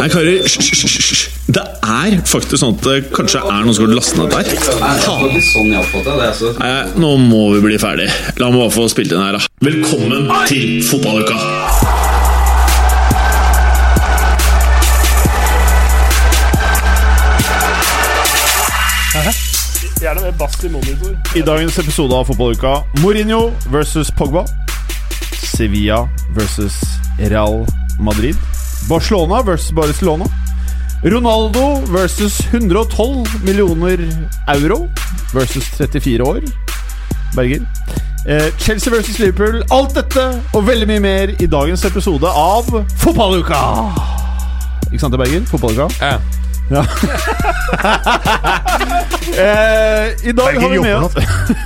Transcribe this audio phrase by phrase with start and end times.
[0.00, 1.28] Nei, karer, hysj.
[1.50, 4.44] Det er faktisk sånn at det kanskje er noen som har lastet ned der.
[6.60, 8.08] Nei, nå må vi bli ferdig.
[8.38, 9.42] La meg bare få spilt inn her, da.
[9.66, 11.36] Velkommen til fotballuka!
[20.00, 21.12] Gjerne med bass i monitor.
[21.36, 24.46] I dagens episode av Fotballuka Mourinho versus Pogba.
[25.44, 26.80] Sevilla versus
[27.18, 27.79] Real Madrid.
[28.88, 30.24] Barcelona versus Barcelona.
[31.02, 33.98] Ronaldo versus 112 millioner
[34.48, 34.88] euro
[35.32, 36.40] versus 34 år.
[37.34, 37.60] Berger.
[38.26, 39.62] Eh, Chelsea versus Liverpool.
[39.70, 42.68] Alt dette og veldig mye mer i dagens episode av
[43.00, 43.60] Fotballuka!
[44.90, 45.46] Ikke sant Berger?
[45.48, 45.88] Fotballuka?
[46.00, 46.18] Ja.
[46.70, 46.84] Ja.
[49.38, 51.14] eh, I dag har vi med oss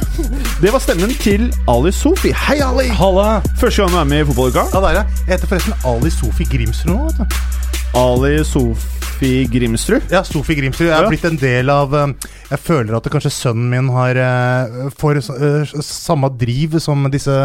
[0.62, 2.30] Det var stemmen til Ali Sofi.
[2.46, 2.86] Hei, Ali!
[2.94, 3.40] Halla!
[3.60, 4.62] Første gang du er med i Fotballuka.
[4.72, 5.02] Ja, ja.
[5.26, 6.96] Jeg heter forresten Ali Sofi Grimsrud nå.
[7.10, 7.24] vet du.
[8.00, 10.06] Ali Sofi Grimsrud.
[10.14, 10.86] Ja, Sofi Grimsrud.
[10.88, 11.02] Jeg Ja.
[11.02, 12.14] har blitt en del av um,
[12.50, 17.36] Jeg føler at det kanskje sønnen min har uh, får uh, samme driv som disse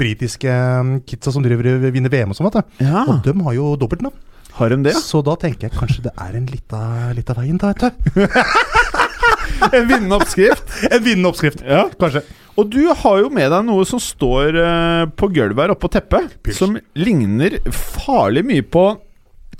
[0.00, 0.50] britiske
[0.80, 2.50] um, kidsa som driver og vinner VM og sånn.
[2.50, 2.88] vet du.
[2.88, 3.04] Ja.
[3.06, 4.16] Og de har jo dobbeltnavn.
[4.54, 4.94] Har de det?
[5.02, 7.72] Så da tenker jeg kanskje det er en lita, veien, da.
[7.72, 8.26] vet du.
[9.74, 10.68] En vinnende oppskrift.
[10.92, 11.62] En vinnende oppskrift.
[11.66, 11.86] Ja.
[12.00, 12.22] Kanskje.
[12.58, 15.90] Og du har jo med deg noe som står uh, på gulvet her oppe på
[15.96, 16.60] teppet, Pils.
[16.60, 18.84] som ligner farlig mye på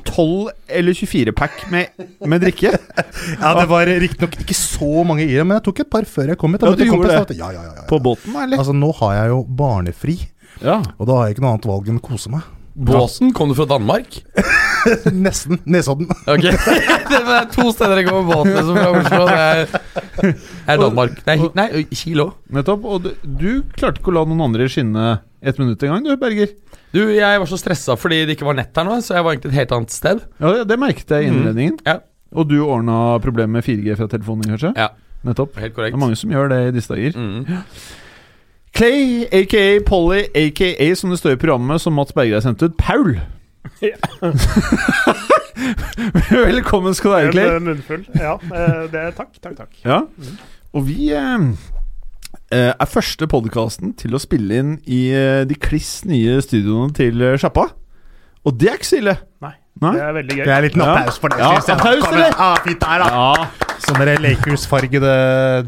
[0.05, 2.71] 12 eller 24-pack med, med drikke.
[3.41, 6.31] Ja, Det var riktignok ikke så mange i det, men jeg tok et par før
[6.35, 6.67] jeg kom hit.
[6.67, 7.39] Ja, du gjorde det.
[7.41, 7.87] Ja, ja, ja, ja.
[7.91, 8.61] På båten, eller?
[8.61, 10.19] Altså, Nå har jeg jo barnefri,
[10.63, 10.83] Ja.
[10.99, 12.47] og da har jeg ikke noe annet valg enn å kose meg.
[12.75, 14.17] Båsen, kom du fra Danmark?
[15.15, 15.61] Nesten.
[15.71, 16.09] Nesodden.
[16.33, 16.43] Ok,
[17.11, 19.21] Det er to steder jeg går med båt liksom, fra Oslo.
[19.29, 20.35] Det er,
[20.75, 21.21] er Danmark.
[21.29, 22.27] Nei, hi- nei Kilo.
[22.55, 22.85] Nettopp.
[22.91, 25.07] Og du, du klarte ikke å la noen andre skinne
[25.45, 26.51] ett minutt engang, du, Berger.
[26.95, 29.35] Du, Jeg var så stressa fordi det ikke var nett her nå, så jeg var
[29.37, 30.23] egentlig et helt annet sted.
[30.43, 31.79] Ja, det merket jeg i innledningen.
[31.87, 31.99] Ja,
[32.35, 34.75] Og du ordna problemet med 4G fra telefonen, kanskje?
[34.79, 34.91] ja
[35.25, 35.55] Nettopp.
[35.57, 35.95] helt Det korrekt.
[35.97, 37.15] er mange som gjør det i disse dager.
[37.17, 37.45] Mm.
[38.75, 42.75] Clay, aka Polly, aka som det står i programmet som Mats Berger har sendt ut,
[42.75, 43.21] Paul.
[43.79, 43.95] Ja.
[46.51, 47.53] Velkommen skal du være, Clay.
[47.55, 48.03] En munnfull.
[48.19, 49.79] Ja, eh, det er takk, takk, takk.
[49.85, 50.01] Ja.
[50.75, 51.47] Og vi eh,
[52.51, 57.23] eh, er første podkasten til å spille inn i eh, de kliss nye studioene til
[57.39, 57.69] Sjappa.
[58.43, 59.15] Og det er ikke så ille.
[59.45, 59.91] Nei, Nei?
[59.97, 60.45] det er veldig gøy.
[60.45, 60.93] Det er en liten Ja.
[60.95, 61.39] applaus for det.
[61.39, 61.77] Ja, synes jeg.
[61.77, 62.29] applaus Kom det.
[62.39, 63.09] Ja, fint der, da.
[63.11, 63.47] Ja.
[63.85, 65.15] Sånne Lakers-fargede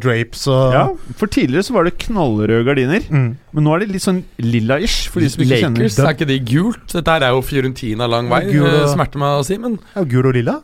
[0.00, 0.84] drapes og ja.
[1.18, 3.02] For tidligere så var det knallrøde gardiner.
[3.10, 3.26] Mm.
[3.52, 6.30] Men nå er det litt sånn lilla-ish, for de som ikke kjenner Lakers, er ikke
[6.30, 6.86] de gult?
[6.94, 8.44] Dette her er jo Fiorentina lang vei.
[8.46, 10.62] Gul og- eh, Smerter meg å si, men Ja, gul og lilla.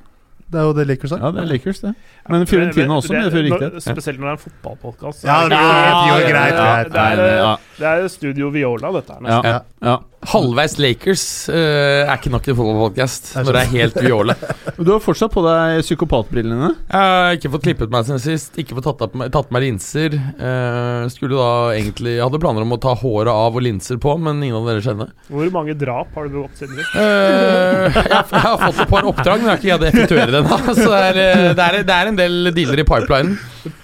[0.53, 1.19] Det er jo det Lakers har.
[1.19, 1.95] Ja, det er Lakers, det.
[2.29, 3.83] Men Fiorentina også, det, riktighet.
[3.83, 5.25] Spesielt når det er en fotballpodkast.
[5.25, 6.93] Ja, det er greit, greit.
[6.93, 7.57] Det er, ja.
[7.79, 9.43] det er Studio Viola, dette her.
[9.43, 9.61] Ja.
[9.83, 9.99] Ja.
[10.31, 14.37] Halvveis Lakers uh, er ikke nok til fotballpodkast når det er helt viole.
[14.83, 16.69] Du har fortsatt på deg psykopatbrillene.
[16.89, 19.65] Jeg har ikke fått klippet meg siden sist, ikke fått tatt, på meg, tatt meg
[19.67, 20.17] linser.
[20.39, 24.15] Uh, skulle da egentlig Jeg hadde planer om å ta håret av og linser på,
[24.23, 26.95] men ingen av dere kjenner Hvor mange drap har du begått siden sist?
[26.97, 29.91] Uh, jeg, har- jeg har fått et par oppdrag, men jeg har ikke greid å
[29.93, 30.61] effektuere det ennå.
[30.79, 31.23] Så det er,
[31.59, 33.37] det, er, det er en del dealer i pipelinen.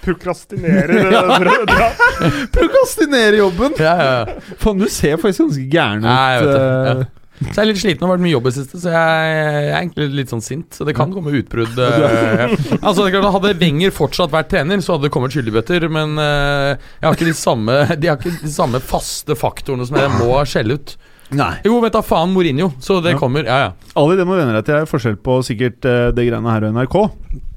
[0.03, 2.03] Prokrastinerer Prokrastinere drap?
[2.55, 3.77] Prokastinere jobben!
[3.79, 4.57] Ja, ja, ja.
[4.59, 6.09] Faen, du ser faktisk ganske gæren ut.
[6.09, 6.91] Nei, jeg vet det, ja.
[6.99, 7.15] eh.
[7.39, 9.27] Så jeg er litt sliten og har vært mye jobb i det siste, så jeg,
[9.31, 10.75] jeg er egentlig litt sånn sint.
[10.75, 11.77] Så det kan komme utbrudd.
[11.79, 12.51] eh,
[12.81, 17.15] altså, Hadde Wenger fortsatt vært trener, så hadde det kommet skyldigbøter Men uh, jeg har
[17.15, 20.97] ikke de samme De har ikke de samme faste faktorene som jeg må skjelle ut.
[21.39, 21.53] Nei.
[21.63, 23.19] Jo, vet da faen Mourinho, så det Ja.
[23.21, 23.45] kommer.
[23.47, 23.71] Ja, ja.
[24.01, 24.75] Ali, det må vende deg til.
[24.75, 26.95] Det er forskjell på sikkert det greiene her og NRK.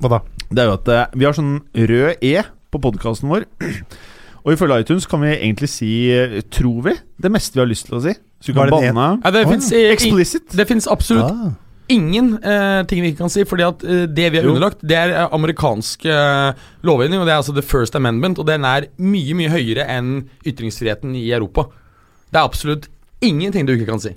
[0.04, 0.22] Hva da?
[0.52, 2.34] Det er jo at eh, vi har sånn rød E
[2.72, 3.46] på podkasten vår.
[4.44, 5.90] Og ifølge iTunes kan vi egentlig si,
[6.50, 8.14] tror vi, det meste vi har lyst til å si.
[8.42, 10.48] Så vi kan det det banne ja det Å, fins Explicit.
[10.58, 11.52] det finnes absolutt Ah.
[11.94, 14.54] ingen uh, ting vi ikke kan si, fordi at uh, det vi er Jo.
[14.56, 16.50] underlagt, det er amerikansk uh,
[16.82, 20.24] lovgivning, og det er altså the first amendment, og den er mye, mye høyere enn
[20.42, 21.68] ytringsfriheten i Europa.
[22.32, 22.88] Det er absolutt
[23.22, 24.16] ingenting du ikke kan si.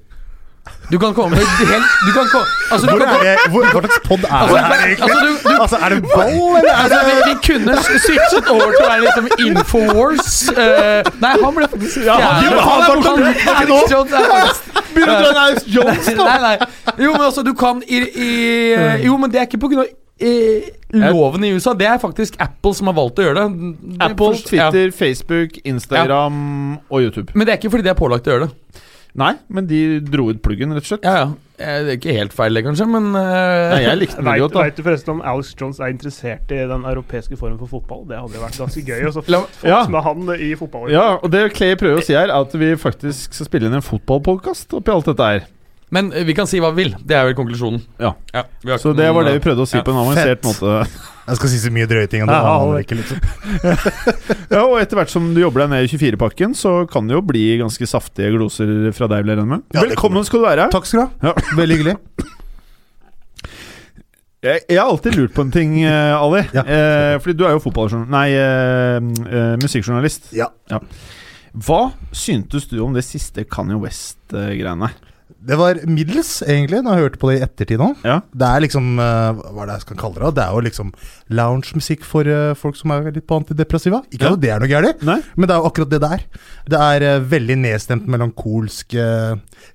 [0.91, 3.81] Du kan komme med helt Du kan komme Altså, du kan er det, hvor, hva
[3.81, 5.09] slags pod er Altså, det her, egentlig?
[5.09, 8.69] altså, du, du, Altså, er det ball, eller er altså, vi, vi kunne switchet over
[8.75, 10.31] til å være liksom Infowars.
[10.51, 15.21] Uh, nei, han ble faktisk Ja, han- jo, han er Jones er faktisk Begynner å
[15.21, 16.23] dra en Alex Jones, da!
[16.23, 16.55] Nei, nei.
[17.03, 18.31] Jo, men altså, du kan i, i
[19.05, 20.61] Jo, men det er ikke på grunn av i
[20.95, 21.73] loven i USA.
[21.75, 23.71] Det er faktisk Apple som har valgt å gjøre det.
[23.97, 24.91] Det Apple, Twitter, ja.
[24.95, 26.37] Facebook, Instagram
[26.87, 27.33] og YouTube.
[27.35, 28.84] Men det er ikke fordi de er pålagt å gjøre det.
[29.15, 31.05] Nei, men de dro ut pluggen, rett og slett.
[31.07, 31.27] Ja, ja.
[31.57, 34.51] Eh, Det er ikke helt feil, det, kanskje, men eh, Nei, jeg likte den godt,
[34.57, 34.63] da.
[34.67, 38.03] vet du forresten om Alex Jones er interessert i den europeiske formen for fotball?
[38.09, 39.23] Det hadde jo vært ganske gøy å få
[39.63, 39.85] Ja.
[39.87, 40.89] med han i fotball.
[40.91, 43.77] Ja, og det Clay prøver å si her, er at vi faktisk skal spille inn
[43.79, 45.47] en fotballpodkast oppi alt dette her.
[45.95, 46.95] Men eh, vi kan si hva vi vil.
[47.07, 47.81] Det er vel konklusjonen.
[48.01, 48.13] Ja.
[48.61, 49.83] vi har Så det var det vi prøvde å si ja.
[49.85, 50.47] på en avansert Fett.
[50.49, 50.79] måte.
[51.25, 53.17] Jeg skal si så mye drøye ting, Ja, det- ikke, liksom.
[54.53, 57.23] Ja, Og etter hvert som du jobber deg ned i 24-pakken, så kan det jo
[57.25, 59.63] bli ganske saftige gloser fra deg, vil jeg med.
[59.73, 60.67] Ja, Velkommen skal du være.
[60.75, 61.31] Takk skal du ha.
[61.31, 61.45] Ja.
[61.61, 61.95] Veldig hyggelig.
[64.45, 66.43] Jeg, jeg har alltid lurt på en ting, eh, Ali.
[66.53, 66.61] Ja.
[66.61, 70.29] Eh, fordi du er jo fotballjournalist Nei, eh, eh, musikkjournalist.
[70.37, 70.51] Ja.
[71.55, 71.81] Hva
[72.13, 74.91] syntes du om det siste Kanye West-greiene?
[75.45, 77.91] Det var middels, egentlig, når jeg hørte på det i ettertid nå.
[78.05, 78.19] Ja.
[78.33, 80.31] Det er liksom eh, Hva er det jeg skal kalle det?
[80.39, 80.91] Det er jo liksom
[81.39, 84.01] loungemusikk for eh, folk som er litt på antidepressiva.
[84.09, 84.33] Ikke Ja.
[84.33, 86.25] at det er noe gærent, men det er jo akkurat det det er.
[86.73, 88.97] Det er eh, veldig nedstemt melankolsk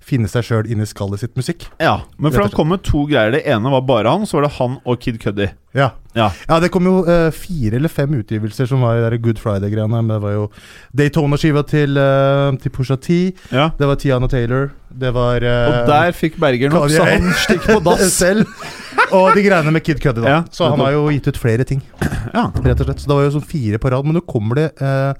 [0.04, 1.64] finne seg sjøl inni skallet sitt musikk.
[1.80, 2.00] Ja.
[2.18, 3.32] Men for det han kom med to greier.
[3.34, 5.48] Det ene var bare han, så var det han og Kid Cuddy.
[5.76, 5.92] Ja.
[6.16, 6.32] Ja.
[6.48, 10.00] ja, det kom jo uh, fire eller fem utgivelser som var de der Good Friday-greiene.
[10.02, 10.48] Men det var jo
[10.98, 13.20] Daytona-skiva til, uh, til Pusha T.
[13.54, 13.68] ja.
[13.78, 14.70] Det var Tiana Taylor.
[14.90, 18.06] Det var eh, Og der fikk Berger nok, så han stikk på dass.
[18.22, 18.46] selv.
[19.12, 20.28] Og de greiene med Kid Cuddy, da.
[20.36, 21.82] Ja, så han har jo gitt ut flere ting,
[22.34, 22.48] Ja.
[22.64, 23.00] rett og slett.
[23.02, 24.06] Så det var jo sånn fire på rad.
[24.06, 25.14] Men nå kommer det eh,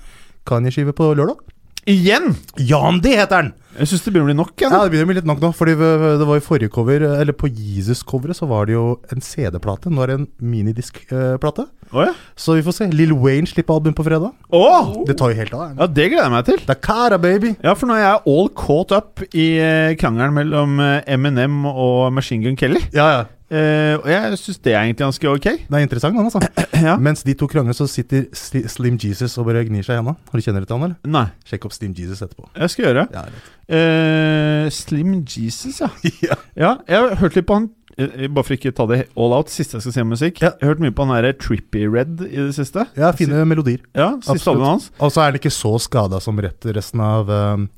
[0.47, 1.41] Kanye-skive på lørdag.
[1.88, 2.35] Igjen!
[2.59, 3.53] Jandi heter den!
[3.81, 4.50] Jeg syns det begynner å bli nok.
[4.61, 5.50] Ja, Ja, Det begynner å bli litt nok nå.
[5.56, 9.93] Fordi det var i forrige cover, eller på Jesus-coveret, så var det jo en CD-plate.
[9.94, 11.67] Nå er det en minidisk-plate.
[11.94, 12.12] Oh, ja.
[12.37, 12.91] Så vi får se.
[12.93, 14.35] Lill Wayne slipper album på fredag.
[14.53, 14.93] Åh!
[15.09, 15.73] Det tar jo helt av.
[15.79, 16.61] ja, det gleder jeg meg til.
[16.67, 17.55] Det cara, baby!
[17.65, 22.11] Ja, for nå er jeg all caught up i eh, krangelen mellom eh, Eminem og
[22.12, 22.83] Machine Gun Kelly.
[22.93, 23.25] Ja, ja.
[23.50, 25.47] Eh, og jeg syns det er egentlig ganske ok.
[25.67, 26.41] Det er interessant, han, altså.
[26.81, 26.94] Ja.
[26.97, 30.14] Mens de to krangler, så sitter Slim Jesus og bare gnir seg i henda.
[30.31, 31.11] Har du kjenner til han, eller?
[31.12, 32.47] Nei, Sjekk opp Slim Jesus etterpå.
[32.56, 33.08] jeg skal gjøre.
[33.17, 33.26] Ja,
[33.70, 35.87] Uh, Slim Jesus, ja.
[36.26, 36.35] ja.
[36.58, 37.69] Ja, jeg har hørt litt på han
[38.02, 40.41] eh, Bare for ikke ta det all out, siste jeg skal si om musikk.
[40.43, 40.50] Ja.
[40.58, 42.88] Jeg har hørt mye på han her Trippy Red i det siste.
[42.99, 43.85] ja fine melodier.
[43.94, 44.67] Ja, Siste Absolutt.
[44.67, 44.88] hans.
[44.99, 47.69] Og så er han ikke så skada som rett, resten av um,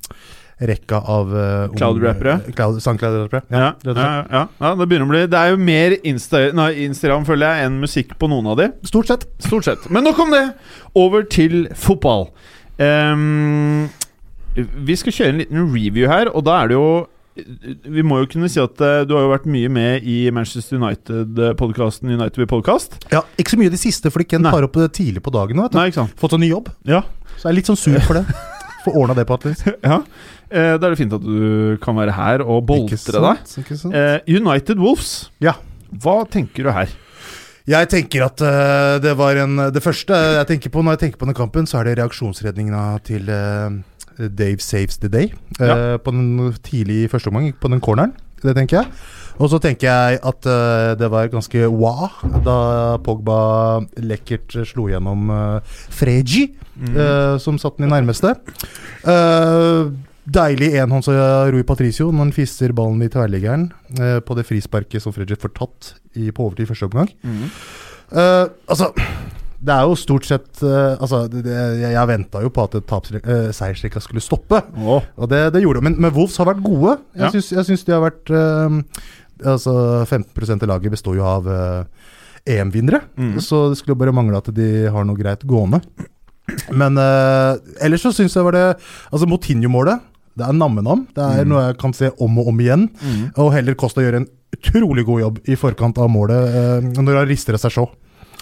[0.69, 2.37] rekka av uh, Cloud-rappere.
[2.55, 3.43] Cloud, Sangcloud-rappere.
[3.53, 7.25] Ja, ja, ja, ja, det begynner å bli Det er jo mer Insta, nei, Instagram,
[7.27, 8.69] føler jeg, enn musikk på noen av de.
[8.87, 9.27] Stort sett.
[9.43, 9.89] Stort sett.
[9.93, 10.45] Men nok om det.
[10.99, 12.29] Over til fotball.
[12.79, 13.89] Um,
[14.55, 16.87] vi skal kjøre en liten review her, og da er det jo
[17.89, 20.77] Vi må jo kunne si at eh, du har jo vært mye med i Manchester
[20.77, 22.99] United-podkasten United We Podcast.
[23.09, 25.57] Ja, Ikke så mye i det siste, fordi Ken tar opp det tidlig på dagen.
[25.63, 25.79] Vet du.
[25.79, 26.11] Nei?
[26.21, 27.01] Fått en ny jobb, Ja.
[27.39, 28.27] så jeg er litt sånn sur for det.
[28.83, 29.65] Få ordna det på et vis.
[29.89, 29.97] ja.
[30.53, 33.39] Eh, da er det fint at du kan være her og boltre deg.
[33.89, 35.31] Eh, United Wolves.
[35.41, 35.55] Ja.
[36.03, 36.91] Hva tenker du her?
[37.69, 41.21] Jeg tenker at uh, det var en Det første jeg tenker på når jeg tenker
[41.21, 43.71] på den kampen, så er det reaksjonsredninga til uh,
[44.19, 45.31] Dave Saves the Day.
[45.63, 48.11] eh, På den tidlig første omgang, på den corneren.
[48.43, 48.91] Det tenker jeg.
[49.39, 50.45] Og så tenker jeg at
[50.99, 52.57] det var ganske wah da
[53.01, 56.51] Pogba lekkert slo gjennom uh, Freji,
[56.91, 58.35] eh, som satt den i nærmeste.
[59.07, 59.89] Eh,
[60.23, 63.65] Deilig enhånds av Rui Patricio når han fister ballen i tverrliggeren
[63.99, 67.09] eh, på det frisparket som Fredrik får tatt i, på overtid i første omgang.
[68.13, 68.91] Eh, altså
[69.63, 73.49] Det er jo stort sett eh, Altså, det, jeg, jeg venta jo på at uh,
[73.55, 75.03] seiersrekka skulle stoppe, oh.
[75.17, 75.87] og det, det gjorde det.
[75.89, 76.97] Men, men Wolves har vært gode.
[77.17, 77.25] Ja.
[77.25, 78.79] Jeg syns, jeg syns de har vært eh,
[79.43, 79.73] Altså
[80.05, 82.11] 15 av laget består jo av eh,
[82.53, 83.37] EM-vinnere, mm.
[83.43, 85.81] så det skulle bare mangle at de har noe greit gående.
[86.71, 88.65] Men eh, ellers så syns jeg var det
[89.11, 90.12] Altså Motinho-målet.
[90.33, 91.07] Det er namme-nam.
[91.13, 91.51] Det er mm.
[91.51, 92.87] noe jeg kan se om og om igjen.
[93.01, 93.25] Mm.
[93.43, 97.29] Og heller Costa gjør en utrolig god jobb i forkant av målet eh, når han
[97.29, 97.87] rister seg så.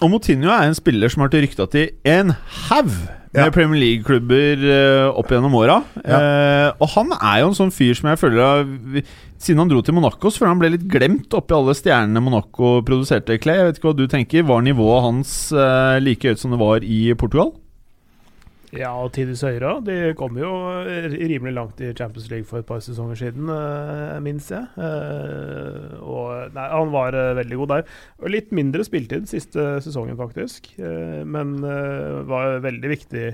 [0.02, 2.32] Og Moutinho er en spiller som har til rykta til en
[2.68, 2.94] haug
[3.32, 3.50] med Ja.
[3.54, 5.78] Premier League-klubber eh, opp gjennom åra.
[6.04, 8.66] Eh, og han er jo en sånn fyr som jeg føler har
[9.42, 12.76] Siden han dro til Monaco, så føler han ble litt glemt oppi alle stjernene Monaco
[12.86, 13.40] produserte.
[13.42, 14.44] Clay, jeg vet ikke hva du tenker.
[14.46, 17.50] Var nivået hans eh, like høyt som det var i Portugal?
[18.72, 19.74] Ja, og Tidus høyere.
[19.84, 20.48] De kom jo
[21.12, 24.64] rimelig langt i Champions League for et par sesonger siden, eh, minst jeg.
[24.80, 27.84] Eh, og nei, han var eh, veldig god der.
[28.22, 30.72] Og litt mindre spiltid siste sesongen, faktisk.
[30.80, 33.26] Eh, men eh, var veldig viktig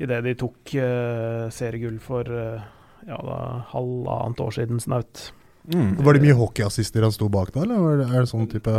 [0.00, 2.68] i det de tok eh, seriegull for eh,
[3.08, 3.40] ja, da,
[3.72, 5.30] halvannet år siden snaut.
[5.68, 8.72] Var det mye hockeyassister han sto bak da, eller er det sånn type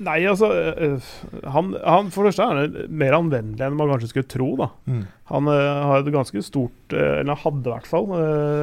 [0.00, 1.08] Nei, altså eh,
[1.50, 4.52] han, han, For det første er han mer anvendelig enn man kanskje skulle tro.
[4.60, 5.02] da mm.
[5.32, 8.06] Han eh, har et ganske stort eh, Eller hadde i hvert fall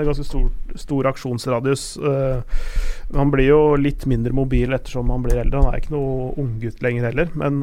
[0.08, 0.48] ganske stor,
[0.80, 1.84] stor aksjonsradius.
[3.14, 5.62] han blir jo litt mindre mobil ettersom han blir eldre.
[5.62, 7.62] Han er ikke noe unggutt lenger heller, men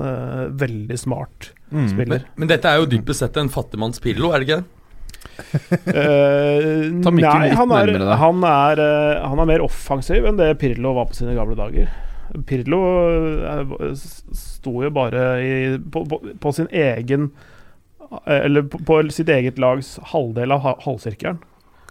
[0.60, 1.88] veldig smart Mm.
[1.90, 2.22] spiller.
[2.22, 4.82] Men, men dette er jo dypest sett en fattigmanns Pirlo, er det ikke det?
[5.86, 7.90] Eh, Ta nei, han er,
[8.20, 11.90] han, er, eh, han er mer offensiv enn det Pirlo var på sine gamle dager.
[12.48, 12.78] Pirlo
[13.44, 17.28] uh, sto jo bare i, på, på, på sin egen
[18.26, 21.38] Eller på, på sitt eget lags halvdel av ha- halvsirkelen.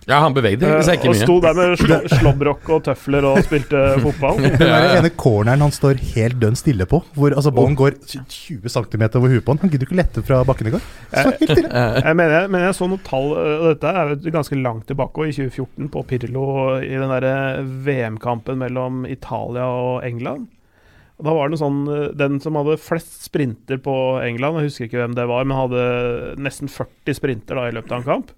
[0.10, 1.16] Ja, han bevegde Eh, seg ikke mye.
[1.16, 4.42] og sto der med slo slåbrok og tøfler og spilte fotball.
[4.44, 9.06] Den ene corneren han står helt dønn stille på, hvor altså, ballen går 20 cm
[9.20, 9.62] over huet på han.
[9.64, 10.88] Han gidder ikke lette fra bakken i går.
[11.16, 11.70] Helt stille.
[12.04, 14.90] Jeg mener, jeg, men jeg så noen tall, eh, og dette er jo ganske langt
[14.92, 16.48] tilbake, og i 2014 på Pirlo
[16.84, 17.38] i den derre
[17.88, 20.50] VM-kampen mellom Italia og England.
[21.24, 23.94] Da var det noe sånn eh, Den som hadde flest sprinter på
[24.26, 25.84] England, jeg husker ikke hvem det var, men hadde
[26.44, 28.34] nesten 40 sprinter da i løpet av en kamp.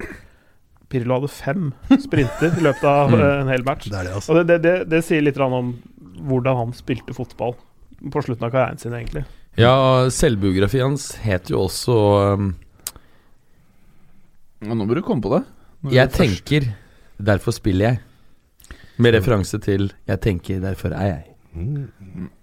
[0.89, 3.19] Pirlo hadde fem sprinter i løpet av Mm.
[3.21, 3.87] eh, en hel match.
[3.89, 4.31] Det er det, altså.
[4.31, 5.73] Og det, det, det, det sier litt om
[6.25, 7.55] hvordan han spilte fotball
[8.11, 9.25] på slutten av karrieren sin, egentlig.
[9.57, 9.73] Ja,
[10.11, 11.95] selvbiografien hans het jo også
[12.35, 12.49] um,
[14.65, 15.43] Ja, nå bør du komme på det.
[15.93, 16.67] Jeg først- tenker,
[17.21, 17.99] derfor spiller jeg.
[18.97, 21.23] Med referanse til 'jeg tenker, derfor er jeg'.
[21.55, 21.89] Mm.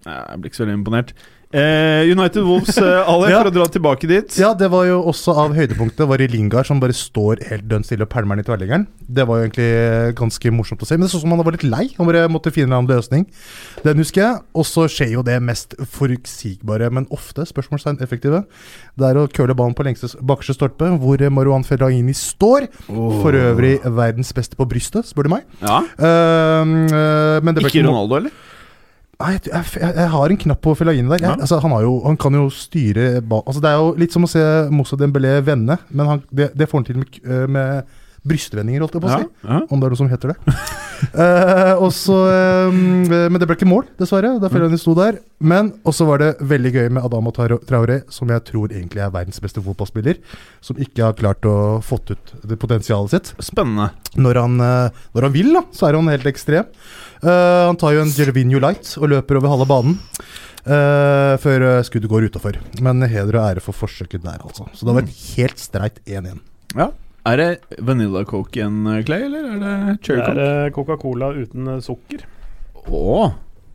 [0.06, 1.12] Jeg blir ikke så veldig imponert.
[1.52, 3.42] Eh, United Wolves, eh, Ale, Ja.
[3.42, 4.37] for å dra tilbake dit.
[4.40, 7.85] Ja, det var jo også av høydepunktet var i Lingard, som bare står helt dønn
[7.85, 8.87] stille og pælmer den i tverrliggeren.
[9.04, 10.97] Det var jo egentlig ganske morsomt å se.
[10.97, 11.90] Men det så ut som han var litt lei.
[11.99, 13.26] Han bare måtte finne en annen løsning.
[13.85, 14.40] Den husker jeg.
[14.56, 18.44] Og så skjer jo det mest forutsigbare, men ofte spørsmålstegn effektive.
[18.97, 22.71] Det er å curle ballen på lengste bakerste stolpe, hvor Marwan Fellaini står.
[22.88, 25.44] For øvrig verdens beste på brystet, spør du meg.
[25.61, 25.82] Ja.
[26.00, 28.30] Ehm, eh, men det ble Ikke Ronaldo, eller?
[29.23, 31.23] Nei, jeg, jeg, jeg, har en knapp på Fellaini der.
[31.23, 31.38] Jeg, Ja.
[31.38, 34.31] altså, han, har jo, han kan jo styre altså, Det er jo litt som å
[34.31, 34.43] se
[34.75, 38.97] Moussa Dembélé vende, men han, det, det får han til med, øh, med brystvendinger, holdt
[38.97, 39.26] jeg på å si.
[39.49, 39.59] ja.
[39.67, 40.57] Om det er noe som heter det.
[41.17, 44.37] uh, og så, ehm, eh, men det ble ikke mål, dessverre.
[44.43, 45.19] Da Fellaini sto der.
[45.43, 49.43] Men også var det veldig gøy med Adama Traore, som jeg tror egentlig er verdens
[49.43, 50.21] beste fotballspiller.
[50.62, 53.33] Som ikke har klart å fått ut det potensialet sitt.
[53.43, 53.91] Spennende.
[54.14, 56.71] Når han, eh, når han vil, da, så er han helt ekstrem.
[57.23, 60.00] Eh, han tar jo en Gervinho Light og løper over halve banen.
[60.62, 62.55] Uh, før eh, skuddet går utafor.
[62.87, 64.69] Men heder og ære for forsøket der, altså.
[64.71, 66.38] Så det var et helt streit 1-1.
[66.79, 66.93] Ja.
[67.26, 70.95] Er det Vanilla Coke igjen, Clay, eller er det Cherry Det er Coke?
[70.95, 72.23] Coca-Cola uten sukker.
[72.83, 73.11] Å,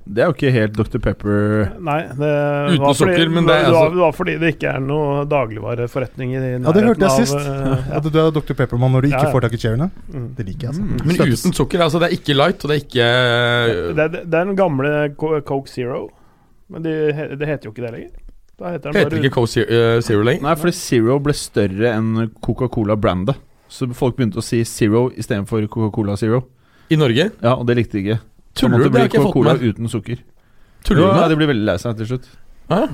[0.08, 1.00] det er jo ikke helt Dr.
[1.04, 2.30] Pepper Nei, det
[2.72, 4.70] Uten var fordi, sukker, men det er det, var, altså- det var fordi det ikke
[4.74, 7.36] er noe dagligvareforretning i Ja, det hørte jeg sist.
[7.36, 7.98] av, eh, ja.
[8.00, 8.54] At du er Dr.
[8.54, 9.34] Peppermann når du ikke Ja, ja.
[9.36, 9.90] får tak i cherryene.
[10.14, 10.28] Mm.
[10.38, 10.82] Det liker jeg, altså.
[10.84, 11.02] Mm.
[11.06, 11.44] Men Støttes.
[11.46, 11.80] uten sukker.
[11.88, 13.08] altså Det er ikke light, og det er ikke
[13.98, 16.10] Det, det, det er den gamle Coke Zero,
[16.70, 16.96] men det,
[17.40, 18.10] det heter jo ikke det lenger.
[18.58, 20.42] Da heter den Heter ikke Coke Zero, uh, Zero lenger.
[20.48, 23.36] Nei, fordi Zero ble større enn Coca-Cola-brandet.
[23.70, 26.46] Så folk begynte å si Zero istedenfor Coca-Cola Zero.
[26.90, 27.32] I Norge?
[27.44, 28.20] Ja, og det likte de ikke.
[28.58, 28.90] Tuller du?
[28.90, 29.64] Det har ikke jeg fått med.
[29.64, 30.22] uten sukker.
[30.88, 31.22] Tuller du med?
[31.22, 32.30] ja, de blir veldig lei seg til slutt.
[32.74, 32.90] Ah.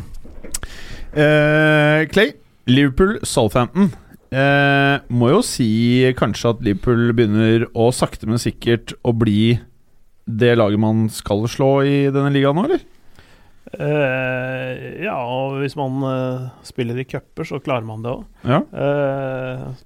[1.13, 2.34] Uh, Clay,
[2.70, 3.91] Liverpool, Southampton.
[4.34, 5.70] Uh, må jo si
[6.17, 9.60] kanskje at Liverpool begynner å sakte, men sikkert å bli
[10.25, 12.84] det laget man skal slå i denne ligaen nå, eller?
[13.74, 18.25] Eh, ja, og hvis man uh, spiller i cuper, så klarer man det òg.
[18.46, 18.60] Ja.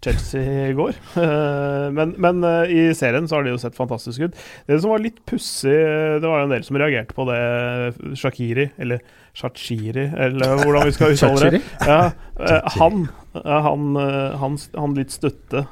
[0.03, 0.97] Chelsea i går.
[1.97, 2.41] Men men
[2.73, 4.39] i serien så har de jo sett fantastisk ut.
[4.67, 8.67] Det som var litt pussig, det var jo en del som reagerte på det Shakiri,
[8.81, 9.03] eller
[9.37, 11.61] Shachiri, eller hvordan vi skal uttale det.
[11.85, 11.99] Ja,
[12.77, 13.07] han,
[13.45, 13.87] han,
[14.41, 15.63] han, han litt støtte,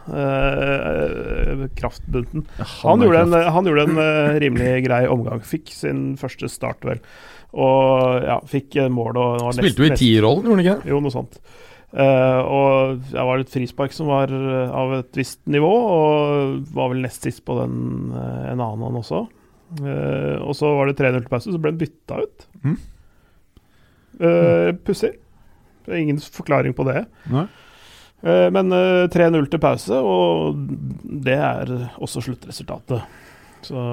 [1.81, 2.45] kraftbunten.
[2.85, 4.03] Han gjorde en, han gjorde en
[4.45, 5.43] rimelig grei omgang.
[5.45, 7.01] Fikk sin første start, vel.
[7.55, 10.91] Og ja, fikk eh, mål og var Spilte jo i tierrollen, gjorde han ikke?
[10.91, 11.39] Jo, noe sånt.
[11.95, 16.91] Uh, og det var et frispark som var eh, av et visst nivå, og var
[16.91, 19.21] vel nest sist på den uh, en annen han også.
[19.79, 22.49] Uh, og så var det 3-0 til pause, så ble han bytta ut.
[22.65, 22.75] Mm.
[24.87, 25.09] Pussig.
[25.91, 27.01] Ingen forklaring på det.
[28.23, 30.55] Men eh, 3-0 til pause, og
[31.25, 33.03] det er også sluttresultatet.
[33.65, 33.83] Så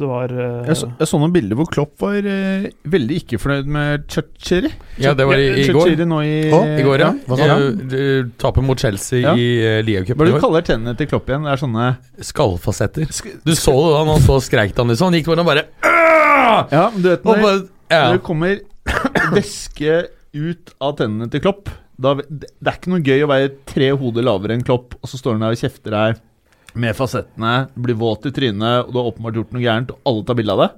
[0.00, 3.40] det var uh, Jeg så, jeg så noen bilder hvor Klopp var uh, veldig ikke
[3.42, 4.70] fornøyd med Chachiri.
[5.02, 5.92] Ja, det var i, i går.
[6.08, 7.10] Nå i, oh, I går, ja.
[7.28, 9.34] hva sa Du, du taper mot Chelsea Ja.
[9.36, 11.44] i uh, Hva er det ligacupen du kaller tennene til Klopp igjen?
[11.44, 11.90] Det er sånne
[12.30, 13.12] Skallfasetter.
[13.12, 15.10] sk Du så det da han så skreik han liksom.
[15.10, 17.60] Han gikk foran og bare «Åh!» Ja, men du vet når, bare,
[17.92, 18.56] når det kommer
[19.36, 20.00] væske
[20.40, 23.90] ut av tennene til Klopp da, Det det er ikke noe gøy å være tre
[23.92, 26.20] hoder lavere enn Klopp, og så står han der og kjefter deg
[26.74, 30.24] med fasettene, blir våt i trynet, og du har åpenbart gjort noe gærent, og alle
[30.28, 30.70] tar bilde av det.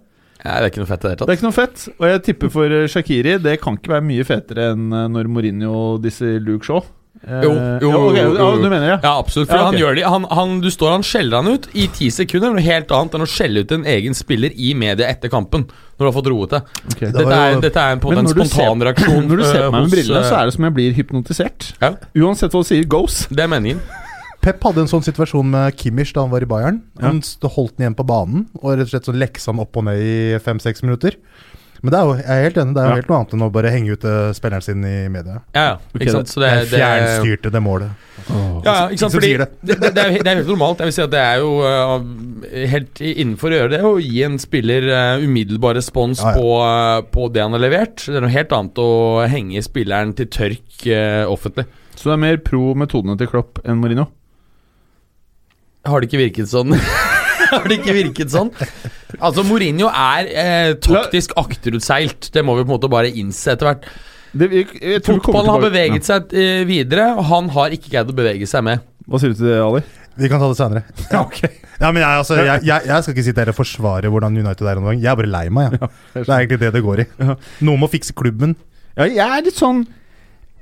[0.43, 1.83] Nei, det er ikke noe fett i det hele Det er ikke noe fett.
[2.01, 5.29] Og jeg tipper for eh, Shakiri Det kan ikke være mye fetere enn eh, når
[5.31, 6.81] Mourinho disse Luke Shaw.
[7.23, 8.97] Eh, Jo, jo, ja, okay, jo, jo, ja, du mener det?
[9.05, 9.47] Ja, absolutt.
[9.53, 9.71] For Ja, okay.
[9.71, 12.51] han gjør det han, han, Du står han skjeller han ut i ti sekunder.
[12.57, 15.69] Noe helt annet enn å skjelle ut en egen spiller i media etter kampen.
[15.95, 16.63] Når du har fått roet det.
[16.91, 17.13] Okay.
[17.15, 19.23] Dette er, jo- dette er en, på en spontan reaksjon.
[19.31, 21.71] Når du ser på meg med brillene, så er det som jeg blir hypnotisert.
[21.79, 21.93] Ja.
[22.19, 23.29] Uansett hva du sier, goes.
[23.31, 23.79] Det er meningen.
[24.43, 26.83] Pep hadde en sånn situasjon med Kimmich da han var i Bayern.
[27.03, 27.51] Han ja.
[27.55, 30.03] holdt den igjen på banen og rett og slett så leksa han opp og ned
[30.03, 31.19] i fem-seks minutter.
[31.83, 32.99] Men det er jo, jeg er helt enig, det er jo Ja.
[33.01, 35.41] helt noe annet enn å bare henge ut eh, spilleren sin i media.
[35.55, 35.79] Ja, ja.
[35.99, 36.31] Ikke sant?
[36.31, 37.91] Så det, Det det, fjernstyrte det målet.
[38.29, 39.17] Ja, ja, ikke sant?
[39.17, 39.79] Fordi det, det.
[39.81, 40.79] det, det, er, det er helt normalt.
[40.79, 44.23] Jeg vil si at det er jo uh, helt innenfor å gjøre det å gi
[44.29, 46.39] en spiller uh, umiddelbar respons Ja, ja.
[46.39, 47.99] På, uh, på det han har levert.
[48.07, 48.91] Det er noe helt annet å
[49.27, 51.67] henge spilleren til tørk uh, offentlig.
[51.99, 54.07] Så du er mer pro metodene til Klopp enn Mourinho?
[55.89, 56.77] Har det ikke virket sånn?
[57.53, 58.53] har det ikke virket sånn?
[59.19, 62.31] Altså, Mourinho er eh, taktisk akterutseilt.
[62.35, 63.89] Det må vi på en måte bare innse etter hvert.
[64.33, 68.17] Det, jeg, jeg Fotballen har beveget seg eh, videre, og han har ikke greid å
[68.17, 68.85] bevege seg med.
[69.11, 69.83] Hva sier du til det, Ali?
[70.23, 70.83] Vi kan ta det senere.
[71.09, 71.39] Ja, ok
[71.83, 74.69] Ja, men jeg, altså, jeg, jeg, jeg skal ikke sitte her og forsvare hvordan United
[74.71, 75.01] er noen gang.
[75.03, 75.75] Jeg er bare lei meg.
[75.81, 75.89] Ja.
[76.15, 77.07] Det er egentlig det det går i.
[77.67, 78.55] Noen må fikse klubben.
[78.95, 79.83] Ja, jeg er litt sånn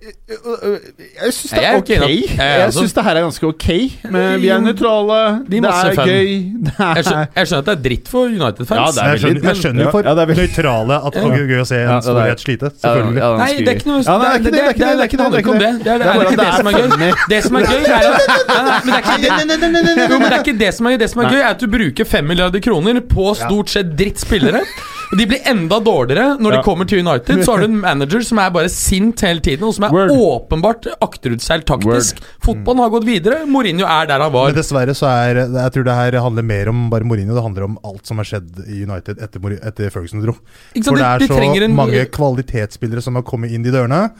[0.00, 1.90] Jeg syns det er er ok.
[1.90, 3.66] Jeg er altså- syns det her er ganske ok.
[4.10, 5.18] Men vi er nøytrale.
[5.44, 6.08] det Det er fan.
[6.08, 6.30] gøy.
[6.64, 8.80] Det Jeg skjønner, er jeg skjønner at det er dritt for United-fans.
[8.80, 11.12] Ja, det er Jeg skjønner, veldig- jeg skjønner jo for Ja, det er nøytrale at
[11.12, 12.70] det er gøy å se en er- storhet slite.
[12.80, 13.20] Selvfølgelig.
[13.20, 14.80] Ja, Nei, det er ikke noe Ja, nei, det er ikke det, det er ikke
[14.80, 15.72] det, det er ikke det, om det.
[15.84, 16.88] Det er, det er, bare ikke det som er gøy.
[17.28, 20.98] Det som er gøy, er at Men det er ikke det, er som er gøy.
[21.00, 24.60] Det som er gøy, er at du bruker 5 milliarder kroner på stort sett drittspillere.
[24.60, 27.42] Og De blir enda dårligere når de kommer til United.
[27.42, 30.12] Så har du en manager som er bare sint hele tiden, og som er Word.
[30.26, 32.20] åpenbart akterutseilt taktisk.
[32.44, 33.40] Fotballen har gått videre.
[33.50, 34.52] Mourinho er der han var.
[34.52, 37.34] Men dessverre så er Jeg tror det her handler mer om bare Mourinho.
[37.34, 40.36] Det handler om alt som har skjedd i United etter, etter Ferguson dro.
[40.78, 44.10] For det er de så en mange kvalitetsspillere som har kommet inn de dørene,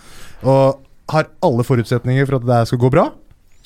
[0.42, 0.80] og
[1.10, 3.10] har alle forutsetninger for at det skal gå bra,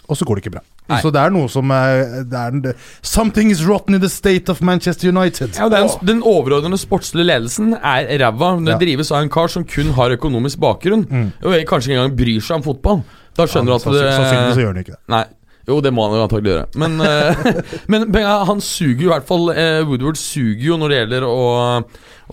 [0.08, 0.62] og så går det ikke bra.
[0.88, 0.99] Nei.
[1.00, 4.61] Så det er noe som er, det er Something is rotten in the state of
[4.61, 5.56] Manchester United.
[5.56, 8.50] Ja, er Den overordnede sportslige ledelsen er ræva.
[8.61, 8.78] Det Ja.
[8.78, 11.32] drives av en kar som kun har økonomisk bakgrunn, Mm.
[11.42, 13.02] og kanskje ikke engang bryr seg om fotball.
[13.37, 15.00] Da skjønner du Ja, at sannsyn- Sannsynligvis så gjør han ikke det.
[15.08, 15.25] Nei.
[15.64, 16.64] Jo, det må han jo antagelig gjøre.
[16.80, 20.99] Men, eh, men han suger jo i hvert fall eh, Woodward suger jo når det
[20.99, 21.38] gjelder å,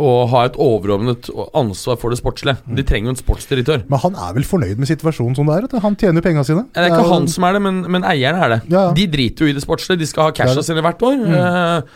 [0.03, 2.59] å ha et overordnet ansvar for det sportslige.
[2.67, 3.85] De trenger jo en sportsdirektør.
[3.91, 5.81] Men han er vel fornøyd med situasjonen som det er?
[5.85, 6.67] Han tjener jo penga sine.
[6.75, 8.61] Det er ikke han som er det, men, men eierne er det.
[8.73, 8.85] Ja.
[8.95, 10.03] De driter jo i det sportslige.
[10.03, 11.19] De skal ha casha sine hvert år.
[11.21, 11.91] Mm.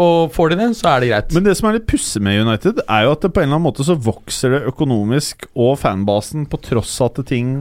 [0.00, 1.34] og får de det, så er det greit.
[1.34, 3.58] Men det som er litt pussig med United, er jo at det på en eller
[3.60, 7.60] annen måte så vokser det økonomisk og fanbasen på tross av at ting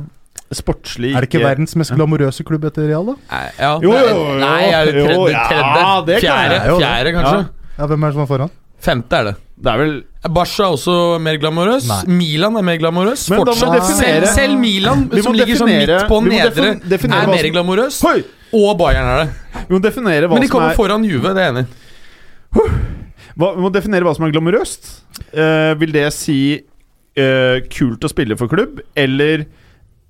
[0.56, 3.16] sportslig Er det ikke verdens mest glamorøse klubb etter Real, da?
[3.30, 5.34] Nei, ja, Jo, jo, jo, Nei, er det jo, tredje?
[5.36, 6.88] ja, tredje det fjerde, jeg jo det.
[6.88, 7.38] fjerde, kanskje?
[7.38, 7.76] Ja.
[7.80, 8.52] Ja, Hvem er det som er foran?
[8.80, 9.36] Femte er det.
[9.60, 9.94] Det er vel
[10.36, 11.86] Barca er også mer glamorøs.
[11.88, 12.00] Nei.
[12.18, 13.22] Milan er mer glamorøs.
[13.28, 18.02] Selv, selv Milan, som ligger sånn midt på nedre, defin- er mer glamorøs.
[18.04, 18.24] Hoi!
[18.56, 19.64] Og Bayern er det.
[19.68, 21.66] Vi må definere hva Men de kommer er foran Juve, det er jeg enig
[23.38, 24.90] hva, Vi må definere hva som er glamorøst.
[25.36, 29.46] Uh, vil det si uh, kult å spille for klubb, eller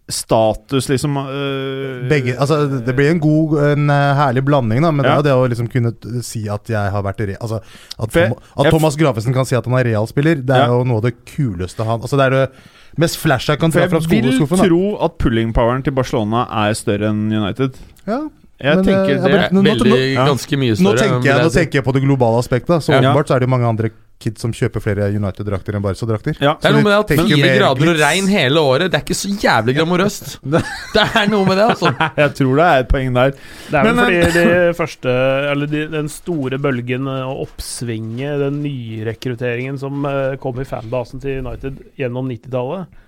[0.10, 4.91] status, liksom eh, Begge, altså Det blir en god, en eh, herlig blanding, da.
[4.91, 5.22] Men Ja.
[5.22, 7.38] det er jo det å liksom kunne si at jeg har vært re...
[7.39, 7.62] Altså,
[8.00, 10.74] at, Tom, at Thomas Gravesen kan si at han er realspiller, det er Ja.
[10.74, 12.50] jo noe av det kuleste han Altså Det er det
[12.98, 14.58] mest flash jeg kan dra fra jeg vil skoleskuffen.
[14.58, 14.67] da.
[14.67, 17.78] tro at pulling-poweren til Barcelona er større enn United.
[18.08, 18.28] Ja,
[18.60, 19.32] Jeg Men, tenker eh, det.
[19.32, 20.98] er Nå- nå- Veldig, ganske mye nå, større.
[21.00, 22.82] tenker jeg, nå tenker jeg på det globale aspektet.
[22.84, 23.00] Så Ja.
[23.00, 26.36] åpenbart så er det jo mange andre kids som kjøper flere United-drakter enn Barca-drakter.
[26.43, 26.53] Ja.
[26.60, 29.15] Det er noe med det at fire grader og regn hele året, det er ikke
[29.15, 30.34] så jævlig glamorøst.
[30.95, 31.91] Det er noe med det, altså.
[32.23, 33.34] Jeg tror det er et poeng der.
[33.69, 34.45] Det er vel fordi de
[34.82, 35.15] første
[35.53, 41.39] Eller de, den store bølgen og oppsvinget, den nyrekrutteringen som eh, kom i fanbasen til
[41.45, 42.99] United gjennom 90-tallet,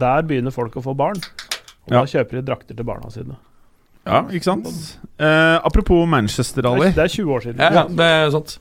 [0.00, 1.16] der begynner folk å få barn.
[1.88, 2.02] Og Ja.
[2.02, 3.38] da kjøper de drakter til barna sine.
[4.06, 4.68] Ja, ikke sant?
[5.20, 7.60] Eh, apropos Manchester er, det er 20 år siden.
[7.60, 8.58] Ja, ja, det er sant.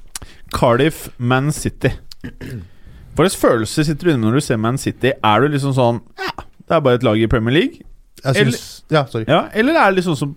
[0.56, 1.92] Cardiff, Man City.
[2.24, 5.12] Hva slags følelse sitter du inne når du ser Man City?
[5.24, 6.34] Er du liksom sånn Ja,
[6.68, 7.86] det er bare et lag i Premier League?
[8.24, 9.26] Jeg eller, Ja, sorry.
[9.30, 10.34] Ja, Eller er det liksom som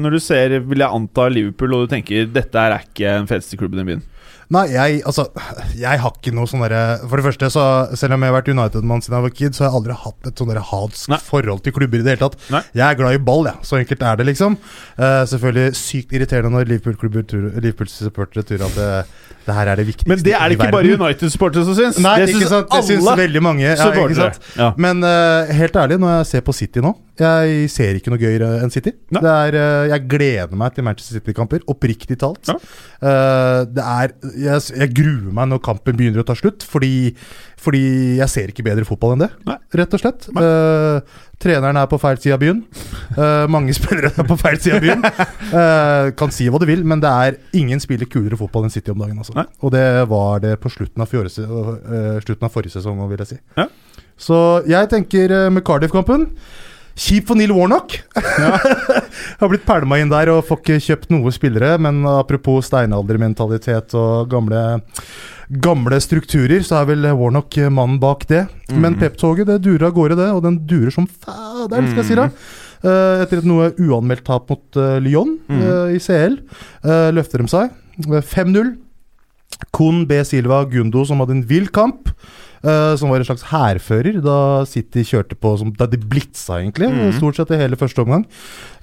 [0.00, 3.58] når du ser, vil jeg anta, Liverpool, og du tenker dette er ikke den feteste
[3.60, 4.04] klubben i byen?
[4.54, 5.26] Nei, jeg altså
[5.76, 7.64] Jeg har ikke noe sånn derre For det første, så
[7.98, 10.30] selv om jeg har vært United-mann siden jeg var kid, så har jeg aldri hatt
[10.30, 11.18] et sånn hatsk Nei.
[11.28, 12.38] forhold til klubber i det hele tatt.
[12.54, 12.62] Nei.
[12.80, 13.68] Jeg er glad i ball, jeg.
[13.68, 14.56] Så enkelt er det, liksom.
[14.96, 18.88] Uh, selvfølgelig sykt irriterende når Liverpool-supportere tror at det,
[19.46, 20.22] det her er det viktigste i verden.
[20.22, 20.94] Men det er det ikke bare.
[21.02, 22.00] United-supportere som syns.
[22.04, 22.70] Nei, det syns alle.
[22.72, 23.68] Det syns veldig mange.
[23.68, 24.30] Ja?
[24.56, 24.72] Ja.
[24.80, 28.48] Men uh, helt ærlig, når jeg ser på City nå Jeg ser ikke noe gøyere
[28.62, 28.92] enn City.
[29.10, 32.46] Det er, eh, jeg gleder meg til Manchester City-kamper, oppriktig talt.
[32.46, 32.54] Ja.
[33.02, 37.10] Eh, det er jeg, jeg gruer meg når kampen begynner å ta slutt, fordi,
[37.58, 39.56] fordi jeg ser ikke bedre fotball enn det, Nei.
[39.80, 40.28] rett og slett.
[40.30, 41.02] Uh,
[41.42, 42.62] treneren er på feil side av byen.
[43.18, 45.02] Uh, mange spillere er på feil side av byen.
[45.50, 48.94] Uh, kan si hva du vil, men det er ingen spiller kulere fotball enn City
[48.94, 49.18] om dagen.
[49.18, 49.34] Altså.
[49.58, 53.42] Og det var det på slutten av, fjore, slutten av forrige sesong, vil jeg si.
[53.58, 53.66] Ja.
[54.18, 54.38] Så
[54.70, 56.30] jeg tenker med Cardiff-kampen
[56.98, 57.94] Kjipt for Neil Warnock.
[59.38, 61.76] har blitt pælma inn der og får ikke kjøpt noe spillere.
[61.82, 64.62] Men apropos steinaldermentalitet og gamle,
[65.62, 68.46] gamle strukturer, så er vel Warnock mannen bak det.
[68.74, 70.30] Men Pep-toget det durer av gårde, det.
[70.34, 72.42] Og den durer som fader, skal jeg si deg.
[72.78, 76.36] Eh, etter et noe uanmeldt tap mot eh, Lyon eh, i CL,
[77.14, 77.72] løfter de seg.
[78.06, 78.74] Eh, 5-0.
[79.74, 80.20] Kun B.
[80.26, 82.12] Silva Gundo, som hadde en vill kamp.
[82.68, 84.36] Eh, som var en slags hærfører da
[84.68, 86.90] City kjørte på som, Da de blitsa, egentlig.
[87.16, 88.26] Stort sett i hele første omgang.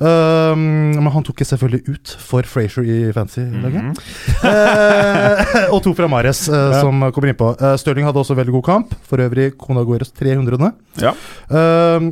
[0.02, 3.95] Uh, men han tok jeg selvfølgelig ut for Frazier i fancy-laget.
[4.45, 6.80] Uh, og to fra Mares, ja.
[6.82, 7.54] som kommer innpå.
[7.62, 8.93] Uh, Stirling hadde også veldig god kamp.
[9.08, 10.71] For øvrig Kona Gueros 300.
[11.02, 11.13] Ja.
[11.50, 12.12] Uh,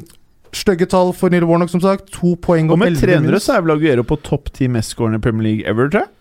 [0.53, 2.11] Stygge tall for Neil Warnock, som sagt.
[2.19, 3.47] To poeng Og og med 11 trenere minus.
[3.47, 6.11] så er vel Aguero på topp ti mestskårende i Premier League ever, tror jeg.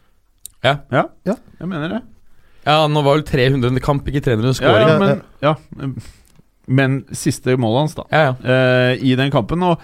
[0.65, 0.77] Ja.
[0.95, 1.35] Ja, Ja.
[1.61, 2.03] jeg mener det.
[2.66, 4.88] Ja, nå var vel 300 kamp, ikke 300 Ja, scoring.
[4.88, 4.94] ja,
[5.42, 5.92] Ja, men, ja.
[6.68, 8.05] men siste målet hans, da.
[8.12, 8.33] Ja, ja.
[8.46, 9.62] Uh, I den kampen.
[9.66, 9.81] Og,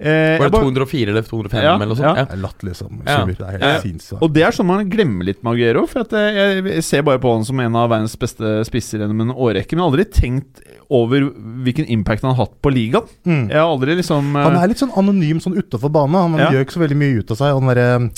[0.00, 2.08] eh, Var det 204 eller 205 Ja, eller noe sånt?
[2.08, 2.14] ja.
[2.16, 2.24] Ja.
[2.24, 3.02] Det er latterlig, liksom.
[3.06, 3.18] Ja.
[3.26, 3.80] Det er helt Ja.
[3.84, 4.22] sinnssykt.
[4.22, 5.86] Og det er sånn man glemmer litt Maguero.
[5.86, 8.98] For at eh, jeg, jeg ser bare på han som en av verdens beste spisser
[9.04, 9.76] gjennom en årrekke.
[9.76, 11.28] Men aldri tenkt over
[11.62, 13.06] hvilken impact han har hatt på ligaen.
[13.26, 13.48] Mm.
[13.50, 16.16] Jeg har aldri liksom Han er litt sånn anonym sånn utafor banen.
[16.32, 16.50] Han Ja.
[16.50, 17.52] gjør ikke så veldig mye ut av seg.
[17.60, 18.10] Han derre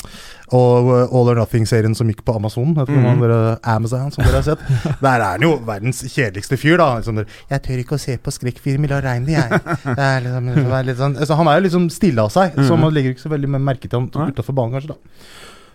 [0.54, 3.20] og uh, All or Nothing-serien som gikk på Amazon, vet du, Mhm.
[3.20, 4.62] den der Amazon som dere har sett.
[5.02, 6.88] Der er han jo verdens kjedeligste fyr, da.
[7.00, 9.50] Liksom, der, 'Jeg tør ikke å se på skrekkfilmer la regne, jeg'.
[9.84, 12.72] Det er liksom, det er sånn, altså, han er jo liksom stille av seg, så
[12.76, 12.80] Mhm.
[12.80, 14.94] man legger ikke så veldig merke til ham utafor banen, kanskje.
[14.94, 15.00] da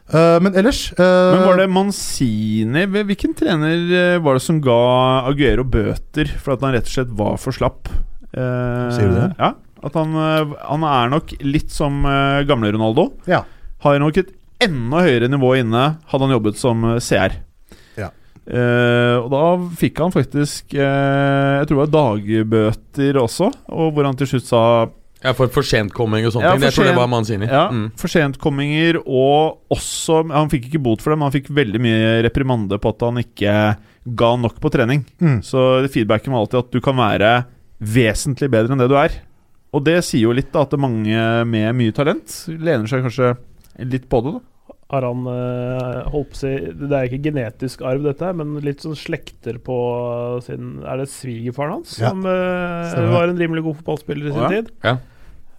[0.10, 4.78] Uh, men ellers uh, Men var det Manzini Hvilken trener eh, var det som ga
[5.30, 7.92] Aguero bøter for at han rett og slett var for slapp?
[8.34, 9.28] Uh, Sier du det?
[9.38, 9.52] Ja.
[9.86, 13.12] At han, eh, han er nok litt som eh, gamle Ronaldo.
[13.30, 13.44] Ja.
[13.86, 17.36] Har nok et enda høyere nivå inne hadde han jobbet som eh, CR.
[18.00, 18.10] Ja.
[18.50, 19.42] Eh, og da
[19.78, 24.48] fikk han faktisk eh, Jeg tror det var dagbøter også, og hvor han til slutt
[24.50, 24.64] sa
[25.20, 26.64] Ja, for forsentkomminger og sånne Ja, ting.
[26.70, 27.50] Jeg tror det man var Manzini.
[27.52, 27.90] Ja, Mm.
[28.00, 32.80] forsentkomminger og også Han fikk ikke bot for det, men han fikk veldig mye reprimande
[32.80, 33.56] på at han ikke
[34.16, 35.04] ga nok på trening.
[35.22, 35.42] Mm.
[35.44, 37.34] Så feedbacken var alltid at du kan være
[37.84, 39.12] vesentlig bedre enn det du er.
[39.76, 43.36] Og det sier jo litt da at mange med mye talent lener seg kanskje
[43.86, 44.34] litt på det.
[44.38, 48.58] da Har han eh, holdt på å si Det er ikke genetisk arv, dette, men
[48.66, 49.78] litt sånn slekter på
[50.46, 52.10] sin Er det svigerfaren hans Ja.
[52.14, 54.60] som eh, var en rimelig god fotballspiller i sin oh, ja.
[54.60, 54.74] tid?
[54.84, 54.98] Ja.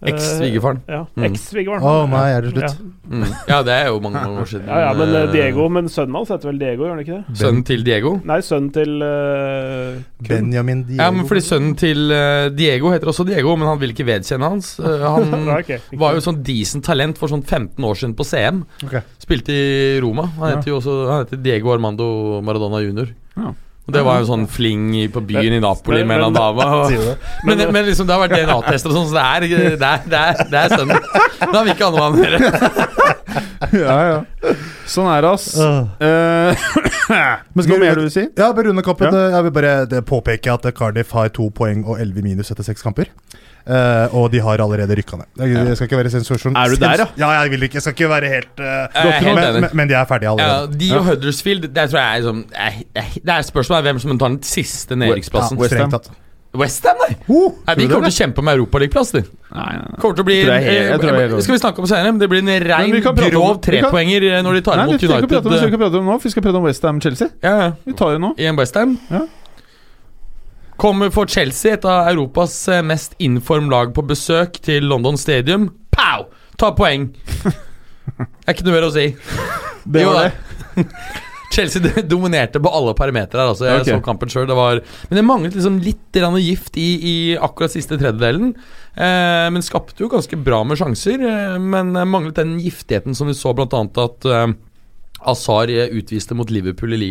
[0.01, 0.79] Eks-svigerfaren.
[0.87, 1.25] Eh, ja, Mm.
[1.27, 1.83] eks-svigerfaren.
[1.85, 2.77] Å nei, er det slutt?
[3.11, 3.25] Mm.
[3.51, 4.65] Ja, det er jo mange, mange år siden.
[4.65, 7.17] Ja, ja, men eh, eh, Diego Men sønnen hans heter vel Diego, gjør han ikke
[7.19, 7.37] det?
[7.41, 8.13] Sønnen til Diego?
[8.25, 11.01] Nei, sønnen til uh, Benjamin Diego.
[11.03, 14.51] Ja, men fordi sønnen til uh, Diego heter også Diego, men han vil ikke vedkjenne
[14.55, 14.73] hans.
[14.81, 15.51] Uh, han
[16.03, 18.63] var jo sånn decent talent for sånn 15 år siden på CM.
[18.87, 19.05] Okay.
[19.21, 20.29] Spilte i Roma.
[20.39, 22.07] Han heter jo også Han heter Diego Armando
[22.45, 23.13] Maradona jr.
[23.37, 23.53] Ja.
[23.87, 27.15] Og det var jo sånn fling på byen i Napoli Men- med en men- dame.
[27.47, 30.19] Men, men liksom det har vært DNA-tester og sånn, så det er, det er, det
[30.19, 31.01] er, det er sønnen.
[31.41, 31.89] Men han vil ikke
[32.21, 32.39] gjøre.
[33.81, 34.53] ja, ja.
[34.91, 35.47] Sånn er det, ass.
[35.57, 36.65] Eh,
[37.55, 38.25] Men skal mer du vil si?
[38.37, 39.09] Ja, på runde kampen.
[39.13, 39.27] Ja.
[39.37, 43.09] Jeg vil bare påpeke at Cardiff har to poeng og 11 minus etter seks kamper.
[43.71, 45.27] Eh, og de har allerede rykka ned.
[45.39, 46.55] Jeg, jeg skal ikke være sensasjon...
[46.59, 47.05] Er du der, ja?
[47.21, 47.77] Ja, jeg vil ikke.
[47.79, 50.31] Jeg skal ikke være helt uh, Jeg er helt men, men, men de er ferdige
[50.31, 50.79] Ja, allerede.
[50.81, 52.43] de og Huddersfield, det tror jeg er liksom
[53.27, 55.61] Det er spørsmålet hvem som tar den siste nedrykksplassen.
[55.61, 55.93] West Ham.
[55.93, 56.19] West tatt.
[56.51, 57.13] Westham, nei!
[57.31, 57.75] Oh, nei!
[57.79, 59.21] Vi kommer til å kjempe med europaligaplass, de.
[60.01, 62.65] Kommer til å bli eh, Skal vi snakke om senere, men det blir en Men
[62.65, 65.53] rein, vi kan grov trepoenger når de tar Nei, imot vi skal ikke prate om
[65.53, 65.95] det, United.
[66.01, 66.17] om nå.
[66.19, 67.31] Vi skal prate om Westham-Chelsea.
[67.39, 67.69] Ja, ja.
[67.87, 68.33] Vi tar det nå.
[68.35, 68.97] I en Westham.
[69.07, 69.23] Ja.
[70.81, 75.67] Kommer for Chelsea, et av Europas eh, mest inform lag, på besøk til London Stadium.
[75.93, 76.23] Pow!
[76.57, 77.11] Ta poeng!
[78.47, 79.11] er ikke noe mer å si.
[79.85, 80.87] Det var det.
[81.53, 83.45] Chelsea dominerte på alle parametere.
[83.51, 83.67] Altså.
[83.67, 83.93] Jeg okay.
[83.99, 88.55] så kampen var Men det manglet liksom litt gift i, i akkurat siste tredjedelen.
[88.95, 91.19] Eh, men skapte jo ganske bra med sjanser.
[91.19, 94.47] Eh, men eh, manglet den giftigheten som vi så annet at eh,
[95.29, 97.03] Azar utviste mot Liverpool i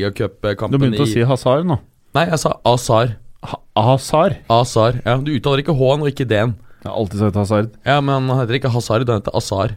[0.72, 1.78] Du begynte begynte å si Hazard nå.
[2.16, 3.19] Nei, jeg sa Azar.
[3.46, 4.40] Ha Hazard.
[4.52, 4.98] Azar.
[5.06, 6.56] Ja, du uttaler ikke H-en og ikke D-en.
[6.80, 7.70] Jeg har alltid sagt Hazard.
[7.86, 9.76] Ja, men han heter ikke Hazard, han heter Azar.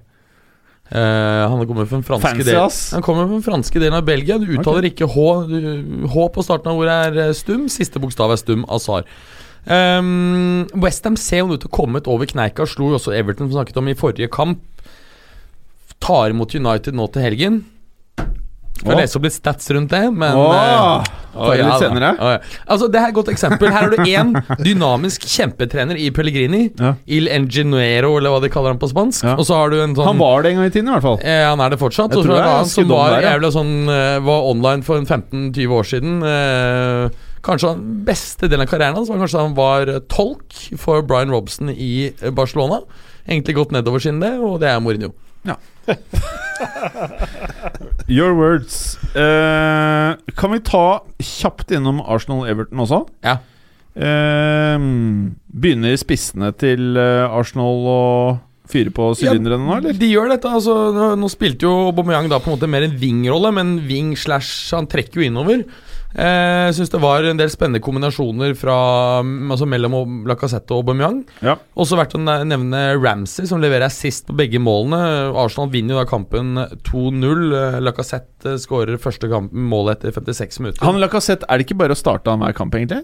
[0.93, 2.81] Eh, han kommer fra den franske Fancy, delen ass.
[2.93, 4.37] Han kommer fra den franske delen av Belgia.
[4.37, 5.27] Du uttaler ikke H.
[5.49, 5.57] Du,
[6.11, 7.65] H på starten av ordet er eh, stum.
[7.71, 8.67] Siste bokstav er stum.
[8.71, 9.07] Azar.
[9.63, 12.67] Um, Westham ser jo ut til å komme ut over kneika.
[12.67, 14.61] Slo jo også Everton, som snakket om i forrige kamp.
[16.03, 17.61] Tar imot United nå til helgen.
[18.83, 18.99] Skal Åh.
[18.99, 22.09] lese opp litt stats rundt det, men Åh, uh, det litt senere.
[22.19, 22.31] Ja.
[22.67, 23.71] Altså, det her er et godt eksempel.
[23.71, 26.65] Her har du én dynamisk kjempetrener i Pellegrini.
[26.79, 26.93] Ja.
[27.07, 29.23] Il Engineero, eller hva de kaller han på spansk.
[29.23, 29.37] Ja.
[29.39, 31.07] Og så har du en sånn Han var det en gang i tiden, i hvert
[31.07, 31.19] fall.
[31.23, 32.11] Eh, han er det fortsatt.
[32.11, 33.53] Jeg tror jeg er som var, ja.
[33.55, 36.19] sånn, eh, var online for 15-20 år siden.
[36.33, 41.07] Eh, kanskje den beste delen av karrieren hans var kanskje han var eh, tolk for
[41.07, 42.83] Brian Robson i eh, Barcelona.
[43.23, 45.13] Egentlig gått nedover siden det, og det er Mourinho.
[48.07, 48.95] Your words.
[49.15, 50.85] Eh, kan vi ta
[51.19, 53.01] kjapt innom Arsenal-Everton også?
[53.25, 53.37] Ja.
[53.93, 54.77] Eh,
[55.53, 58.01] begynner spissene til eh, Arsenal å
[58.73, 59.97] fyre på sylinderne nå, eller?
[59.99, 60.49] De gjør dette.
[60.49, 64.13] altså Nå, nå spilte jo Aubameyang da på en måte mer en wing-rolle, men wing
[64.17, 65.65] slash Han trekker jo innover.
[66.15, 68.75] Eh, Jeg syns det var en del spennende kombinasjoner fra
[69.23, 71.23] Altså mellom Lacassette og Aubameyang.
[71.41, 71.55] Ja.
[71.75, 75.33] Også verdt å ne- nevne Ramsey, som leverer assist på begge målene.
[75.35, 77.53] Arsenal vinner jo da kampen 2-0.
[77.53, 80.85] Eh, Lacassette skårer første kamp, målet etter 56 minutter.
[80.85, 83.03] Han Lacassette, er det ikke bare å starte han hver kamp, egentlig?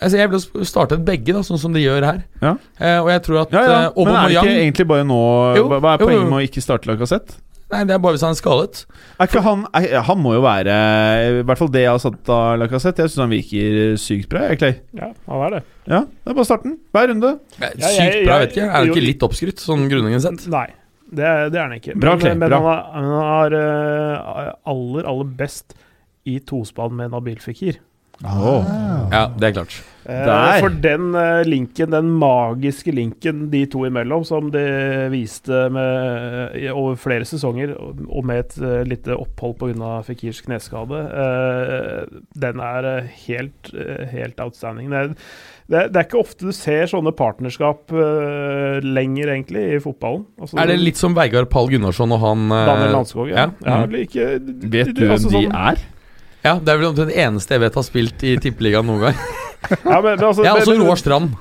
[0.00, 2.20] altså, jeg ville startet begge, da sånn som de gjør her.
[2.40, 2.52] Ja.
[2.78, 3.80] Eh, og jeg tror at Ja, ja.
[3.88, 5.18] eh, Men er det ikke egentlig bare nå
[5.80, 7.34] Hva er poenget med å ikke starte Lacassette?
[7.68, 8.78] Nei, det er bare hvis han er skadet.
[9.20, 12.30] Er ikke han er, Han må jo være I hvert fall det jeg har satt
[12.32, 13.04] av Lacassette.
[13.04, 14.46] Jeg syns han virker sykt bra.
[14.48, 14.74] Jeg, Clay.
[14.96, 15.60] Ja, han er det.
[15.88, 16.78] Ja, det er bare starten.
[16.96, 17.34] Hver runde.
[17.60, 18.64] Ja, Sykt jeg- bra, jeg- vet ikke.
[18.68, 20.46] Er han ikke litt oppskrytt, sånn grunnleggende sett?
[20.48, 20.66] Nei,
[21.12, 21.98] det, er- det er han ikke.
[22.00, 22.58] Bra, men Clay, men bra.
[22.62, 23.58] han er, han er
[24.48, 25.74] eh, aller, aller best
[26.24, 27.78] i tospann med Nabil Fikir.
[28.24, 29.06] Ah.
[29.12, 29.74] Ja, det er klart.
[30.08, 30.60] Eh, Der.
[30.64, 34.62] For den eh, linken, den magiske linken de to imellom, som de
[35.12, 38.56] viste med, over flere sesonger, og med et
[38.88, 39.90] lite opphold pga.
[40.06, 44.88] Fikirs kneskade, eh, den er eh, helt, eh, helt outstanding.
[44.90, 45.12] Det er,
[45.68, 50.24] det, det er ikke ofte du ser sånne partnerskap eh, lenger, egentlig, i fotballen.
[50.40, 53.44] Altså, Er det litt som Vegard Pall Gunnarsson og han eh, Daniel Landskog, ja.
[53.44, 53.52] ja.
[53.68, 53.78] ja.
[53.84, 54.00] Mm.
[54.08, 54.28] ikke,
[54.72, 55.86] Vet du hvem altså de sånn- er?
[56.46, 59.22] Ja, det er vel omtrent eneste jeg vet har spilt i Tippeligaen noen gang.
[59.68, 61.32] Ja, men, men altså, Ja, også Roar Strand.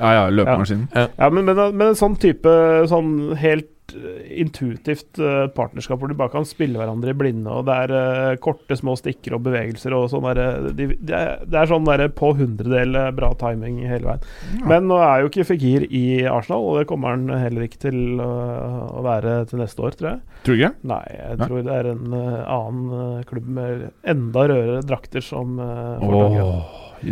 [0.00, 0.88] Ja ja, løpemaskinen.
[0.96, 2.50] Ja, men, men, men en sånn type
[2.90, 7.66] sånn helt eh, intuitivt eh, partnerskap hvor de bare kan spille hverandre i blinde, og
[7.68, 10.42] det er eh, korte, små stikker og bevegelser og sånn der,
[10.78, 14.26] de, det, er- det er sånn der på hundredel bra timing hele veien.
[14.68, 18.20] Men nå er jo ikke Fikir i Arsenal, og det kommer han heller ikke til
[18.22, 20.22] å, være til neste år, tror jeg.
[20.46, 20.72] Tror du ikke?
[20.92, 21.46] Nei, jeg Nei.
[21.50, 26.64] tror det er en annen klubb med enda rødere drakter som får tak i han.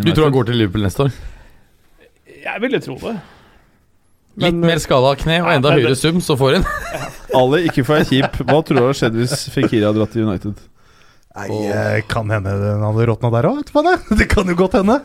[0.07, 1.15] Du tror han går til Liverpool neste år?
[2.41, 3.15] Jeg ville tro det.
[4.39, 6.69] Litt Men, mer skada kne og enda høyere sum, så får hun
[7.41, 8.39] Ali, ikke for å være kjip.
[8.47, 10.63] Hva tror du hadde skjedd hvis Fikiri hadde dratt til United?
[11.31, 14.17] Nei, eh, kan hende den hadde råtna der òg, vet du hva det?
[14.19, 14.97] Det kan jo godt hende.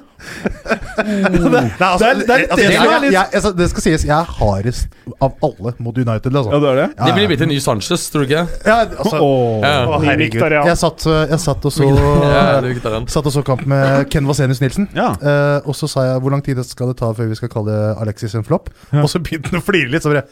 [1.86, 6.32] Altså, Det skal sies, jeg er hardest av alle mot United.
[6.34, 6.50] Altså.
[6.50, 6.88] Ja, det er det?
[6.98, 8.42] Ja, Det blir blitt en ny Sanchez, tror du ikke?
[8.66, 9.62] Ja, altså, Åh.
[9.62, 10.00] Ja.
[10.08, 10.42] Herregud.
[10.72, 12.58] Jeg satt, eh, jeg satt og så Ja.
[13.06, 14.90] Satt og så kamp med Ken Vasenius Nilsen.
[14.98, 15.12] Ja.
[15.22, 17.78] Uh, og så sa jeg hvor lang tid skal det ta før vi skal kalle
[18.02, 18.70] Alexis en flopp.
[18.92, 19.04] Ja.
[19.06, 20.02] Og så begynte han å flire litt.
[20.06, 20.26] Så bare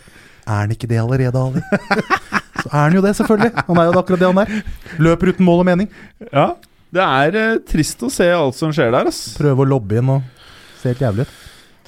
[0.43, 1.61] Er han ikke det allerede, Ali?
[2.63, 3.51] så er han jo det, selvfølgelig.
[3.69, 4.53] Han er jo akkurat det han er.
[5.03, 5.89] Løper uten mål og mening.
[6.33, 6.51] ja.
[6.93, 9.21] Det er eh, trist å se alt som skjer der, ass.
[9.39, 10.27] Prøve å lobbe inn og
[10.77, 11.31] se helt jævlig ut.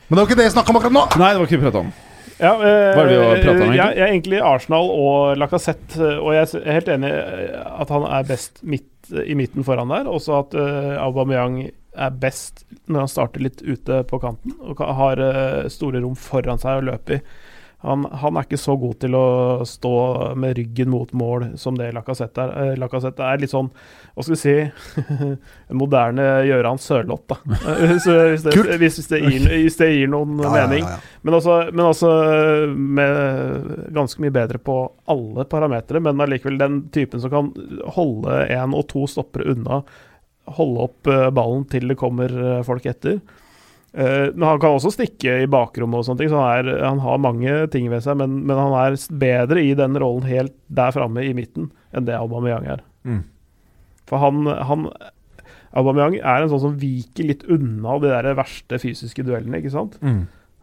[0.08, 1.04] Men det var ikke det jeg snakka om akkurat nå!
[1.22, 1.92] Nei, det var ikke vi prata om.
[2.40, 3.78] Ja, eh, Hva er det vi har pratet om, egentlig?
[3.78, 7.46] Jeg, jeg er egentlig Arsenal og Lacassette, eh, og jeg er helt enig i
[7.86, 8.90] at han er best midt,
[9.30, 10.10] i midten foran der.
[10.10, 14.90] Også at uh, Aubameyang er best når han starter litt ute på kanten og ka-
[14.98, 17.22] har eh, store rom foran seg å løpe i.
[17.86, 19.26] Han, han er ikke så god til å
[19.68, 19.92] stå
[20.42, 22.54] med ryggen mot mål som det Lacassette er.
[22.72, 23.70] Eh, Lacassette er litt sånn,
[24.16, 24.56] hva skal vi si,
[25.70, 27.38] en moderne Gøran Sørloth, da.
[27.76, 28.18] Eh, Hvis, det,
[28.82, 30.88] hvis, det gir, hvis det gir noen mening.
[31.22, 32.12] Men altså, men altså
[32.74, 34.80] med ganske mye bedre på
[35.12, 37.54] alle parametere, men allikevel den typen som kan
[37.96, 39.84] holde én og to stoppere unna,
[40.58, 42.34] holde opp eh, ballen til det kommer
[42.66, 43.22] folk etter.
[43.96, 47.00] Eh, men han kan også stikke i bakrommet og sånne ting, så han, er, han
[47.00, 50.92] har mange ting ved seg, men, men han er bedre i den rollen helt der
[50.96, 52.84] framme i midten enn det Aubameyang er.
[53.08, 53.22] Mm.
[54.10, 54.90] For han, han
[55.76, 59.96] Aubameyang er en sånn som viker litt unna de der verste fysiske duellene, ikke sant?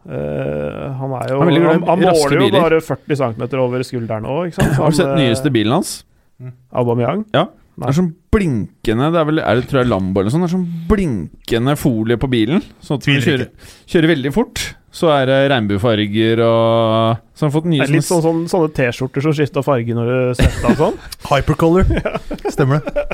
[0.03, 4.51] Eh, han er jo Han Han, han måler jo bare 40 cm over skulderen òg,
[4.51, 4.77] ikke sant?
[4.77, 5.97] Har du sett Han, eh, nyeste bilen hans?
[6.69, 7.25] Aubameyang?
[7.33, 7.47] Ja.
[7.73, 10.45] Det er sånn blinkende Det er vel er det, tror jeg Lambo eller noe sånt.
[10.45, 12.63] Det er sånn blinkende folie på bilen.
[12.85, 13.45] Sånn at du kjører,
[13.89, 14.61] kjører veldig fort,
[14.93, 19.25] så er det regnbuefarger og Så har han fått nye litt sånn, sånn, sånne T-skjorter
[19.25, 20.99] som skifter farge når du setter deg og sånn.
[21.31, 21.87] Hypercolor.
[22.53, 23.07] Stemmer det.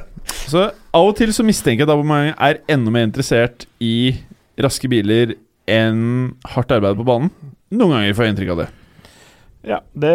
[0.50, 4.18] Så av og til så mistenker jeg at Aubameyang er enda mer interessert i
[4.60, 5.38] raske biler
[5.70, 7.32] enn hardt arbeid på banen.
[7.72, 8.70] Noen ganger får jeg inntrykk av det.
[9.68, 10.12] Ja, det,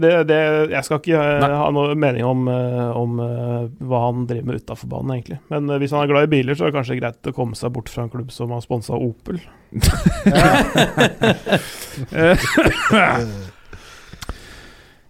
[0.00, 0.36] det, det
[0.72, 1.50] Jeg skal ikke eh, Nei.
[1.52, 5.36] ha noe mening om, eh, om eh, hva han driver med utafor banen, egentlig.
[5.52, 7.74] Men hvis han er glad i biler, så er det kanskje greit å komme seg
[7.74, 9.42] bort fra en klubb som har sponsa Opel.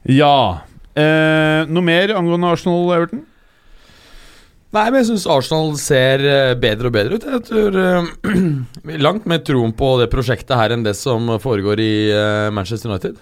[0.05, 0.61] Ja.
[0.93, 3.23] Eh, noe mer angående Arsenal-Everton?
[4.77, 6.21] Nei, men jeg syns Arsenal ser
[6.61, 7.25] bedre og bedre ut.
[7.25, 11.95] Jeg tror uh, Langt mer troen på det prosjektet her enn det som foregår i
[12.13, 13.17] uh, Manchester United.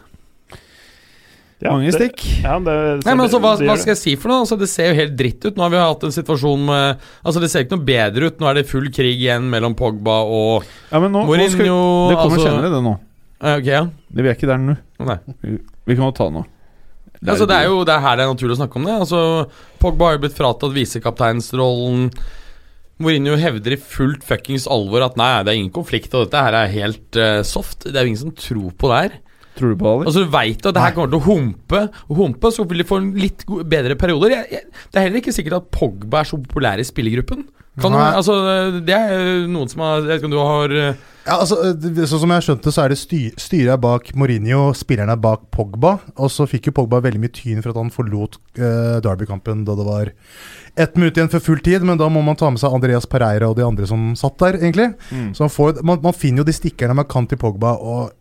[1.62, 2.24] Ja, Mange det- stikk.
[2.42, 4.42] Ja, det, Nei, men altså, hva, det hva skal jeg si for noe?
[4.42, 5.54] Altså, det ser jo helt dritt ut.
[5.54, 8.40] Nå har vi hatt en situasjon med Altså, Det ser ikke noe bedre ut.
[8.42, 12.18] Nå er det full krig igjen mellom Pogba og Ja, men nå, nå skal, det
[12.18, 12.96] kommer altså, senere, det nå.
[13.42, 13.84] Okay, Ok, ja.
[14.10, 14.76] Vi er ikke der nå.
[15.06, 15.18] Nei.
[15.86, 16.44] Vi kan jo ta det nå.
[17.22, 18.98] Altså, det er jo det er her det er naturlig å snakke om det.
[19.04, 19.18] Altså,
[19.78, 22.08] Pogba har jo blitt fratatt visekapteinsrollen.
[23.02, 26.56] Mourinho hevder i fullt fuckings alvor at nei, det er ingen konflikt, og dette her
[26.58, 27.86] er helt uh, soft.
[27.86, 29.16] Det er jo ingen som tror på det her.
[29.58, 32.16] Tror du på det, Altså, Du veit at det her kommer til å humpe, og
[32.16, 34.36] humpe, så vil de få en litt bedre perioder.
[34.38, 37.44] Jeg, jeg, det er heller ikke sikkert at Pogba er så populær i spillergruppen.
[37.80, 38.34] Kan altså,
[38.84, 42.04] det er noen som har Jeg vet ikke om du har eh, Ja, altså, det-
[42.10, 45.16] Sånn som jeg har skjønt det, så er det styr, styret bak Mourinho, spillerne er
[45.22, 45.94] bak Pogba.
[46.20, 49.76] Og så fikk jo Pogba veldig mye tyn for at han forlot uh, Derby-kampen da
[49.78, 50.10] det var
[50.76, 53.48] ett minutt igjen før full tid, men da må man ta med seg Andreas Pereira
[53.48, 54.90] og de andre som satt der, egentlig.
[55.10, 55.32] Mm.
[55.36, 58.12] Så man, får, man, man finner jo de stikkerne man kan til Pogba, og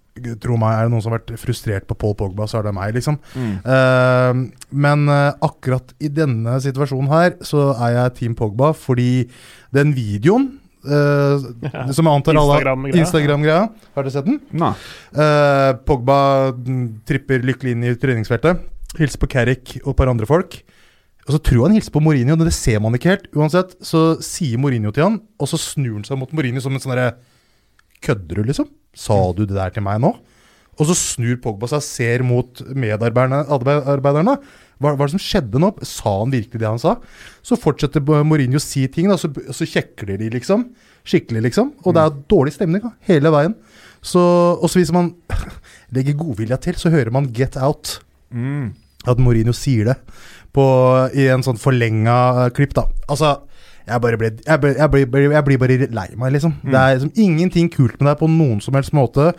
[0.44, 2.74] tro meg, er det noen som har vært frustrert på Paul Pogba, så er det
[2.76, 3.18] meg, liksom.
[3.36, 3.54] Mm.
[3.64, 9.30] Uh, men uh, akkurat i denne situasjonen her, så er jeg Team Pogba, fordi
[9.74, 10.50] den videoen
[10.84, 11.86] uh, Ja.
[11.96, 13.06] som jeg antar alle Instagram-greia.
[13.06, 13.64] Instagram-greia.
[13.96, 14.42] Har dere sett den?
[14.52, 14.74] Nei.
[15.14, 16.20] Eh, Pogba
[16.58, 18.68] mm, tripper lykkelig inn i treningsfeltet.
[19.00, 20.60] Hilser på Carrick og et par andre folk.
[21.28, 23.28] Og så tror han hilser på Mourinho, men det ser man ikke helt.
[23.38, 26.82] Uansett, så sier Mourinho til han, og så snur han seg mot Mourinho som en
[26.84, 27.12] sånn derre
[28.02, 28.66] Kødder du, liksom?
[28.98, 30.16] Sa du det der til meg nå?
[30.80, 33.44] Og så snur Pogba seg ser mot medarbeiderne.
[34.82, 35.70] Hva, hva er det som skjedde nå?
[35.86, 36.96] Sa han virkelig det han sa?
[37.46, 40.70] Så fortsetter Mourinho å si ting, da, så, så kjekler de liksom.
[41.06, 41.74] Skikkelig, liksom.
[41.86, 43.56] Og det er dårlig stemning da, hele veien.
[44.02, 44.22] Så,
[44.58, 45.14] og så hvis man
[45.96, 48.00] legger godvilja til, så hører man 'get out'.
[48.34, 48.74] Mm.
[49.06, 49.98] At Mourinho sier det
[50.56, 50.64] på,
[51.18, 52.88] i en sånn forlenga eh, klipp, da.
[53.10, 53.38] Altså,
[53.88, 56.54] jeg bare ble Jeg, ble, jeg, ble, jeg blir bare lei meg, liksom.
[56.64, 59.32] Det er liksom ingenting kult med deg på noen som helst måte.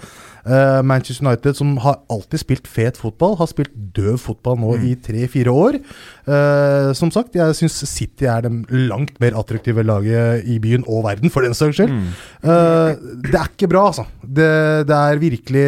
[0.43, 4.95] Eh, Manchester United, som har alltid spilt fet fotball, har spilt døv fotball nå i
[4.99, 5.79] tre-fire år.
[6.23, 11.03] Uh, som sagt, jeg syns City er det langt mer attraktive laget i byen og
[11.07, 11.95] verden, for den saks skyld.
[12.43, 14.07] Eh, det er ikke bra, altså.
[14.23, 14.51] Det,
[14.89, 15.65] det er virkelig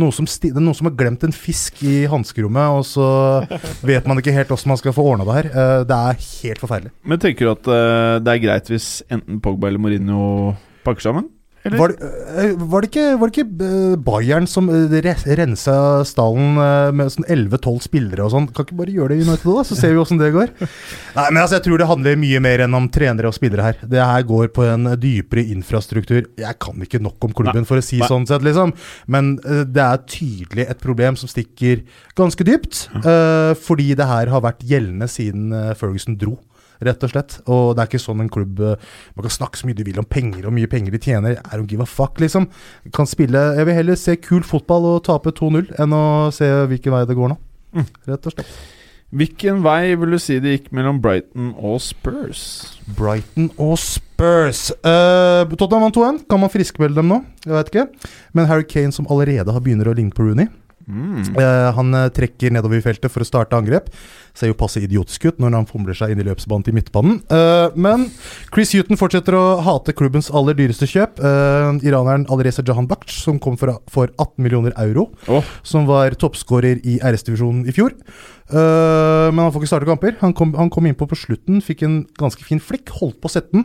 [0.00, 3.08] noe som, det er noen som har glemt en fisk i hanskerommet, og så
[3.90, 5.50] vet man ikke helt hvordan man skal få ordna det her.
[5.88, 6.94] Det er helt forferdelig.
[7.04, 7.72] Men tenker du at
[8.24, 11.33] det er greit hvis enten Pogba eller Mourinho pakker sammen?
[11.64, 12.08] Var, det-
[12.44, 17.24] eh, var det ikke, var det ikke eh, Bayern som rensa stallen eh, med sånn
[17.24, 18.48] 11-12 spillere og sånn?
[18.52, 19.64] Kan ikke bare gjøre det i United da?
[19.64, 20.52] Så ser vi åssen det går.
[21.16, 23.80] Nei, men altså, jeg tror det handler mye mer enn om trenere og spillere her.
[23.80, 26.26] Det her går på en dypere infrastruktur.
[26.36, 28.08] Jeg kan ikke nok om klubben, for å si Nei.
[28.12, 28.74] sånn sett, liksom.
[29.08, 31.80] Men eh, det er tydelig et problem som stikker
[32.18, 32.88] ganske dypt.
[33.00, 36.36] eh, fordi det her har vært gjeldende siden eh, Ferguson dro.
[36.84, 37.38] Rett og slett.
[37.48, 40.00] Og det er ikke sånn en klubb eh, Man kan snakke så mye du vil
[40.02, 41.38] om penger og mye penger de tjener.
[41.40, 42.48] I don't give a fuck, liksom.
[42.94, 46.94] Kan spille Jeg vil heller se kul fotball og tape 2-0 enn å se hvilken
[46.94, 47.40] vei det går nå.
[47.74, 47.90] Mm.
[48.12, 48.56] Rett og slett.
[49.14, 52.40] Hvilken vei vil du si det gikk mellom Brighton og Spurs?
[52.98, 54.72] Brighton og Spurs.
[54.82, 56.20] Uh, Tottenham vant 2-1.
[56.30, 57.20] Kan man friskmelde dem nå?
[57.44, 58.10] Jeg vet ikke.
[58.34, 60.50] Men Harry Kane, som allerede har begynner å ligne på Rooney
[60.84, 61.22] Mm.
[61.40, 63.88] Eh, han eh, trekker nedover i feltet for å starte angrep.
[64.36, 67.20] Ser jo passe idiotisk ut når han fomler seg inn i løpsbanen til midtbanen.
[67.32, 68.08] Eh, men
[68.52, 71.22] Chris Huton fortsetter å hate klubbens aller dyreste kjøp.
[71.24, 75.08] Eh, iraneren Alireza Jahan Baksh, som kom for, for 18 millioner euro.
[75.28, 75.44] Oh.
[75.66, 77.96] Som var toppskårer i RS-divisjonen i fjor.
[78.44, 80.18] Men han får ikke starte kamper.
[80.20, 82.92] Han kom, han kom innpå på slutten, fikk en ganske fin flikk.
[83.00, 83.64] Holdt på å sette den,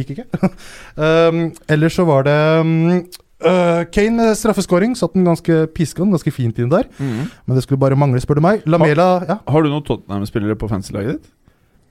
[0.00, 0.50] gikk ikke.
[1.76, 3.04] ellers så var det um,
[3.44, 4.94] eh, Kane med straffeskåring.
[4.98, 6.88] Satt den ganske piska den ganske fint inn der.
[6.98, 7.26] Mm.
[7.46, 8.64] Men det skulle bare mangle, spør du meg.
[8.66, 9.38] Lamela ja.
[9.46, 11.30] Har du noen Tottenham-spillere på fancy-laget ditt?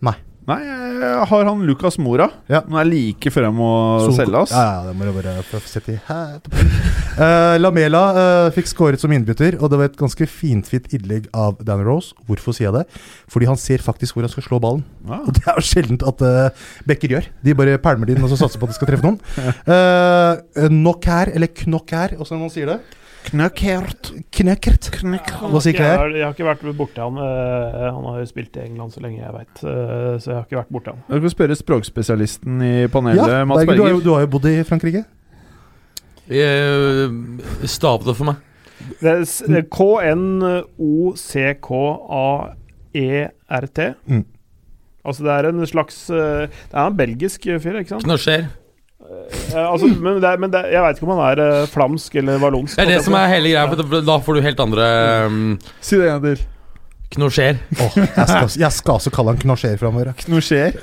[0.05, 0.15] Nei.
[0.49, 2.25] Nei, jeg har han Lucas Mora.
[2.49, 2.63] Ja.
[2.65, 3.67] Nå er like før jeg må
[4.07, 4.53] Sol selge, oss.
[4.55, 6.39] Ja, ja, det må jeg bare sette i hæ-
[7.19, 11.57] Eh, Lamela uh, fikk skåret som innbytter, og det var et ganske finfint innlegg av
[11.67, 12.13] Dan Rose.
[12.29, 13.01] Hvorfor sier jeg det?
[13.31, 14.85] Fordi han ser faktisk hvor han skal slå ballen.
[15.03, 15.25] Ah.
[15.25, 17.27] Og det er jo sjeldent at uh, backer gjør.
[17.43, 19.19] De bare pælmer den og så satser på at de skal treffe noen.
[19.69, 22.77] Uh, Knockær, eller knockær, åssen man sier det?
[23.27, 24.09] Knøkkert.
[24.33, 24.89] Knekkert.
[24.95, 27.19] Hva sier jeg, jeg har ikke vært borti han.
[27.19, 30.61] eh, han har jo spilt i England så lenge jeg veit, så jeg har ikke
[30.61, 31.03] vært borti han.
[31.09, 34.31] Du kan spørre språkspesialisten i panelet, Ja, Mats Berger, du, har jo, du har jo
[34.37, 35.03] bodd i Frankrike.
[36.29, 37.09] Eh,
[37.67, 38.35] Stav det for meg.
[39.01, 39.63] Er er
[42.89, 43.79] K-N-O-C-K-A-E-R-T.
[44.09, 44.23] Mm.
[45.09, 48.03] Altså det er en slags eh, Det er en belgisk fyr, ikke sant?
[48.05, 48.47] Knosjer.
[49.09, 52.75] Eh, altså, men det men det jeg veit ikke om han er flamsk eller vallonsk.
[52.77, 54.85] Det er det som er hele greia, for da- da får du helt andre
[55.25, 56.45] um, Si det en gang til.
[57.15, 57.57] Knosjer.
[57.81, 60.11] Oh, jeg, skal, jeg skal også kalle han knosjer framover.
[60.19, 60.75] Knosjer.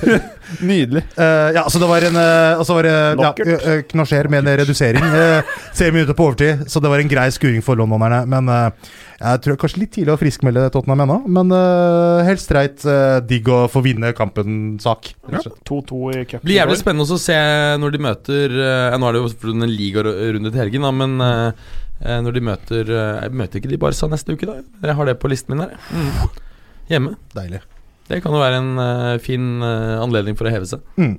[0.68, 1.00] Nydelig.
[1.16, 5.06] Uh, ja, så det var en uh, var uh, ja, uh, knosjer med en redusering.
[5.14, 8.20] Uh, vi minutter på overtid, så det var en grei skuring for londonerne.
[8.28, 8.92] Men uh,
[9.22, 11.18] jeg tror kanskje litt tidlig å friskmelde Tottenham ennå.
[11.38, 15.14] Men uh, helt streit uh, digg å få vinne kampen-sak.
[15.32, 16.44] rett 2-2 i cupen.
[16.44, 17.38] Blir jævlig spennende å se
[17.80, 21.46] når de møter eh, Nå er det jo en ligarunde til helgen, da, men eh,
[21.48, 24.60] eh, når de møter eh, Møter ikke de Barca neste uke, da?
[24.82, 25.76] Jeg har det på listen min her.
[25.92, 26.42] Mm.
[26.90, 27.16] Hjemme.
[27.36, 27.62] Deilig.
[28.10, 30.82] Det kan jo være en eh, fin eh, anledning for å heve seg.
[31.00, 31.14] Mm.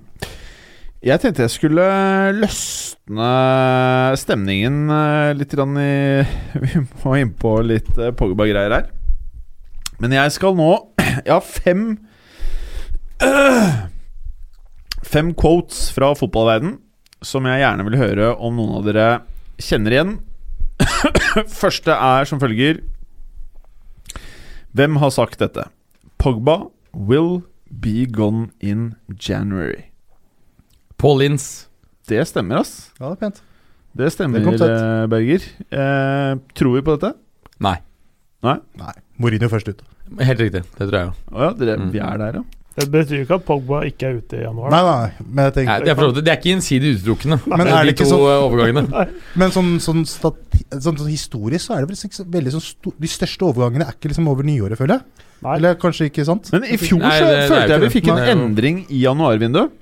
[1.04, 1.86] Jeg tenkte jeg skulle
[2.38, 3.30] løsne
[4.20, 6.24] stemningen eh, litt grann i
[6.64, 8.92] Vi må inn på litt eh, Pogba-greier her.
[10.04, 10.70] Men jeg skal nå
[11.26, 11.84] Jeg har fem
[15.14, 16.78] Fem quotes fra fotballverden
[17.24, 19.08] som jeg gjerne vil høre om noen av dere
[19.62, 20.16] kjenner igjen.
[21.62, 22.82] Første er som følger
[24.74, 25.68] Hvem har sagt dette?
[26.22, 26.58] Pogba
[26.93, 29.89] will be gone in January.
[30.97, 31.68] Paul Lins.
[32.10, 32.91] Det stemmer, ass.
[32.99, 33.41] Ja, det er pent.
[33.93, 35.45] Det stemmer, Det eh, Berger.
[35.70, 37.14] Eh, tror vi på dette?
[37.62, 37.76] Nei.
[38.43, 38.58] Nei.
[38.80, 38.93] Nei.
[39.22, 39.84] Mourinho først ut.
[40.20, 40.64] Helt riktig.
[40.78, 41.14] Det tror jeg jo.
[41.32, 41.91] Oh, ja, dere, Mm.
[41.93, 42.43] vi er der, ja.
[42.74, 44.71] Det betyr ikke at Pogba ikke er ute i januar.
[44.74, 47.38] Nei, nei, men jeg Nei, det, er for, så vidt- det er ikke gjensidig utelukkende.
[47.51, 49.03] Men er det de ikke to sånn eh, overgangene.
[49.43, 52.65] Men sånn, sånn, stati, sånn, sånn historisk så er det vel ikke så veldig sånn
[52.65, 55.30] sto, De største overgangene er ikke liksom over nyåret, føler jeg.
[55.43, 55.55] Nei.
[55.59, 56.49] Eller kanskje ikke sant?
[56.55, 58.82] Men i fjor Nei, så det- er følte det, jeg vi fikk en Nei, endring
[58.89, 59.80] i januarvinduet.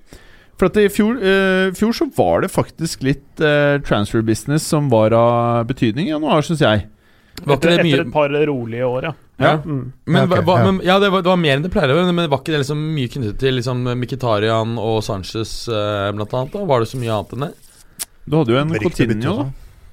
[0.60, 4.92] For at i fjor, uh, fjor så var det faktisk litt uh, transfer business som
[4.92, 6.84] var av betydning i januar, syns jeg.
[7.42, 9.14] Var ikke etter, det mye etter et par rolige år, ja.
[9.42, 9.56] Ja.
[9.66, 9.92] Mm.
[10.06, 10.66] Men, okay, hva- ja.
[10.72, 12.54] men ja, det var, det var mer enn det pleier å være, men var ikke
[12.54, 16.54] det liksom mye knyttet til liksom Mkhitaryan og Sanchez eh, blant annet?
[16.54, 16.66] da?
[16.70, 17.52] Var det så mye annet enn det?
[18.30, 19.48] Du hadde jo en Cotinio, da.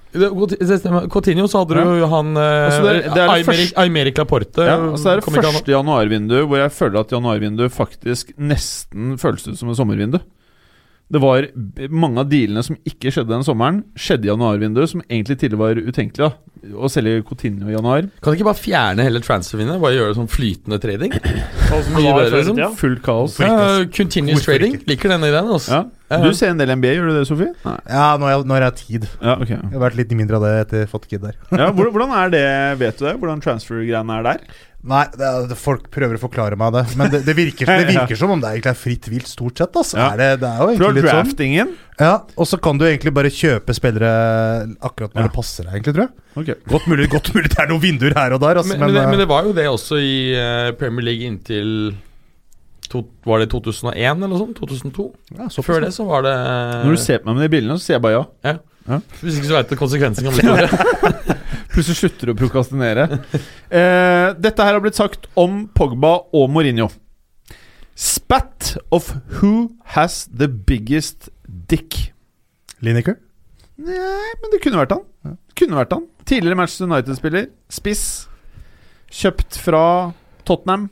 [0.09, 0.93] Det, det.
[1.13, 4.17] Coutinho så hadde du jo han eh, Altså, det- det er det Aymeric, første- Aymeric
[4.21, 4.65] Laporte.
[4.69, 9.49] Ja, altså det er det første januarvinduet hvor jeg føler at januarvinduet faktisk nesten føles
[9.49, 10.21] ut som et sommervindu.
[11.11, 11.47] Det var
[11.89, 15.81] mange av dealene som ikke skjedde den sommeren, skjedde i januarvinduet, som egentlig tidligere var
[15.81, 16.29] utenkelig.
[16.29, 16.33] da
[16.75, 18.09] Å selge Coutinho i januar.
[18.23, 19.79] Kan du ikke bare fjerne hele transfervinnet?
[19.83, 21.15] Bare gjøre det sånn flytende trading?
[21.19, 22.77] Som det Mye bedre, før liksom.
[22.81, 23.39] Fullt kaos.
[23.43, 23.55] Ja,
[23.95, 24.77] continuous Hvorfor trading.
[24.79, 24.91] ikke?
[24.93, 25.73] Liker denne ideen, Også.
[25.79, 25.85] Ja.
[26.09, 26.23] Ja.
[26.25, 27.51] Du ser en del NBA, gjør du det, Sofie?
[27.67, 27.75] Nei.
[27.85, 29.03] Ja, nå har jeg, nå har jeg tid.
[29.21, 29.59] Ja, okay.
[29.59, 31.37] Jeg har vært litt mindre av det etter fått kid der.
[31.53, 32.47] ja, hvordan, hvordan er det,
[32.81, 33.13] vet du det?
[33.21, 34.47] Hvordan transfer-greiene er der?
[34.89, 36.85] Nei, det er, folk prøver å forklare meg det.
[36.99, 39.77] Men det, det, virker, det virker som om det egentlig er fritt vilt, stort sett.
[39.77, 39.99] Altså.
[40.01, 40.09] Ja.
[40.15, 41.75] Er det, det er jo egentlig litt sånn.
[41.99, 44.11] Ja, Og så kan du egentlig bare kjøpe spillere
[44.87, 45.29] akkurat når Ja.
[45.29, 46.27] det passer deg, egentlig, tror jeg.
[46.39, 46.59] Okay.
[46.71, 48.95] Godt mulig, godt mulig det er noen vinduer her og der, altså, Men, men, men,
[48.95, 51.73] det, eh, men det var jo det også i uh, Premier League inntil
[52.89, 54.57] to, Var det 2001 eller noe sånt?
[54.63, 55.09] 2002?
[55.37, 57.55] ja, så Før det så var det uh, Når du ser på meg med de
[57.57, 58.57] bildene, så sier jeg bare ja.
[59.21, 61.37] Hvis ikke så veit du konsekvensen kan bli store.
[61.75, 63.05] Plutselig slutter du å prokastinere.
[63.69, 66.89] Eh, dette her har blitt sagt om Pogba og Mourinho.
[67.99, 72.13] Spat of who has the biggest dick.
[72.83, 73.19] Lineker?
[73.79, 75.37] Nei, men det kunne vært han.
[75.59, 76.07] Kunne vært han.
[76.29, 77.49] Tidligere Manchester United-spiller.
[77.73, 78.05] Spiss.
[79.15, 79.83] Kjøpt fra
[80.49, 80.89] Tottenham.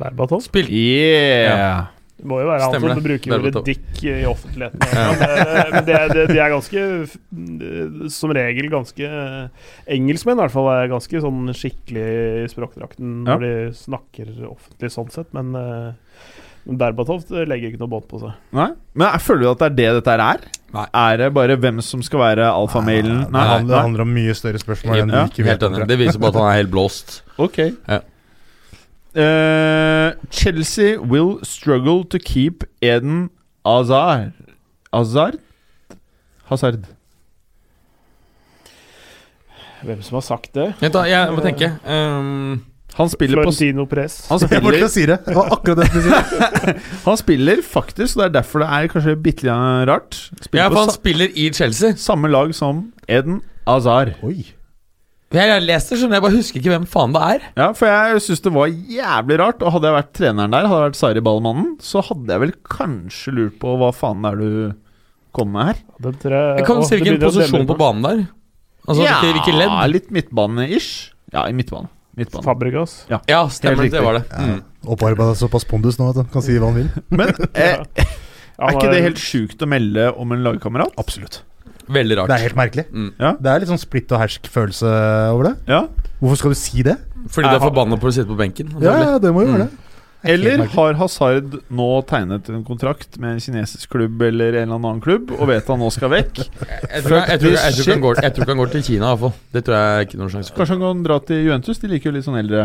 [0.00, 0.44] Berbatov.
[0.44, 0.68] Spill.
[0.68, 1.88] Yeah!
[2.16, 4.80] Det må jo være Stemmer han som bruker ordet dick i offentligheten.
[4.80, 9.10] Men, eh, Men det, det, de er ganske eh, Som regel ganske
[9.98, 12.06] Engelskmenn i hvert fall er ganske sånn skikkelig
[12.46, 15.92] i språkdrakten når de snakker offentlig sånn sett, men eh,
[16.66, 18.32] Berbatov legger ikke noe bånd på seg.
[18.56, 18.72] Nei?
[18.98, 20.40] Men jeg føler du at det er det dette er?
[20.74, 20.86] Nei.
[20.98, 23.20] Er det bare hvem som skal være alfamailen?
[23.30, 25.46] Det handler, det handler om mye større spørsmål enn Ja, ikke.
[25.46, 25.86] Helt enig.
[25.92, 27.20] Det viser bare at han er helt blåst.
[27.38, 27.60] Ok.
[27.86, 28.00] Ja.
[29.16, 33.30] Eh, Chelsea will struggle to keep Eden
[33.64, 34.32] Hazard
[34.92, 35.38] Hazard?
[36.50, 36.84] Hazard.
[39.86, 40.72] Hvem som har sagt det?
[40.80, 41.68] Vent da, jeg må tenke.
[41.84, 42.64] Um,
[42.96, 44.26] Han spiller på Florentino Press.
[44.30, 45.18] han Jeg måtte si det.
[45.26, 46.74] Det var akkurat det jeg skulle si.
[47.08, 50.20] han spiller faktisk, og det er derfor det er kanskje bitte litt rart.
[50.40, 51.92] Spiller ja, for han på spiller i Chelsea.
[51.96, 54.14] samme lag som Eden Hazard.
[54.24, 54.55] Oi.
[55.34, 57.46] Jeg har lest det, skjønner jeg, bare husker ikke hvem faen det er.
[57.58, 59.62] Ja, for jeg syns det var jævlig rart.
[59.66, 62.52] Og hadde jeg vært treneren der, hadde jeg vært Sari Ballmannen, så hadde jeg vel
[62.76, 64.46] kanskje lurt på hva faen er du
[65.36, 65.82] kommer med her.
[66.06, 68.22] Den tre, jeg- kan se det hvilken posisjon på banen der.
[68.86, 69.74] Altså hvilke, hvilke ledd.
[69.92, 71.10] litt midtbane-ish.
[71.34, 71.90] Ja, i midtbanen.
[72.16, 72.44] midtbanen.
[72.46, 72.94] Fabregas.
[73.10, 73.82] Ja, stemmer.
[73.82, 74.24] det, Det var det.
[74.30, 74.46] Ja.
[74.46, 74.62] Mm.
[74.86, 76.88] Opparbeida såpass pondus nå, at han Kan si hva han vil.
[77.10, 77.82] Men eh,
[78.62, 80.94] er ikke det helt sjukt å melde om en lagkamerat?
[80.96, 81.42] Absolutt.
[81.88, 82.28] Veldig rart.
[82.32, 82.84] Det er helt merkelig.
[82.90, 83.10] Mm.
[83.18, 84.92] Det er litt sånn splitt og hersk-følelse
[85.32, 85.54] over det.
[85.70, 85.82] Ja.
[86.20, 86.96] Hvorfor skal du si det?
[87.30, 88.70] Fordi du er forbanna på å sitte på benken.
[88.82, 89.58] Ja, ja det må jo Mm.
[89.58, 89.82] være det.
[90.26, 94.74] Er Eller har Hazard nå tegnet en kontrakt med en kinesisk klubb eller en eller
[94.80, 96.40] annen klubb, og vet han nå skal vekk?
[96.40, 98.82] Jeg tror, jeg, jeg, tror, jeg, tror ikke han går, jeg tror han går til
[98.88, 99.32] Kina, iallfall.
[99.52, 100.58] Det tror jeg ikke noen sjanse for.
[100.58, 101.78] Kanskje han kan dra til Juventus?
[101.78, 102.64] De liker jo litt sånn eldre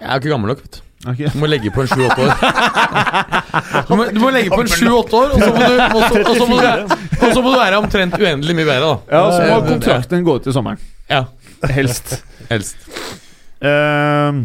[0.00, 0.82] Jeg er ikke gammel nok, vet du.
[1.06, 1.20] Ok.
[1.30, 2.32] Du må legge på en sju-åtte år.
[3.88, 6.20] Du må, du må legge på en sju-åtte år, og så må du, og så,
[6.20, 9.16] og så må du, og så må du være omtrent uendelig mye bedre, da.
[9.16, 10.82] Ja, så må kontrakten gå ut i sommeren.
[11.08, 11.22] Ja,
[11.72, 12.18] Helst.
[12.50, 12.90] helst.
[13.62, 14.44] Uh,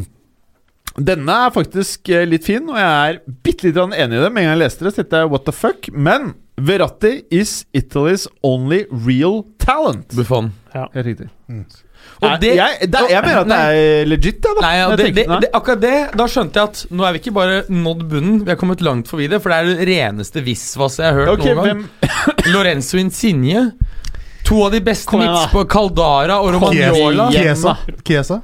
[0.98, 4.30] denne er faktisk eh, litt fin, og jeg er bitte litt enig i det.
[4.30, 5.90] Med en gang jeg leste det, så tenkte jeg what the fuck.
[5.94, 10.14] Men Verratti is Italy's only real talent.
[10.14, 10.52] Buffon.
[10.74, 11.30] Helt riktig.
[11.50, 11.82] Og Er-
[12.42, 14.52] det- jeg, det, jeg mener at det er legit, det.
[14.56, 15.40] da Nei, ja, det, tenker, det, nei.
[15.44, 18.50] det, akkurat det, da skjønte jeg at nå er vi ikke bare nådd bunnen, vi
[18.54, 19.42] har kommet langt forbi det.
[19.44, 21.84] For det er det reneste visvaset jeg har hørt okay, noen gang.
[22.54, 23.72] Lorenzo Insigne.
[24.44, 25.22] To av de beste Kom
[25.52, 25.70] på da.
[25.72, 27.30] Caldara og Romagnola.
[27.32, 27.78] Kiesa.
[28.04, 28.42] Chiesa.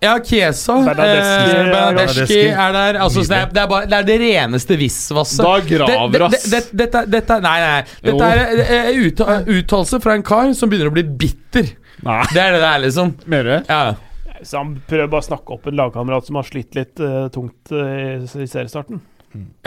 [0.00, 0.76] Ja, Kiesa.
[0.86, 2.98] Bernadeschi Eh, er- er der.
[3.02, 5.40] Altså, det, er, det, er bare, det er det reneste visvaset.
[5.42, 6.44] Da graver, ass.
[6.44, 7.82] det- det- Dette dette- Nei, nei.
[8.04, 11.66] Dette er en utta- uttalelse fra en kar som begynner å bli bitter.
[12.06, 13.14] Nei, Det er det det er, liksom.
[13.26, 13.62] mener du det?
[13.68, 14.42] Ja.
[14.46, 17.72] Så han prøver bare å snakke opp en lagkamerat som har slitt litt eh, tungt
[17.74, 19.00] eh, i, i seriestarten.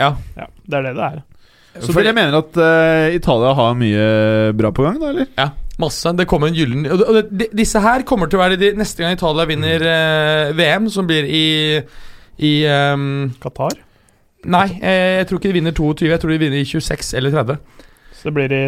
[0.00, 0.14] Ja.
[0.38, 1.18] Ja, det er det det er.
[1.80, 4.06] Så dere mener at eh, Italia har mye
[4.56, 5.28] bra på gang, da, eller?
[5.38, 6.12] Ja, masse.
[6.16, 8.72] Det kommer en gyllen Og, og det, de- disse her kommer til å være de
[8.76, 11.44] neste gang Italia vinner eh, VM, som blir i
[12.42, 13.76] i ehm, Qatar.
[14.50, 16.08] Nei, eh, jeg tror ikke de vinner 22.
[16.10, 17.58] Jeg tror de vinner i 26 eller 30.
[18.22, 18.62] Så det blir i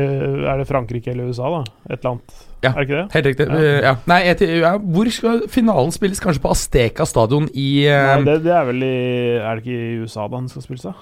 [0.51, 1.61] Er det Frankrike eller USA, da?
[1.87, 2.33] Et eller annet.
[2.65, 2.71] Ja.
[2.73, 3.07] Er det ikke det?
[3.15, 3.47] Helt riktig.
[3.47, 3.59] Ja.
[3.61, 3.93] Eh, ja.
[4.11, 6.19] Nei, etter, ja, hvor skal finalen spilles?
[6.25, 8.95] Kanskje på Asteca stadion i Nei, eh, det, det er vel i
[9.39, 10.95] Er det ikke i USA da den skal spilles, da?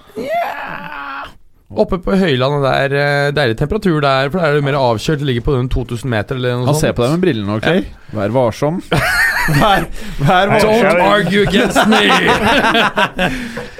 [1.73, 2.93] Oppe på høylandet der.
[3.01, 5.23] eh, Deilig temperatur der, for der er det mer avkjølt.
[5.23, 6.83] Det ligger på den 2000 meter eller noe Han sånt.
[6.83, 7.87] ser på deg med brillene, ok?
[8.13, 8.77] Vær varsom.
[9.63, 9.87] vær,
[10.19, 10.69] vær varsom.
[10.83, 12.03] Don't argue against me!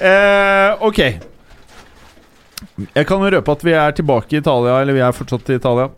[0.01, 1.03] uh, ok.
[2.82, 5.59] Jeg kan jo røpe at vi er tilbake i Italia, eller vi er fortsatt i
[5.59, 5.89] Italia.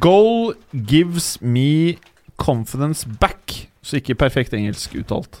[0.00, 1.96] Goal gives me
[2.40, 3.68] confidence back.
[3.84, 5.40] Så ikke perfekt engelsk uttalt.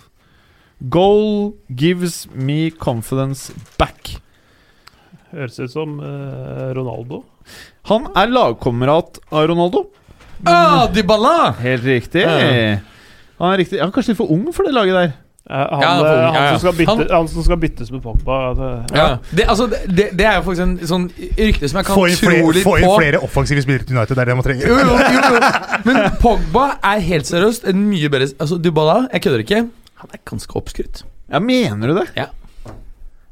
[0.92, 4.18] Goal gives me confidence back.
[5.32, 7.22] Høres ut som uh, Ronaldo.
[7.88, 9.86] Han er lagkamerat av Ronaldo.
[10.44, 11.54] ah, Dybala!
[11.62, 12.26] Helt riktig.
[12.28, 12.76] Uh.
[13.40, 15.14] Han er riktig Han er kanskje litt for ung for det laget der.
[15.50, 17.90] Eh, han, Ja, eh, for- ja, han, som skal bytte, Han- han, som skal byttes
[17.92, 18.54] med Pogba.
[18.54, 19.16] det- Ja.
[19.36, 22.16] Det, altså, det, det er jo faktisk en sånn rykte som jeg kan Få inn
[22.16, 22.70] tro litt på.
[22.70, 24.16] få inn flere offensive spillere til United.
[24.16, 24.66] Det er det man trenger.
[24.68, 25.40] Jo, jo, jo, jo.
[25.84, 29.56] Men Pogba er helt seriøst en mye bedre Altså, Dybala, jeg kødder ikke.
[30.00, 31.02] Han er ganske oppskrytt.
[31.30, 32.08] Ja, mener du det?
[32.16, 32.24] Ja.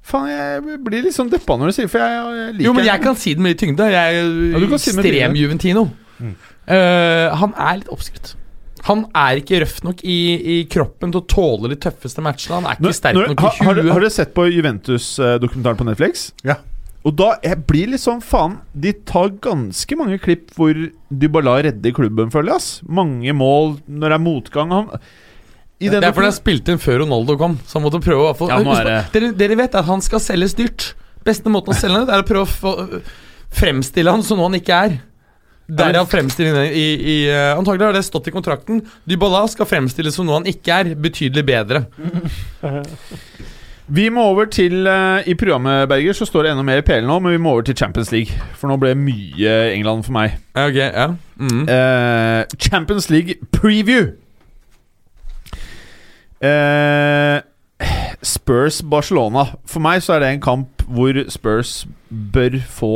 [0.03, 2.85] Faen, jeg blir litt sånn deppa når du sier For jeg, jeg liker Jo, men
[2.85, 3.85] jeg kan si det med litt tyngde.
[3.89, 5.35] Jeg er Ja, si det ekstrem.
[5.37, 5.85] Juventino.
[6.21, 6.35] Mm.
[6.69, 8.35] Uh, han er litt oppskrytt.
[8.89, 10.17] Han er ikke røff nok i,
[10.57, 12.59] i kroppen til å tåle de tøffeste matchene.
[12.59, 13.93] Han er ikke nå, sterk nå, nok har, i har, du- huet.
[13.95, 16.33] har dere sett på Juventus-dokumentaren på Netflix?
[16.47, 16.57] Ja.
[17.03, 20.75] Og da jeg blir litt sånn Faen, de tar ganske mange klipp hvor
[21.11, 22.63] Dybala redder klubben, føler jeg.
[22.63, 24.75] ass Mange mål når det er motgang.
[24.75, 24.91] Han,
[25.83, 27.57] i det er fordi han spilte inn før Ronaldo kom.
[27.67, 30.55] Så han måtte prøve å få, Ja, er dere, dere vet at han skal selges
[30.59, 30.93] dyrt.
[31.27, 33.01] Beste måten å selge det er å prøve å få,
[33.53, 34.95] fremstille han som noe han ikke er.
[35.73, 38.83] Derav fremstillingen i, i uh, Antagelig har det stått i kontrakten.
[39.09, 40.93] Dybala skal fremstilles som noe han ikke er.
[41.01, 41.87] Betydelig bedre.
[43.93, 47.05] Vi må over til eh, I programmet Berger så står det enda mer i PL
[47.05, 48.33] nå, men vi må over til Champions League.
[48.57, 50.39] For nå ble det mye England for meg.
[50.55, 51.65] Ok, ja mm.
[51.69, 54.15] Eh, Champions League preview.
[56.41, 57.43] Eh,
[58.23, 59.45] Spurs-Barcelona.
[59.67, 62.95] For meg så er det en kamp hvor Spurs bør få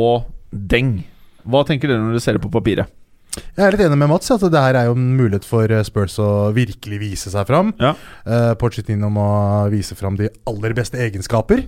[0.51, 1.03] deng.
[1.47, 2.91] Hva tenker dere når dere ser det på papiret?
[3.37, 5.69] Jeg er litt enig med Mats i at det her er jo en mulighet for
[5.69, 7.69] eh, Spurs å virkelig vise seg fram.
[7.81, 7.93] Ja.
[8.25, 9.27] Uh, Pochettino må
[9.73, 11.63] vise fram de aller beste egenskaper.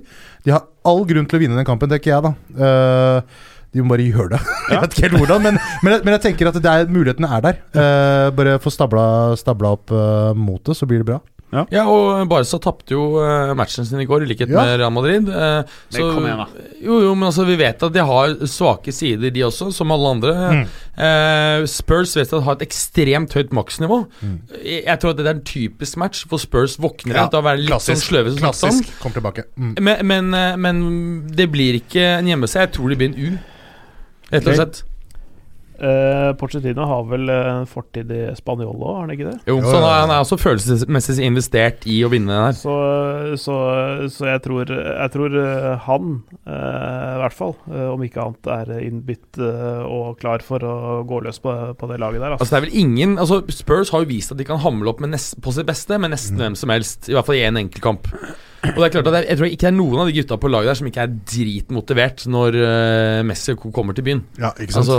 [0.46, 2.34] De har all grunn til å vinne den kampen, det er ikke jeg, da.
[2.58, 4.42] Uh, de må bare gjøre det.
[4.72, 7.34] jeg vet ikke helt hvordan, men, men, jeg, men jeg tenker at det er, mulighetene
[7.38, 7.60] er der.
[7.76, 9.04] Uh, bare få stabla,
[9.40, 11.20] stabla opp uh, motet, så blir det bra.
[11.52, 14.62] Ja, og Barca tapte jo eh, matchen sin i går, i likhet Ja.
[14.62, 15.26] med Real Madrid.
[15.26, 16.66] Så, Men kom igjen, da.
[16.86, 20.12] Jo, jo, men altså, vi vet at de har svake sider, de også, som alle
[20.14, 20.34] andre.
[20.54, 20.62] Mm.
[21.00, 24.02] Eh, Spurs vet at de har et ekstremt høyt maksnivå.
[24.22, 24.36] Mm.
[24.62, 27.64] Jeg, tror at det er en typisk match hvor Spurs våkner Ja, til å være
[27.64, 28.12] litt sånn Klassisk.
[28.12, 28.93] sløve som snakket klassisk.
[29.02, 29.47] Kom tilbake.
[29.58, 29.74] Mm.
[29.82, 30.84] Men, men, eh, men
[31.34, 32.68] det blir ikke en hjemmeseier.
[32.70, 33.39] Jeg tror det blir en U.
[34.30, 34.84] Rett og slett.
[35.80, 39.38] Eh, Pochettino har vel en fortid i Spanjol òg, har han ikke det?
[39.48, 42.58] Jo, så han er, også følelsesmessig investert i å vinne den her.
[42.58, 42.76] Så,
[43.40, 43.56] så,
[44.12, 46.12] så jeg tror, jeg tror eh, han,
[46.44, 50.76] uh, i hvert fall, uh, om ikke annet, er innbitt og klar for å
[51.08, 52.36] gå løs på, på det laget der.
[52.36, 52.56] Altså Altså.
[52.56, 55.12] det er vel ingen altså Spurs har jo vist at de kan hamle opp med
[55.14, 56.42] nest, på sitt beste med nesten Mm.
[56.44, 57.10] hvem som helst.
[57.10, 58.08] I hvert fall i én en enkeltkamp.
[58.60, 60.38] Og det er klart at jeg, jeg tror ikke det er noen av de gutta
[60.41, 64.24] på laget der som ikke er dritmotivert når eh, Messi kommer til byen.
[64.39, 64.84] Ja, ikke sant?
[64.89, 64.97] Altså,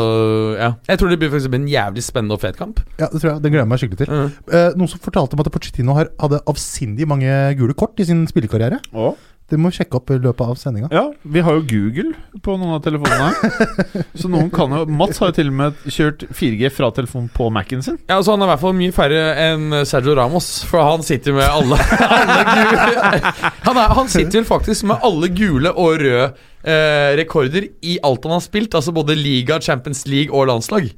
[0.57, 2.81] ja Jeg tror det blir faktisk en jævlig spennende og fet kamp.
[2.99, 3.43] ja, det tror jeg.
[3.45, 4.15] Den gleder jeg meg skikkelig til.
[4.15, 4.55] Mm.
[4.57, 8.81] Eh, noen som fortalte om at Pochettino hadde avsindig mange gule kort i sin spillekarriere.
[8.97, 9.13] Å?
[9.51, 10.89] Det må vi sjekke opp i løpet av sendinga.
[10.95, 12.13] Ja, vi har jo Google
[12.45, 14.05] på noen av telefonene her.
[14.21, 17.49] Så noen kan jo Mats har jo til og med kjørt 4G fra telefonen på
[17.51, 17.99] Mac-en sin.
[18.07, 21.35] Ja, altså Han er i hvert fall mye færre enn Sergio Ramos, for han sitter
[21.35, 22.87] med alle, alle gule
[23.67, 26.31] han, er, han sitter vel faktisk med alle gule og røde
[26.63, 28.79] eh, rekorder i alt han har spilt.
[28.79, 30.91] Altså både liga, Champions League og landslag.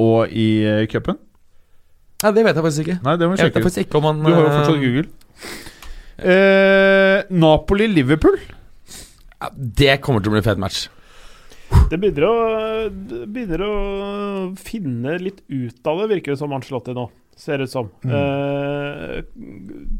[0.00, 1.18] Og i uh, cupen.
[2.22, 3.00] Ja, Det vet jeg faktisk ikke.
[3.04, 3.76] Nei, det må vi sjekke ut.
[3.80, 5.06] ikke om han Du har jo eh, fortsatt Google.
[6.20, 8.36] Eh, Napoli-Liverpool.
[9.40, 10.88] ja, Det kommer til å bli en fet match.
[11.90, 12.34] Det begynner å,
[12.90, 13.74] det begynner å
[14.58, 17.06] finne litt ut av det, virker det som Ancelotti nå.
[17.40, 17.88] Ser ut som.
[18.04, 19.22] Eh,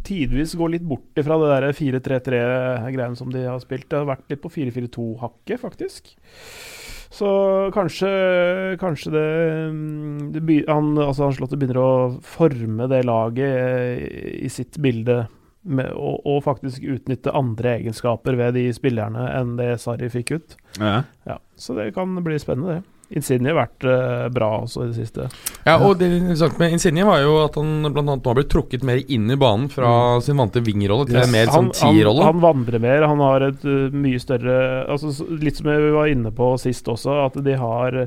[0.04, 3.88] tidvis går litt bort ifra det der 4-3-3-greiene som de har spilt.
[3.88, 6.12] Det har vært litt på 4-4-2-hakket, faktisk.
[7.10, 7.30] Så
[7.74, 8.10] kanskje,
[8.78, 9.26] kanskje det,
[9.72, 11.92] mm, det be, han, altså Ancelotti begynner å
[12.22, 15.24] forme det laget i sitt bilde.
[15.62, 20.56] Med, og, og faktisk utnytte andre egenskaper ved de spillerne enn det Sarri fikk ut.
[20.80, 21.02] Ja.
[21.28, 22.96] Ja, så det kan bli spennende, det.
[23.11, 25.26] Insigne har vært uh, bra også i det siste.
[25.66, 28.86] Ja, og det interessante med Insigne var jo at han annet nå har blitt trukket
[28.86, 29.92] mer inn i banen fra
[30.22, 33.66] sin vante vingrolle til en mer sånn han, han, han vandrer mer, han har et
[33.66, 35.11] uh, mye større altså,
[35.42, 38.04] Litt som vi var inne på sist også, at de har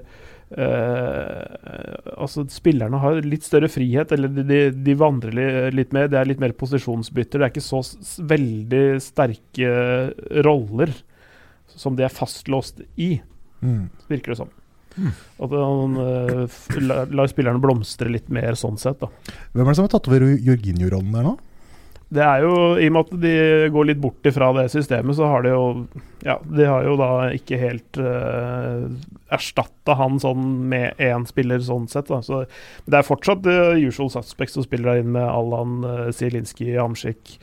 [0.57, 6.07] eh, Altså, spillerne har litt større frihet, eller de, de, vandrer litt mer.
[6.11, 7.41] Det er litt mer posisjonsbytter.
[7.41, 7.81] Det er ikke så
[8.29, 9.71] veldig sterke
[10.45, 10.93] roller
[11.73, 13.15] som de er fastlåst i,
[13.63, 13.87] Mm.
[14.09, 14.49] virker det som.
[15.39, 19.07] At han uh, lar lar spillerne blomstre litt mer sånn sett, da.
[19.53, 21.33] Hvem er det som har tatt over Jorginho-rollen der nå?
[22.13, 23.35] Det er jo, I og med at de
[23.73, 25.63] går litt bort ifra det systemet, så har de jo
[26.23, 28.85] Ja, de har jo da ikke helt uh,
[29.33, 32.11] erstatta han sånn med én spiller, sånn sett.
[32.11, 32.43] da så,
[32.85, 37.37] det er fortsatt uh, usual suspects som spiller der inn med Allan, uh, Zielinski, Amsik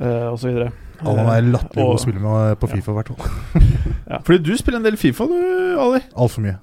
[0.00, 0.68] uh, osv.
[1.02, 3.00] Allan er latterlig god å spille med på Fifa, ja.
[3.00, 4.22] hvert fall.
[4.26, 5.38] Fordi du spiller en del Fifa, du,
[5.82, 6.00] Ali.
[6.14, 6.56] Altfor mye.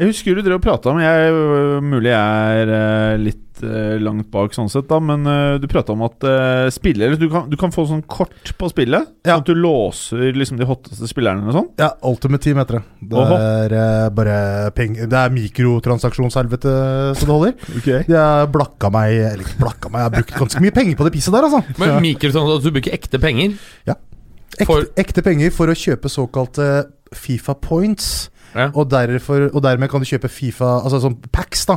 [0.00, 3.98] Jeg husker du drev og prata om jeg, øh, Mulig jeg er øh, litt øh,
[4.00, 5.26] langt bak, sånn sett, da men
[5.60, 6.24] du prata om at
[6.72, 9.10] spillere du kan, du kan få sånn kort på spillet.
[9.28, 9.34] Ja.
[9.36, 11.68] Sånn at du låser liksom de hotteste spillerne og sånn.
[11.82, 12.82] Ja, Ultimate Team heter det.
[13.12, 13.36] Det Oho.
[13.36, 14.38] er eh, bare
[14.76, 16.72] penger Det er mikrotransaksjonshelvete
[17.20, 17.54] så det holder.
[18.08, 21.06] De har blakka meg Eller ikke blakka meg, jeg har brukt ganske mye penger på
[21.10, 21.60] det pisset der, altså.
[21.76, 23.58] Men mikrotransaksjon, du bruker ekte penger
[23.90, 26.70] Ekte, for- ekte penger for å kjøpe såkalte
[27.16, 28.28] Fifa points.
[28.54, 28.66] Ja.
[28.74, 31.76] Og, derfor, og dermed kan du kjøpe Fifa Altså sånn packs, da.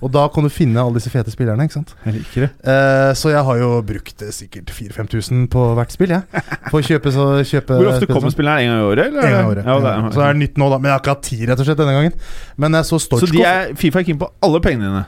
[0.00, 1.66] Og da kan du finne alle disse fete spillerne.
[1.66, 1.92] ikke sant?
[2.06, 2.50] Jeg liker det.
[2.64, 6.44] Eh, så jeg har jo brukt eh, sikkert 4000-5000 på hvert spill, jeg.
[6.70, 8.64] For å kjøpe, så, kjøpe Hvor ofte kommer spilleren?
[8.64, 9.10] En gang i året?
[9.10, 9.28] Eller?
[9.28, 9.68] En gang i året.
[9.68, 10.80] Ja, det er, så er nytt nå, da.
[10.80, 12.16] Men jeg har ikke hatt tid, rett og slett, denne gangen.
[12.64, 13.36] Men jeg så så Storchkov.
[13.36, 15.04] de er, Fifa er keen på alle pengene dine?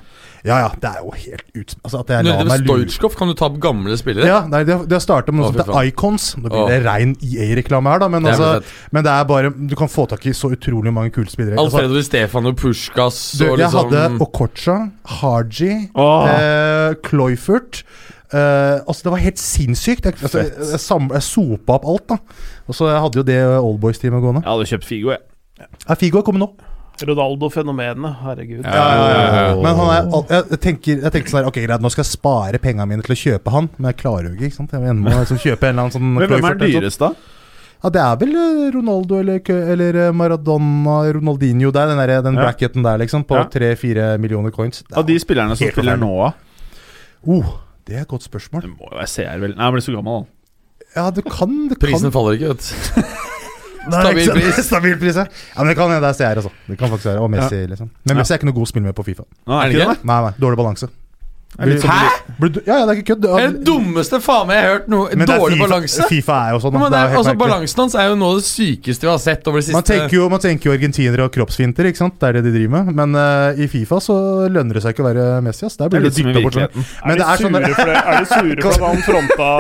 [0.46, 0.68] Ja, ja.
[0.80, 1.74] Det er jo helt ut...
[1.82, 4.26] Altså at jeg lar det meg lure kan du ta opp gamle spillere.
[4.28, 5.90] ja, nei, det, det har starta med noe som heter.
[5.90, 6.28] Icons.
[6.38, 8.08] Nå blir det rein EA-reklame her, da.
[8.12, 11.10] Men, Det altså, men det er bare Du kan få tak i så utrolig mange
[11.16, 11.58] kule spillere.
[11.58, 14.76] Altså, Alfredo Di Stefano, Puskas du, jeg liksom hadde Okocha,
[15.20, 16.28] Haji, Åh.
[16.30, 17.82] eh, Kloifert
[18.32, 20.04] eh, altså Det var helt sinnssykt.
[20.08, 22.18] Jeg, altså, jeg, jeg, sam- jeg sopa opp alt, da.
[22.66, 24.42] Og så jeg hadde jo det Oldboys-teamet gående.
[24.46, 25.20] Jeg hadde kjøpt Figo, jeg.
[25.88, 26.50] Ja, Figo er kommet nå.
[27.04, 28.64] Ronaldo-fenomenet, herregud.
[28.64, 29.54] Ja, ja, ja, ja.
[29.60, 32.60] Men han er, jeg, tenker, jeg tenker sånn her Ok, greit, nå skal jeg spare
[32.62, 34.50] pengene mine til å kjøpe han, men jeg klarer jo ikke.
[34.50, 34.72] ikke sant?
[34.72, 37.32] Jeg må liksom kjøpe en eller annen sånn Men hvem er den dyreste, da?
[37.84, 39.42] Ja, Det er vel eh, Ronaldo eller,
[39.76, 42.46] eller eh, Maradona, Ronaldinho der, den, der, den Ja.
[42.46, 43.44] bracketen der, liksom, på Ja.
[43.52, 44.80] tre-fire millioner coins.
[44.96, 46.32] Av de spillerne som spiller nå, da?
[47.28, 48.62] Oh, det er et godt spørsmål.
[48.64, 49.52] Det må jo være CR, vel?
[49.54, 50.26] Nei, han blir så gammel, han.
[50.96, 52.14] Ja, du kan, det Prisen kan.
[52.16, 53.02] faller ikke, vet du.
[53.92, 54.60] Nei, stabil pris.
[54.70, 55.26] Stabil pris, ja.
[55.30, 55.56] ja.
[55.62, 56.52] Men det kan hende det er CR, altså.
[56.66, 57.24] Det kan faktisk være.
[57.24, 57.90] Og Messi, liksom.
[58.08, 59.26] Men Messi er ikke noe god å spille med på Fifa.
[59.46, 59.96] Nå, Er det ikke?
[59.96, 60.08] det?
[60.10, 60.90] Nei, nei, dårlig balanse.
[61.58, 62.08] Er sånn- Hæ?!
[62.38, 63.22] Blir du- Ja, ja, det er ikke kødd.
[63.22, 65.08] Det er det dummeste faen jeg har hørt noe.
[65.16, 66.02] Men er Dårlig FIFA, balanse.
[66.10, 66.72] Fifa er jo sånn.
[66.76, 69.08] Men det Det er er, altså, balansen hans er jo noe av det sykeste vi
[69.08, 71.96] har sett over det siste Man tenker, jo, man tenker jo argentinere og kroppsfinter, ikke
[71.96, 72.18] sant?
[72.20, 72.94] Det er det de driver med.
[72.94, 74.16] Men uh, i Fifa så
[74.52, 75.64] lønner det seg ikke å være Messi.
[75.66, 75.76] Ass.
[75.80, 76.52] Der Det er blir du litt som i dytta bort.
[76.52, 76.84] sånn.
[77.06, 79.50] Men er, det de er sånn sure det, er de sure for at han fronta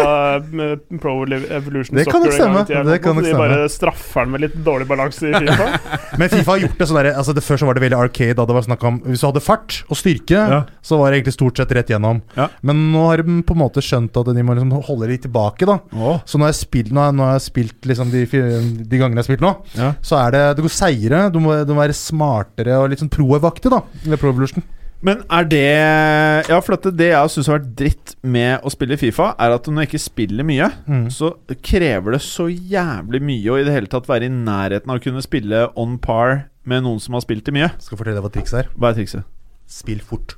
[0.52, 3.24] med Pro Evolution Det kan nok Soccer en gang i tiden, det kan så stemme.
[3.24, 3.48] De stemme.
[3.56, 5.66] bare straffer han med litt dårlig balanse i Fifa.
[6.20, 8.34] Men Fifa har gjort det sånn der, altså det Før så var det veldig arcade.
[8.36, 10.60] Da det var snakk om Hvis du hadde fart og styrke, Ja.
[10.82, 12.22] så var det egentlig stort sett rett gjennom.
[12.36, 12.48] Ja.
[12.62, 15.66] Men nå har de på en måte skjønt at de må liksom holde litt tilbake.
[15.68, 16.20] da oh.
[16.26, 19.30] Så når jeg, spilt, når jeg, når jeg spilt liksom de, de gangene jeg har
[19.30, 19.92] spilt nå, Ja.
[20.02, 21.24] så er det Det går seigere.
[21.32, 24.62] Du må, du må være smartere og litt sånn pro-vaktig da ved Pro Evolution.
[25.04, 29.34] Men er det Ja, for det jeg syns har vært dritt med å spille Fifa,
[29.38, 31.08] er at når jeg ikke spiller mye, Mm.
[31.12, 34.96] så krever det så jævlig mye å i det hele tatt være i nærheten av
[34.98, 37.70] å kunne spille on par med noen som har spilt det mye.
[37.78, 38.68] Skal fortelle deg hva trikset er.
[38.76, 39.24] Hva er trikset?
[39.68, 40.36] Spill fort.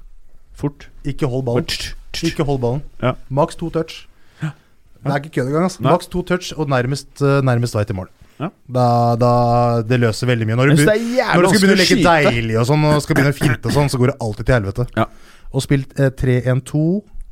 [0.59, 0.89] Fort.
[1.07, 1.67] Ikke hold ballen.
[2.27, 2.85] Ikke hold ballen.
[3.03, 3.15] Ja.
[3.31, 4.07] Maks to touch.
[4.43, 4.51] Ja.
[5.05, 5.69] Det er ikke kødd engang.
[5.69, 5.83] Altså.
[5.87, 8.09] Maks to touch og nærmest, uh, nærmest vei til mål.
[8.39, 8.49] Ja.
[8.71, 8.87] Da,
[9.19, 9.31] da
[9.87, 10.59] Det løser veldig mye.
[10.59, 13.39] Når du, når du skal begynne å leke deilig og sånn, og skal begynne å
[13.39, 14.89] finte og sånn, så går det alltid til helvete.
[14.99, 15.09] Ja.
[15.49, 16.83] Og spilt eh, 3-1-2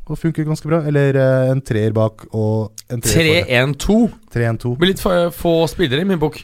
[0.07, 0.83] og funker ganske bra.
[0.89, 3.75] Eller eh, en treer bak og en treer foran.
[3.79, 3.99] 3-1-2.
[4.35, 4.75] 3-1-2.
[4.83, 5.03] Blir litt
[5.37, 6.41] få spillere i min bok.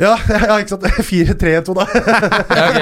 [0.00, 0.86] Ja, ja, ikke sant.
[1.12, 1.84] 4-3-1-2, da.
[2.52, 2.78] Ja, ok,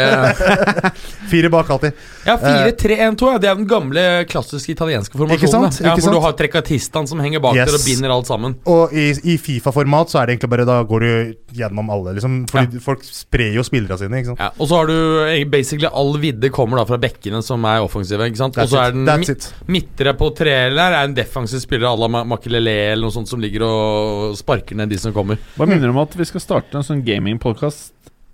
[0.00, 0.90] ja, ja.
[1.28, 1.92] Fire bak alltid.
[2.24, 3.38] Ja, 4-3-1-2, ja.
[3.42, 5.36] Det er den gamle, klassiske italienske formasjonen.
[5.42, 5.76] Ikke sant?
[5.80, 5.88] da.
[5.90, 7.68] Ja, Ikke hvor du har trekatistaen som henger bak Yes.
[7.68, 8.56] der og binder alt sammen.
[8.70, 12.38] Og i, i Fifa-format så er det egentlig bare Da går du gjennom alle, liksom.
[12.50, 14.40] Fordi folk sprer jo spillerne sine, ikke sant.
[14.42, 14.96] Ja, og så har du
[15.28, 18.24] eh, basically all vidde kommer da fra bekkene som er offensive.
[18.30, 18.56] ikke sant?
[18.64, 19.36] Og så er den mi-
[19.76, 23.28] midtre på treet der er en defensiv spiller à la Ma- Makelele eller noe sånt
[23.30, 25.38] som ligger og sparker ned de som kommer.
[25.58, 27.92] Hva minner om at vi skal starte en sånn gamingpodkast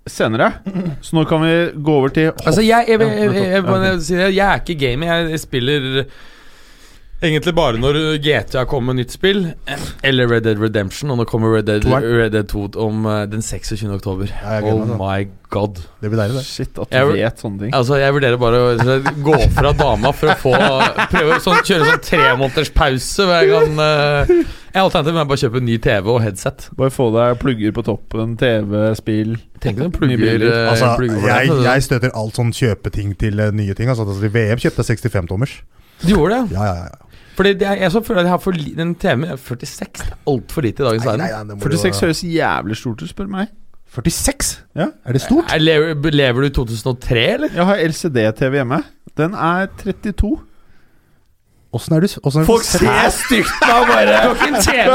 [0.09, 0.51] senere?
[1.05, 2.43] Så nå kan vi gå over til hopp.
[2.47, 5.25] Altså, jeg, jeg, jeg, jeg er ikke gamer.
[5.31, 5.89] Jeg spiller
[7.21, 9.43] egentlig bare når GTA kommer med nytt spill.
[10.03, 11.11] Eller Red Dead Redemption.
[11.13, 13.85] Og nå kommer Red Dead, Red Dead 2 om eh, den 26.
[13.97, 14.31] oktober.
[14.41, 14.97] Ja, Oh det.
[14.99, 15.81] my god.
[15.99, 16.45] Det blir deilig, det.
[16.47, 17.73] Shit, at du jeg, vet sånne ting.
[17.75, 20.53] Altså, jeg vurderer bare å gå fra dama for å få
[21.11, 24.31] Prøve å sånn, kjøre sånn tre måneders pause hver gang uh,
[24.71, 26.69] Alternativet er bare å kjøpe en ny TV og headset.
[26.79, 31.27] Bare få deg plugger på toppen, TV, spill Tenk deg en plugger, eh, Altså, plugger
[31.27, 31.65] jeg, det.
[31.67, 33.91] Jeg støtter alt sånn kjøpeting til eh, nye ting.
[33.91, 35.59] Altså, altså, VM kjøpte 65-tommers.
[36.01, 36.55] Du gjorde det?
[36.55, 37.00] Ja, ja, ja.
[37.35, 40.05] Fordi det er, jeg så føler at jeg har for li Den TV-en er 46.
[40.05, 41.47] Det er altfor lite i dagens Nei, nei, verden.
[41.47, 43.47] nei, det må du 46 jo- høres jævlig stort ut, spør du meg.
[43.95, 44.51] 46?
[44.75, 44.87] Ja.
[45.05, 45.51] Er det stort?
[45.51, 47.49] Er- Lever, lever du i 2003, eller?
[47.55, 48.83] Jeg har LCD-TV hjemme.
[49.17, 50.37] Den er 32.
[51.71, 52.81] Åssen er du åssen er du- Folk ser
[53.15, 54.15] stygt på meg bare!
[54.21, 54.89] Du har ikke en TV!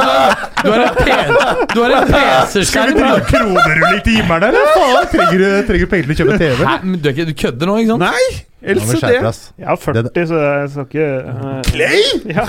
[0.60, 2.90] Du har en P- Du har en Skal PC-skjerm!
[2.90, 4.68] vi drive kronerulling til himmelen, eller?
[4.74, 6.60] Faen, trenger du, trenger du penger til å kjøpe TV?
[6.68, 8.04] Hæ, men du, er ikke, du kødder nå, ikke sant?
[8.04, 8.44] Nei!
[8.66, 8.74] Ja,
[9.06, 9.40] deg, ass.
[9.60, 12.06] Jeg har 40, så jeg skal ikke uh, Play?
[12.34, 12.46] Ja.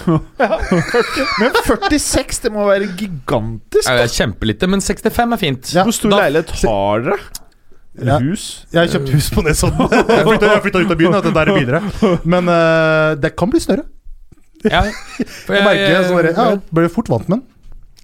[1.39, 3.87] Men 46, det må være gigantisk.
[3.87, 5.73] Ja, det kjempelite, men 65 er fint.
[5.77, 7.19] Ja, Hvor stor leilighet har dere?
[8.07, 8.17] Ja.
[8.21, 8.47] Hus?
[8.73, 9.87] Jeg har kjøpt hus på Nesodden.
[10.17, 12.17] Jeg flytta- ut av byen, du, der er billigere.
[12.29, 13.85] Men uh, det kan bli større.
[14.65, 14.81] Ja,
[15.45, 17.45] for Jeg jeg, jeg, jeg, jeg ble fort vant med den.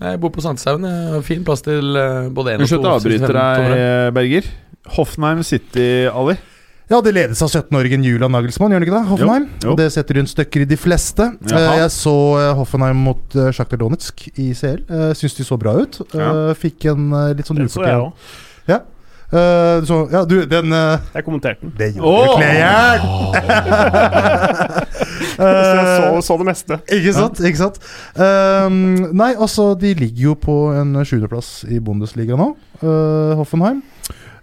[0.04, 0.86] jeg bor på Sandshaugen.
[1.26, 2.78] Fin plass til eh, både én og to.
[2.78, 4.14] Unnskyld at jeg avbryter deg.
[4.18, 4.49] Berger.
[4.97, 6.36] Hoffenheim City, Ali.
[6.91, 9.08] Ja, det ledes av 17-åringen Julian Nagelsmann, gjør det ikke det?
[9.10, 9.45] Hoffenheim.
[9.64, 9.76] Jo, jo.
[9.80, 11.30] Det setter rundt støkker i de fleste.
[11.49, 11.62] Jaha.
[11.62, 14.84] Eh, jeg så eh, Hoffenheim mot Sjakta Donetsk i CL.
[15.18, 16.01] Syns de så bra ut.
[16.14, 16.51] Ja.
[16.60, 18.34] fikk en litt sånn ufortjent òg.
[19.34, 21.74] Eh, så, Ja, du, den uh, Jeg kommenterte den.
[21.78, 22.26] Det gjorde Åh!
[22.28, 23.00] du, Kleyer!
[25.34, 26.78] Jeg så, så det meste.
[26.94, 27.40] Ikke sant?
[27.42, 27.80] ikke sant?
[28.14, 28.76] Um,
[29.18, 32.52] nei, altså, de ligger jo på en sjuendeplass i Bundesliga nå,
[32.84, 33.82] eh, Hoffenheim.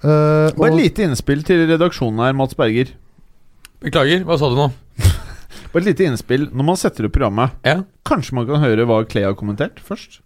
[0.02, 2.90] Uh, Bare et lite innspill til redaksjonen her, Mats Berger.
[3.84, 4.66] Beklager, hva sa du nå?
[5.70, 6.48] Bare et lite innspill.
[6.50, 10.24] Når man setter opp programmet, Ja, kanskje man kan høre hva Clay har kommentert først?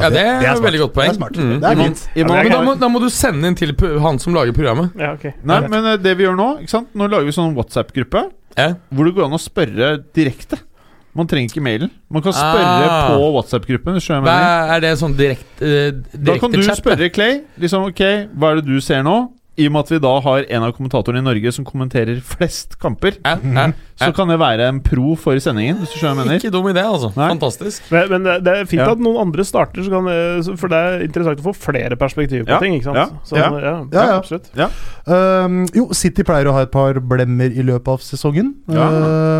[0.00, 1.08] Ja det, er et veldig godt poeng.
[1.10, 1.36] Det er smart.
[1.36, 1.60] Mm.
[1.60, 2.02] Det er I fint.
[2.16, 4.92] Ja, Men da må, da må du sende inn til han som lager programmet.
[4.98, 5.26] Ja, ok.
[5.44, 6.88] Nei, men eh, det vi gjør nå ikke sant?
[6.96, 8.74] Nå lager vi sånn WhatsApp-gruppe Ja.
[8.92, 10.58] hvor det går an å spørre direkte.
[11.14, 11.90] Man trenger ikke mailen.
[12.08, 13.08] Man kan spørre Ah.
[13.12, 13.92] på WhatsApp-gruppen.
[13.98, 14.74] hvis du skjønner hva Hva jeg mener.
[14.76, 18.64] er det sånn direkte uh, Da kan du spørre Clay liksom, ok, hva er det
[18.66, 19.18] du ser nå.
[19.60, 22.78] I og med at vi da har en av kommentatorene i Norge som kommenterer flest
[22.80, 23.64] kamper, Ja, ja.
[24.00, 25.76] så kan det være en pro for sendingen.
[25.82, 26.38] Hvis du skjønner jeg mener.
[26.40, 27.10] Ikke dum idé, altså.
[27.18, 27.26] Nei.
[27.34, 27.82] Fantastisk.
[27.92, 28.86] Men, men det, det er fint Ja.
[28.96, 30.08] at noen andre starter, så kan,
[30.56, 32.78] for det er interessant å få flere perspektiver på Ja, ting.
[32.78, 32.96] ikke sant?
[32.96, 33.50] ja, Så, ja.
[33.60, 34.16] ja, Ja, ja.
[34.22, 34.48] absolutt.
[35.06, 38.54] Um, jo, City pleier å ha et par blemmer i løpet av sesongen.
[38.72, 38.88] Ja.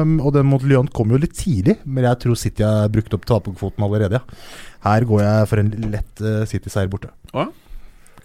[0.03, 3.17] Ehm, og den mot Lyon kom jo litt tidlig, men jeg tror City har brukt
[3.17, 4.21] opp taperkvoten allerede.
[4.21, 4.53] Ja.
[4.85, 7.09] Her går jeg for en lett uh, City-seier borte.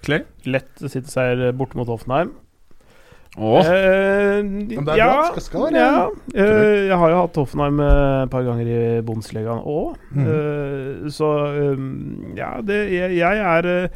[0.08, 0.22] Clay?
[0.48, 2.32] Lett City-seier borte mot Hoffenheim.
[3.38, 5.26] Åh, Eh, det er ja, bra.
[5.30, 8.80] Skal- skal være- ja eh, jeg har jo hatt Hoffenheim eh, et par ganger i
[9.06, 9.94] Bundesligaen òg.
[10.16, 11.12] Mhm.
[11.14, 11.28] så
[11.76, 13.88] um, ja, det, jeg, jeg er eh,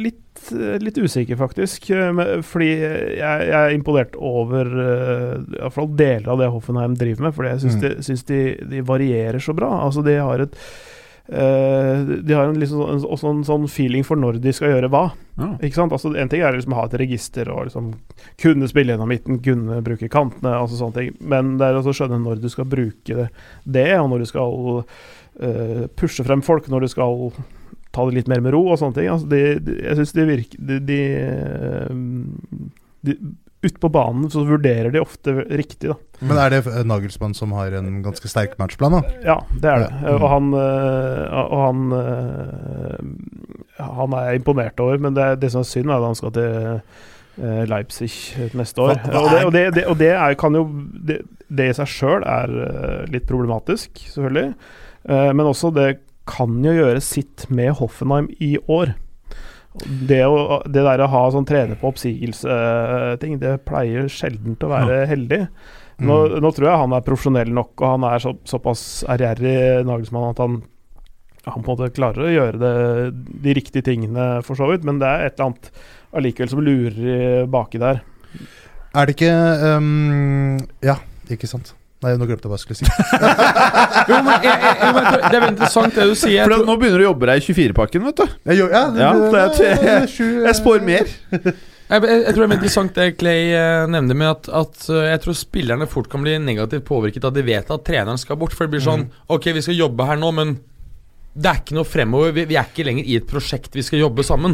[0.00, 1.86] litt, eh, litt usikker, faktisk.
[1.90, 7.34] eh, fordi jeg, jeg er imponert over uh, iallfall deler av det Hoffenheim driver med.
[7.36, 7.84] Fordi jeg syns, mm.
[7.84, 8.40] de, syns de,
[8.74, 9.70] de varierer så bra.
[9.86, 10.93] Altså, de har et eh,
[11.24, 15.06] de har en, liksom, en, også en sånn feeling for når de skal gjøre hva.
[15.40, 15.54] ja.
[15.64, 15.94] Ikke sant?
[15.96, 17.94] Altså, en ting er liksom å ha et register og liksom
[18.42, 21.16] kunne spille gjennom midten, kunne bruke kantene, altså sånne ting.
[21.24, 23.28] Men det er å skjønne når du skal bruke det,
[23.64, 27.32] det og når du skal uh, pushe frem folk, når du skal
[27.94, 29.08] ta det litt mer med ro og sånne ting.
[29.12, 31.90] Altså, de, de, jeg syns de virker de, de, eh,
[33.06, 33.16] de
[33.64, 35.96] ute på banen så vurderer de ofte riktig, da.
[36.24, 39.16] Men er det eh, Nagelsmann som har en ganske sterk matchplan, da?
[39.24, 39.90] Ja, det er det.
[40.04, 40.14] Ja.
[40.18, 43.00] Og han, øh, og han øh,
[43.94, 46.32] Han er jeg imponert over, men det, det som er synd, er at han skal
[46.38, 48.12] til Leipzig
[48.54, 48.94] neste år.
[49.10, 50.68] Og det, og det, det, og det er, kan jo
[51.02, 51.18] Det,
[51.50, 52.52] i seg sjøl er
[53.10, 54.54] litt problematisk, selvfølgelig.
[55.04, 55.88] Eh, men også det
[56.28, 58.94] kan jo gjøre sitt med Hoffenheim i år.
[59.82, 65.00] Det, å, det der å ha sånn trene på oppsigelse-ting, det pleier sjelden å være
[65.10, 65.40] heldig.
[65.98, 66.40] Nå, Mm.
[66.42, 70.40] nå tror jeg han er profesjonell nok, og han er så, såpass ærgjerrig, Nagelsmann, at
[70.42, 70.56] han,
[71.46, 72.72] han på en måte klarer å gjøre det,
[73.44, 74.82] de riktige tingene, for så vidt.
[74.86, 75.70] Men det er et eller annet
[76.14, 78.02] allikevel som lurer baki der.
[78.94, 79.30] Er det ikke
[79.78, 80.98] um, Ja,
[81.30, 81.74] ikke sant.
[82.04, 82.86] Nei, nå glemte jeg hva jeg skulle si.
[84.10, 86.42] Jo, men jeg, jeg, jeg, men det er veldig interessant det du sier.
[86.44, 88.34] For tror, nå begynner du å jobbe deg i 24-pakken, vet du.
[88.50, 91.14] Jeg, ja, Ja, det til- sju- Jeg spår mer.
[91.32, 91.54] jeg,
[91.88, 95.22] jeg, jeg tror det er interessant det Clay eh, nevner med at, at eh, jeg
[95.24, 98.52] tror spillerne fort kan bli negativt påvirket av at de vet at treneren skal bort.
[98.56, 100.54] For det blir sånn Ok, vi skal jobbe her nå, men
[101.34, 102.30] det er ikke noe fremover.
[102.36, 104.52] Vi, vi er ikke lenger i et prosjekt vi skal jobbe sammen.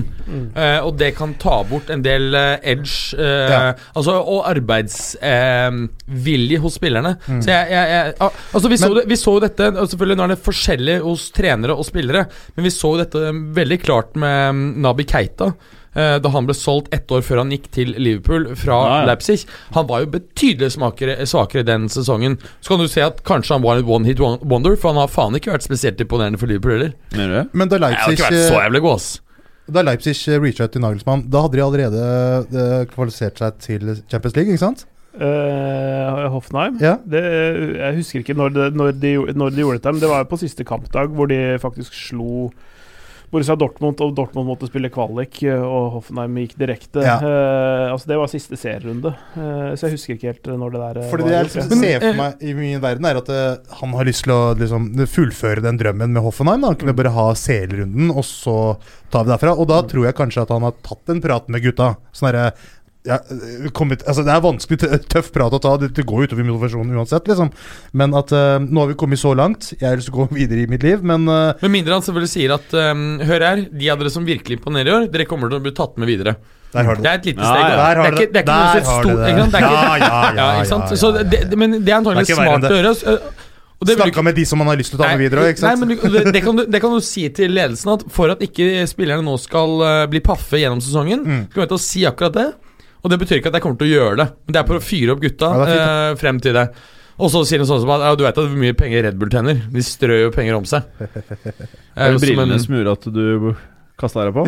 [0.57, 3.75] Eh, og det kan ta bort en del uh, edge uh, Ja.
[3.99, 7.17] altså, og arbeidsvilje hos spillerne.
[7.27, 7.43] Mm.
[7.45, 10.31] Så jeg, jeg, jeg Altså, vi så, det, vi så jo dette Selvfølgelig nå er
[10.33, 12.23] det forskjellig hos trenere og spillere,
[12.57, 13.19] men vi så jo dette
[13.61, 15.47] veldig klart med um, Nabi Keita.
[15.95, 19.07] Eh, Da han ble solgt ett år før han gikk til Liverpool fra Ja, ja.
[19.11, 19.45] Leipzig.
[19.77, 22.39] Han var jo betydelig svakere, svakere den sesongen.
[22.61, 25.09] Så kan du se at kanskje han var en one hit wonder, for han har
[25.09, 27.49] faen ikke vært spesielt imponerende for Liverpool heller.
[27.53, 29.11] Men da Nei, Han har ikke vært så eh, jævlig god, ass.
[29.71, 32.07] da Leipzig reached out ut til Nagelsmann, da hadde de allerede
[32.55, 34.87] eh, kvalifisert seg til Champions League, ikke sant?
[35.11, 36.97] Uh, Hoffenheim Ja.
[37.05, 37.21] det,
[37.81, 40.29] Jeg husker ikke når, det, når, de, når de gjorde dette, men det var jo
[40.31, 42.51] på siste kampdag hvor de faktisk slo
[43.31, 47.05] Borussia Dortmund, og Dortmund måtte spille kvalik, eh, og Hoffenheim gikk direkte.
[47.07, 47.17] Ja.
[47.23, 51.11] Uh, altså Det var siste serierunde, uh, så jeg husker ikke helt når det der
[51.13, 53.95] Fordi var det jeg liksom ser for meg i min verden, er at uh, han
[53.95, 56.65] har lyst til å liksom, fullføre den drømmen med Hoffenheim.
[56.65, 56.73] Da.
[56.73, 58.57] Han kunne bare ha CL-runden, og så
[59.15, 59.55] tar vi derfra.
[59.55, 61.93] Og da tror jeg kanskje at han har tatt en prat med gutta.
[62.11, 62.51] Sånn derre
[63.09, 64.79] ja, eh, kommet, altså Det er vanskelig,
[65.09, 65.73] tøff prat å ta.
[65.81, 67.49] Det, det går utover motivasjonen uansett, liksom.
[67.97, 69.71] Men at uh, nå har vi kommet så langt.
[69.81, 72.05] Jeg har lyst til å gå videre i mitt liv, men uh, Med mindre han
[72.05, 75.29] selvfølgelig sier at um, Hør her, de av dere som virkelig imponerer i år, dere
[75.31, 76.37] kommer til å bli tatt med videre.
[76.75, 77.61] der har du Det er et lite steg.
[77.65, 77.69] ja.
[77.71, 77.77] ja.
[77.81, 79.17] Der har det er ikke, det er ikke Der noe så har stort.
[79.17, 79.31] det.
[79.33, 79.53] Ikke sant?
[79.57, 82.95] Det er ikke, Så det, men det er antagelig smart å gjøre.
[83.81, 85.81] Snakka med de som man har lyst til å ta med videre ikke sant?
[85.81, 88.29] Nei, men du, det, det, kan du, det kan du si til ledelsen at for
[88.35, 89.79] at ikke spillerne nå skal
[90.13, 91.47] bli paffe gjennom sesongen, Mm.
[91.49, 92.51] skal vi si akkurat det.
[93.01, 94.81] Og det betyr ikke at jeg kommer til å gjøre det, men det er for
[94.81, 96.67] å fyre opp gutta Ja, øh, frem til det.
[97.21, 99.19] Og så sier de sånn som at ja, du vet at hvor mye penger Red
[99.21, 99.59] Bull tjener.
[99.73, 100.87] De strør jo penger om seg.
[101.01, 103.51] Er det som brillene som gjorde at du
[104.01, 104.47] kasta deg på?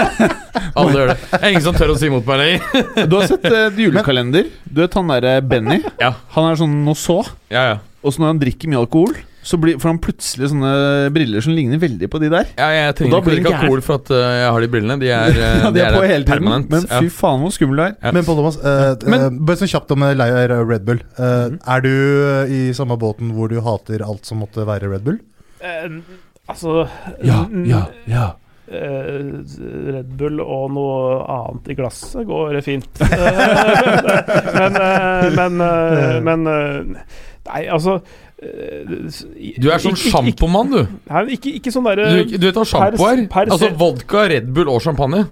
[0.80, 1.16] Alle gjør det.
[1.30, 2.86] Det er ingen som tør å si imot meg lenger.
[3.10, 4.50] Du har sett uh, julekalender?
[4.66, 5.78] Du vet han derre Benny?
[6.02, 6.14] Ja.
[6.34, 7.20] Han er sånn nå så.
[7.52, 7.76] Ja, ja.
[8.02, 10.72] Og så når han drikker mye alkohol, så blir, får han plutselig sånne
[11.14, 12.50] briller som ligner veldig på de der.
[12.58, 14.98] Ja, jeg trenger ikke drikke alkohol for at uh, jeg har de brillene.
[15.02, 16.30] De er, øh, Ja, de er på hele tiden.
[16.30, 16.70] permanent.
[16.70, 17.96] Men fy faen hvor skummel du er.
[17.98, 18.12] Ja.
[18.14, 20.14] Men Paul Thomas, uh, Men- uh, bare sånn kjapt om eh,
[20.62, 21.02] Red Bull.
[21.18, 21.58] Mm.
[21.74, 25.18] Er du eh, i samme båten hvor du hater alt som måtte være Red Bull?
[25.62, 25.90] Eh,
[26.50, 26.86] altså
[27.26, 28.30] Ja, ja ja.
[28.72, 32.88] Red Bull og noe annet i glasset går fint.
[33.02, 37.02] Eh, men eh, men, eh, men eh,
[37.48, 40.82] Nei, altså eh, Du er sånn ikke- sjampomann, du.
[41.10, 43.26] Nei, ikke, ikke sånn der, Du, du vet hva sjampo er?
[43.30, 45.26] per Altså vodka, Red Bull og champagne.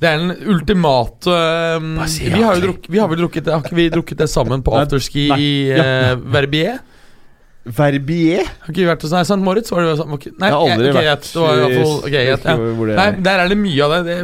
[0.00, 3.62] Det er den ultimate um, vi, har jo drukket, vi har vel drukket det Har
[3.62, 6.80] ikke vi drukket det sammen på afterski i uh, Verbier?
[7.64, 8.42] Verbier?
[8.44, 9.38] Har ikke vi vært hos St.
[9.40, 9.70] Moritz?
[9.72, 12.10] Var det, nei, Jeg har aldri okay, vært greit, det var i hvert fall, ok,
[12.10, 12.56] greit, ja.
[12.58, 13.20] Nei, er.
[13.24, 14.02] Der er det mye av det.
[14.04, 14.18] Det,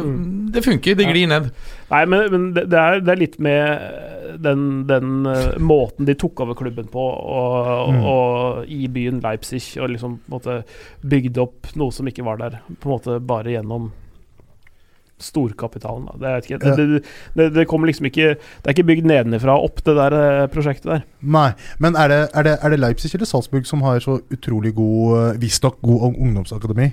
[0.57, 0.99] det funker.
[0.99, 1.47] Det glir ned.
[1.91, 6.15] Nei, men, men det, det, er, det er litt med den, den eh, måten de
[6.15, 8.03] tok over klubben på, og, Mm.
[8.07, 10.61] og i byen Leipzig, og liksom måte
[11.03, 13.89] bygde opp noe som ikke var der, på en måte bare gjennom
[15.21, 16.07] storkapitalen.
[16.21, 17.03] Det, ikke, det,
[17.37, 20.47] det, det, kommer liksom ikke Det er ikke bygd nedenifra og opp, det der eh,
[20.49, 21.03] prosjektet der.
[21.21, 21.51] Nei,
[21.83, 25.17] men er det, er det, er det Leipzig eller Salzburg som har så utrolig god,
[25.19, 26.91] eh, visstnok god ungdomsakademi?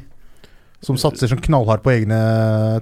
[0.84, 2.18] Som satser sånn knallhardt på egne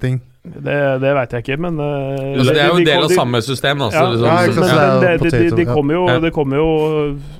[0.02, 0.18] ting?
[0.46, 3.08] Det, det veit jeg ikke, men uh, Altså, det er jo en de- del av
[3.10, 3.80] de- samme system.
[3.82, 3.98] altså.
[3.98, 4.26] Ja, liksom,
[4.62, 5.16] ja, sant, men det
[5.56, 5.72] de, ja.
[5.74, 6.66] kommer jo, det kommer jo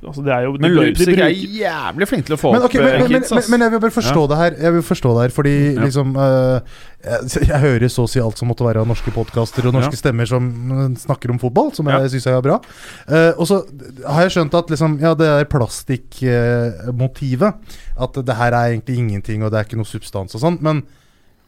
[0.02, 2.82] Altså, det er jo Men Leipzig er jævlig flink til å få Men, opp men,
[2.82, 3.48] eh, men, men, kids, ass.
[3.52, 4.50] men jeg vil bare forstå det her.
[4.66, 5.80] Jeg vil forstå det her Fordi Ja.
[5.86, 6.59] liksom uh,
[7.07, 9.94] jeg, jeg hører så å si alt som måtte være av norske podkaster og norske
[9.94, 10.02] Ja.
[10.02, 10.42] stemmer som
[10.74, 12.00] eh, snakker om fotball, som Ja.
[12.02, 12.59] jeg syns er bra.
[13.07, 13.62] Uh, og så
[14.04, 17.54] har jeg skjønt at liksom Ja, det er plastikkmotivet.
[17.98, 20.59] at det her er egentlig ingenting, og det er ikke noe substans og sånn.
[20.61, 20.82] Men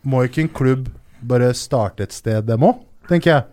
[0.07, 0.87] må ikke en klubb
[1.21, 2.85] bare starte et sted, dem òg?
[3.09, 3.45] Tenker jeg.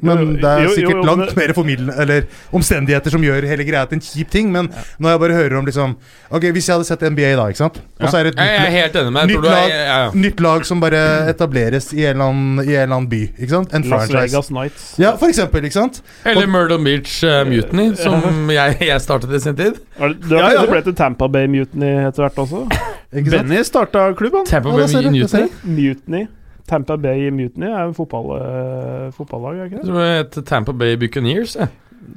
[0.00, 2.22] Men det er sikkert langt mer formidlende Eller
[2.54, 4.52] omstendigheter som gjør hele greia til en kjip ting.
[4.54, 4.68] Men
[5.02, 5.96] når jeg bare hører om liksom
[6.30, 8.94] Ok, Hvis jeg hadde sett NBA da, ikke sant Og så er det et nytt,
[9.32, 11.00] nytt, lag, nytt lag som bare
[11.32, 13.22] etableres i en eller annen, i en eller annen by.
[13.38, 13.74] Ikke sant?
[13.74, 14.22] En Las franchise.
[14.22, 14.86] Vegas Nights.
[15.02, 15.64] Ja, for eksempel.
[15.66, 16.00] Ikke sant?
[16.24, 18.22] Eller Murder Beach uh, Mutiny, som
[18.58, 19.82] jeg, jeg startet i sin tid.
[19.98, 20.66] Det- Du har Ja, ja.
[20.70, 22.64] blitt Tampa Bay Mutiny etter hvert også?
[23.10, 24.46] Benny starta klubben.
[24.46, 26.28] Tampa Bay ja, Mutiny.
[26.68, 29.90] Tampa Bay Mutiny er jo fotball, eh, fotballag, er det ikke Jeg det?
[29.90, 31.56] tror det heter Tampa Bay Buccaneers.
[31.58, 31.66] Ja.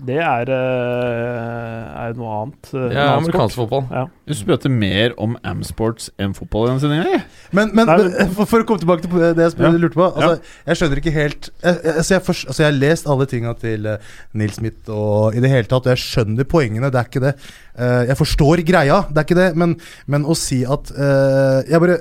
[0.08, 2.70] Det er, eh, er noe annet.
[2.74, 3.84] eh, Ja, amerikansk fotball.
[3.91, 4.06] Ja.
[4.30, 7.22] Du spurte mer om Amsports enn fotball i denne sendinga.
[7.52, 9.82] Men, men, Nei, men for, for å komme tilbake til det jeg spør- Ja.
[9.82, 12.80] lurte på altså, Jeg skjønner ikke helt jeg, jeg, altså, jeg, forst- altså, jeg har
[12.80, 13.97] lest alle tinga til uh,
[14.34, 16.91] Neil Smith og i det hele tatt, og jeg skjønner poengene.
[16.91, 17.36] Det er ikke det.
[17.78, 19.49] Eh, jeg forstår greia, det er ikke det.
[19.58, 19.76] Men,
[20.08, 21.99] men å si at eh, Jeg bare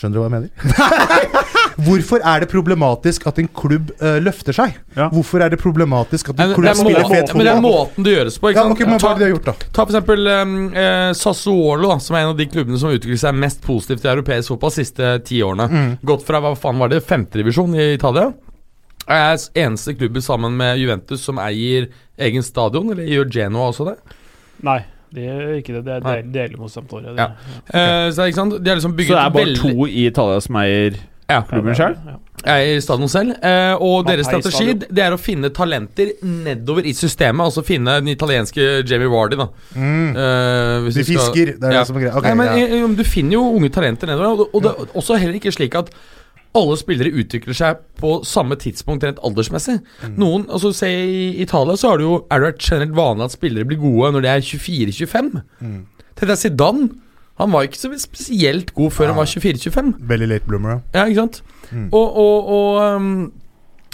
[0.00, 1.20] Skjønner du hva jeg mener?
[1.84, 4.74] Hvorfor er det problematisk at en klubb uh, løfter seg?
[4.96, 5.08] Ja.
[5.12, 8.14] Hvorfor er det problematisk at en klubb er spiller fet men det er måten det
[8.14, 8.50] gjøres på.
[8.50, 8.76] Ikke Ja, sant?
[8.76, 12.24] ok, men hva ta, de gjort, ta for eksempel um, eh, Sassuolo, da, som er
[12.24, 15.10] en av de klubbene som har utviklet seg mest positivt i europeisk fotball de siste
[15.28, 15.68] ti årene.
[15.70, 15.90] Mm.
[16.12, 18.30] Gått fra hva faen var det, femtedivisjon i Italia.
[19.10, 21.88] Er eneste klubben sammen med Juventus som eier
[22.20, 23.96] egen stadion, eller gjør Genoa også det?
[24.66, 24.80] Nei,
[25.14, 25.84] det er ikke det.
[25.86, 27.14] Det er del, mot Sampdoria.
[27.18, 27.30] Ja.
[27.74, 28.58] Uh, så, ikke sant?
[28.64, 30.98] De er liksom Så det er bare veldig to i Italia som eier
[31.30, 31.94] ja, klubben sjøl?
[32.06, 32.16] Ja.
[32.56, 33.34] I stadion selv.
[33.44, 37.44] Uh, og Man deres strategi det er å finne talenter nedover i systemet.
[37.44, 39.46] Altså finne den italienske Jamie Vardy, da.
[39.76, 40.16] Mm.
[40.16, 41.82] Uh, hvis De fisker, skal- det er Ja.
[41.82, 42.16] det som er greia.
[42.16, 42.80] Okay, Nei, men ja.
[42.80, 44.26] eh, Du finner jo unge talenter nedover.
[44.46, 45.92] Og, og det er også heller ikke slik at
[46.58, 49.78] alle spillere utvikler seg på samme tidspunkt rent aldersmessig.
[50.02, 50.16] Mm.
[50.18, 53.68] Noen, altså Se i Italia så er det jo Er det generelt vanlig at spillere
[53.68, 55.30] blir gode når de er 24-25.
[55.60, 55.78] Mm.
[56.18, 56.88] Tenk deg Zidane.
[57.40, 59.94] Han var ikke så spesielt god før han var 24-25.
[60.10, 60.80] Veldig late bloomer, ja.
[60.98, 61.38] Ja, ikke sant?
[61.70, 61.86] Mm.
[61.96, 63.14] Og, og, og um,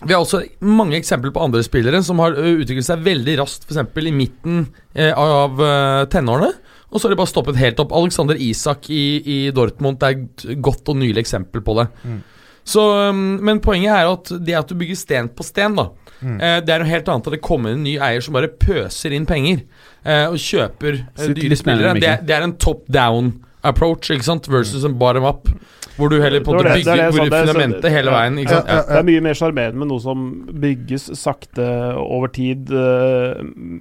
[0.03, 4.01] vi har også mange eksempler på andre spillere som har utviklet seg veldig raskt, f.eks.
[4.03, 4.65] i midten
[4.97, 6.51] eh, av uh, tenårene.
[6.91, 7.95] Og så har de bare stoppet helt opp.
[7.97, 11.87] Alexander Isak i, i Dortmund er et godt og nylig eksempel på det.
[12.03, 12.21] Mm.
[12.67, 16.39] Så, um, men poenget er at det at du bygger sten på sten, da Mm.
[16.41, 19.13] eh, Det er noe helt annet at det kommer en ny eier som bare pøser
[19.13, 19.59] inn penger
[20.03, 21.93] eh, og kjøper eh, dyre spillere.
[22.01, 24.49] Det, det er en top down approach ikke sant?
[24.49, 25.51] versus en bottom up.
[25.99, 28.49] Hvor du heller på Det var det- det bygger det det fundamentet hele veien.
[28.49, 28.67] Sant?
[28.67, 28.83] Ja, ja.
[28.89, 30.25] Det er mye mer sjarmerende med noe som
[30.65, 31.69] bygges sakte
[32.01, 32.69] over tid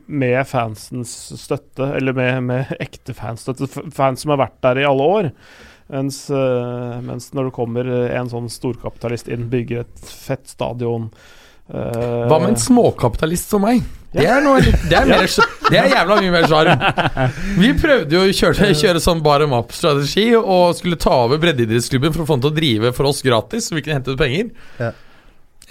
[0.08, 3.68] med fansens støtte, eller med, med ekte fansstøtte.
[3.96, 5.32] Fans som har vært der i alle år.
[5.94, 11.12] Mens, eh, mens når det kommer en sånn storkapitalist inn, bygger et fett stadion
[11.70, 13.84] uh, Hva med en småkapitalist som meg?
[14.16, 15.26] Det er, noe, det er, mer,
[15.68, 16.84] det er jævla mye mer sjarm.
[17.60, 22.24] Vi prøvde jo å kjøre, kjøre sånn bottom up-strategi og skulle ta over breddeidrettsklubben for
[22.24, 24.54] å få den til å drive for oss gratis, så vi kunne hente ut penger.
[24.80, 24.94] Ja.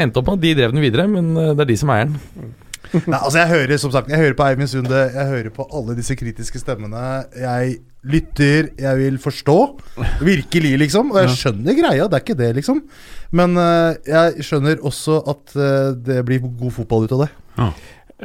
[0.05, 2.11] Endte opp med at de drev den videre, men eh, det er de som eier
[2.11, 2.53] den.
[2.93, 5.97] Nei, altså jeg hører som sagt Jeg hører på Eivind Sunde, jeg hører på alle
[5.99, 7.25] disse kritiske stemmene.
[7.39, 9.59] Jeg lytter, jeg vil forstå.
[10.21, 11.13] Virkelig, liksom.
[11.15, 12.83] Og jeg skjønner greia, det er ikke det, liksom.
[13.35, 17.31] Men uh, jeg skjønner også at uh, det blir god fotball ut av det.
[17.59, 17.71] Ja.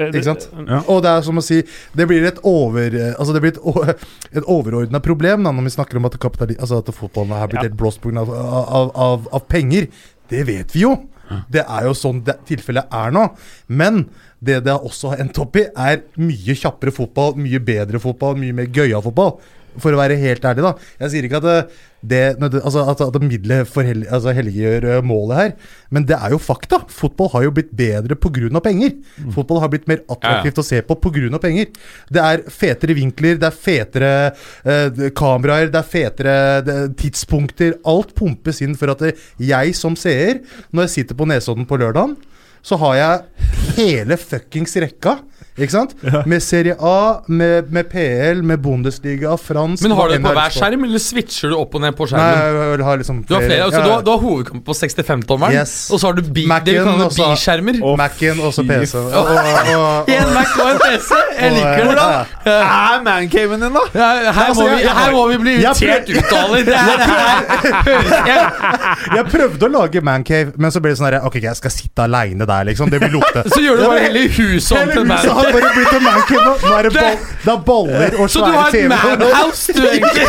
[0.06, 0.46] Ikke sant?
[0.54, 0.84] Ja.
[0.92, 1.58] Og det er som å si
[1.98, 4.04] Det blir et over Altså det blir et,
[4.38, 7.66] et overordna problem da, når vi snakker om at, altså at fotballen har blitt Ja.
[7.68, 8.22] helt blåst pga.
[8.22, 9.90] Av, av, av, av penger.
[10.30, 10.94] Det vet vi jo.
[11.50, 13.26] Det er jo sånn det, tilfellet er nå.
[13.68, 14.06] Men
[14.40, 18.56] det det også har endt opp i, er mye kjappere fotball, mye bedre fotball, mye
[18.62, 19.38] mer gøyal fotball.
[19.80, 20.72] For å være helt ærlig, da.
[21.04, 21.46] Jeg sier ikke at
[22.00, 25.52] det, det altså at, at middelet hel, altså helliggjør målet her,
[25.94, 26.82] men det er jo fakta.
[26.92, 28.62] Fotball har jo blitt bedre pga.
[28.64, 28.96] penger.
[29.36, 31.42] Fotball har blitt mer attraktivt å se på pga.
[31.44, 31.70] penger.
[32.10, 34.12] Det er fetere vinkler, det er fetere
[34.64, 36.36] eh, kameraer, det er fetere
[36.66, 37.78] det, tidspunkter.
[37.88, 41.80] Alt pumpes inn for at det, jeg som seer, når jeg sitter på Nesodden på
[41.80, 42.18] lørdagen,
[42.62, 43.22] så har jeg
[43.78, 45.20] hele fuckings rekka.
[45.60, 45.92] Ikke sant?
[46.30, 50.54] Med Serie A, med, med PL, med Bundesliga, fransk Men har du det på hver
[50.56, 52.80] skjerm, eller switcher du opp og ned på Nei, skjermen?
[52.80, 53.30] jeg har liksom flere.
[53.30, 55.74] Du har flere, altså ja, du har, du har hovedkamp på 65-tommeren, Yes.
[55.94, 57.80] og så har du bi, det vi kaller og biskjermer.
[58.00, 58.96] Mac-en og så PC.
[58.96, 61.12] Og, og, og, En Mac og en PC!
[61.40, 61.96] Jeg liker det.
[62.00, 62.08] da.
[62.46, 62.58] ja.
[62.96, 63.84] Er mancaven din, da?
[63.96, 68.50] Ja, her, Altså, må vi, her må vi bli irritert ut, av Det her, her
[69.18, 72.06] jeg, prøvde å lage mancave, men så ble det sånn her Ok, jeg skal sitte
[72.06, 72.90] aleine der, liksom.
[72.92, 73.44] Det vil lukte.
[73.52, 75.46] Så gjør du bare hele huset om til mancave.
[75.46, 76.56] huset har bare blitt en mancave nå.
[76.64, 80.28] Nå er det, ball, det er baller og Så du har et manhouse, du, egentlig.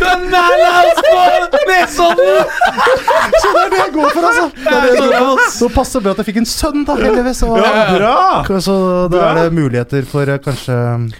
[0.00, 1.02] Du er manhouse
[1.52, 2.44] på Nesodden!
[3.40, 4.44] Så det er det jeg går for, altså!
[4.56, 5.42] Det er det jeg går.
[5.52, 7.42] Så passer det bra at jeg fikk en sønn, da, heldigvis.
[7.46, 8.60] Og, Ja, bra!
[8.64, 8.76] Så
[9.12, 10.76] da er det muligheter for eh, kanskje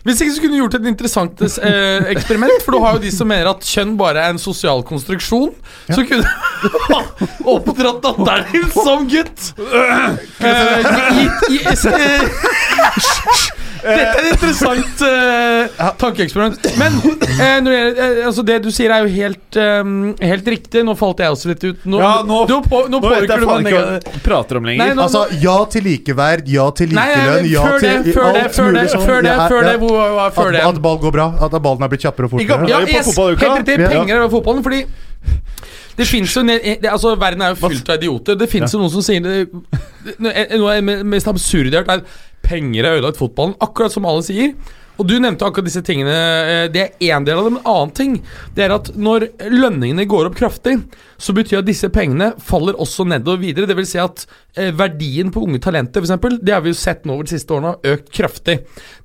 [0.07, 2.57] Hvis ikke så kunne du gjort et interessant eh, eksperiment.
[2.65, 5.53] For du har jo de som mener at kjønn bare er en sosial konstruksjon.
[5.91, 6.69] Så kunne du
[7.55, 9.51] oppdratt datteren din som gutt.
[9.61, 10.89] Eh,
[11.21, 12.30] gitt, i, eh,
[13.81, 16.67] dette er et interessant uh, tankeeksperiment.
[16.81, 20.85] Men uh, når det, eh, altså det du sier, er jo helt, um, helt riktig.
[20.87, 21.87] Nå falt jeg også litt ut.
[21.89, 24.85] Nå, Ja, nå- nå, på, nå Nå påvirker du meg ikke prater om lenger.
[24.85, 28.45] Nei, nå- Altså, ja til likeverd, ja til likelønn, ja før det, til før det,
[28.45, 29.07] alt før det, sånn.
[29.07, 30.65] før det, før det, hvor var før det?
[30.71, 32.69] at ball går bra, at ballen er blitt kjappere og fortere.
[32.71, 33.79] Ja, yes, helt riktig.
[33.81, 34.85] Penger over fotballen, fordi
[35.99, 38.37] det finnes jo det, altså, Verden er jo fylt av idioter.
[38.41, 39.49] Det finnes jo noen som sier det,
[40.21, 43.57] Noe av det mest absurde jeg har hørt, er penger har ødelagt fotballen.
[43.61, 44.55] Akkurat som alle sier.
[45.01, 46.13] Og du nevnte akkurat disse tingene.
[46.13, 48.23] eh, Det er én del av det, men en annen ting
[48.55, 50.75] Det er at når lønningene går opp kraftig,
[51.17, 53.67] så betyr at disse pengene faller også nedover videre.
[53.67, 54.27] Det vil si at
[54.57, 57.49] eh, verdien på unge talenter, f.eks., det har vi jo sett nå over de siste
[57.57, 58.59] årene, har økt kraftig.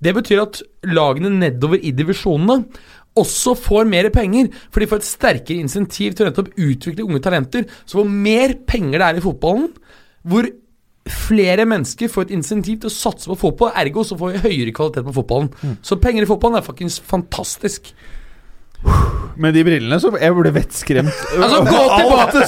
[0.03, 2.65] Det betyr at lagene nedover i divisjonene
[3.15, 7.23] også får mer penger, for de får et sterkere insentiv til å nettopp utvikle unge
[7.23, 7.65] talenter.
[7.87, 9.69] Så hvor mer penger det er i fotballen,
[10.25, 10.49] hvor
[11.05, 14.73] flere mennesker får et insentiv til å satse på fotball, ergo så får vi høyere
[14.75, 15.51] kvalitet på fotballen.
[15.85, 17.91] Så penger i fotballen er faktisk fantastisk.
[19.35, 21.23] Med de brillene så jeg ble vettskremt.
[21.35, 22.43] Altså, gå tilbake!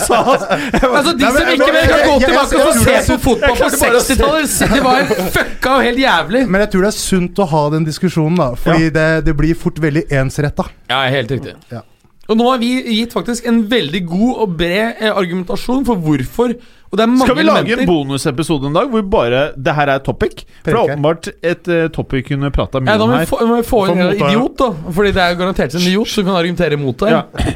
[0.88, 4.56] Altså, De som ikke vil, kan gå tilbake og se på fotball på 60-tallet.
[4.72, 6.46] Det var fucka og helt jævlig.
[6.48, 8.50] Men jeg tror det er sunt å ha den diskusjonen, da.
[8.64, 10.70] Fordi det, det blir fort veldig ensretta.
[10.88, 11.58] Ja, helt riktig.
[11.74, 11.84] Ja.
[12.28, 16.56] Og nå har vi gitt faktisk en veldig god og bred eh, argumentasjon for hvorfor.
[16.88, 19.92] Og det er mange Skal vi lage en bonusepisode en dag hvor bare det her
[19.92, 20.46] er topic?
[20.64, 23.26] For det er åpenbart et uh, topic kunne prata mye Ja, om her.
[23.28, 24.70] få, må vi få inn en idiot, da.
[25.00, 27.12] Fordi det er jo garantert en idiot som kan argumentere mot deg.
[27.12, 27.56] Ja.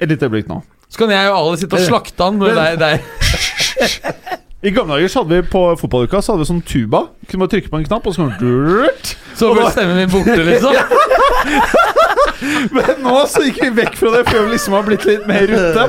[0.00, 0.62] Et lite øyeblikk nå.
[0.88, 2.40] Så kan jeg og alle sitte og slakte han.
[2.40, 4.40] med det er, er.
[4.62, 7.06] I gamle dager så hadde vi på fotballuka Så hadde vi sånn tuba.
[7.28, 10.38] Kunne bare trykke på en knapp, og så kom det Så ble stemmen min borte,
[10.46, 10.76] liksom.
[12.76, 15.52] Men nå så gikk vi vekk fra det, før vi liksom har blitt litt mer
[15.52, 15.86] ute.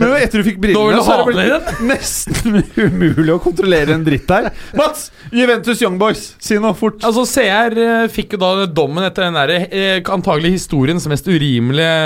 [0.00, 4.06] Men etter du fikk brillene, du så er det blitt nesten umulig å kontrollere en
[4.06, 4.50] dritt her.
[4.78, 5.10] Mats!
[5.34, 7.00] Juventus Young Boys, si noe fort.
[7.06, 11.96] Altså, CR eh, fikk jo da dommen etter den der, eh, antagelig historiens mest urimelige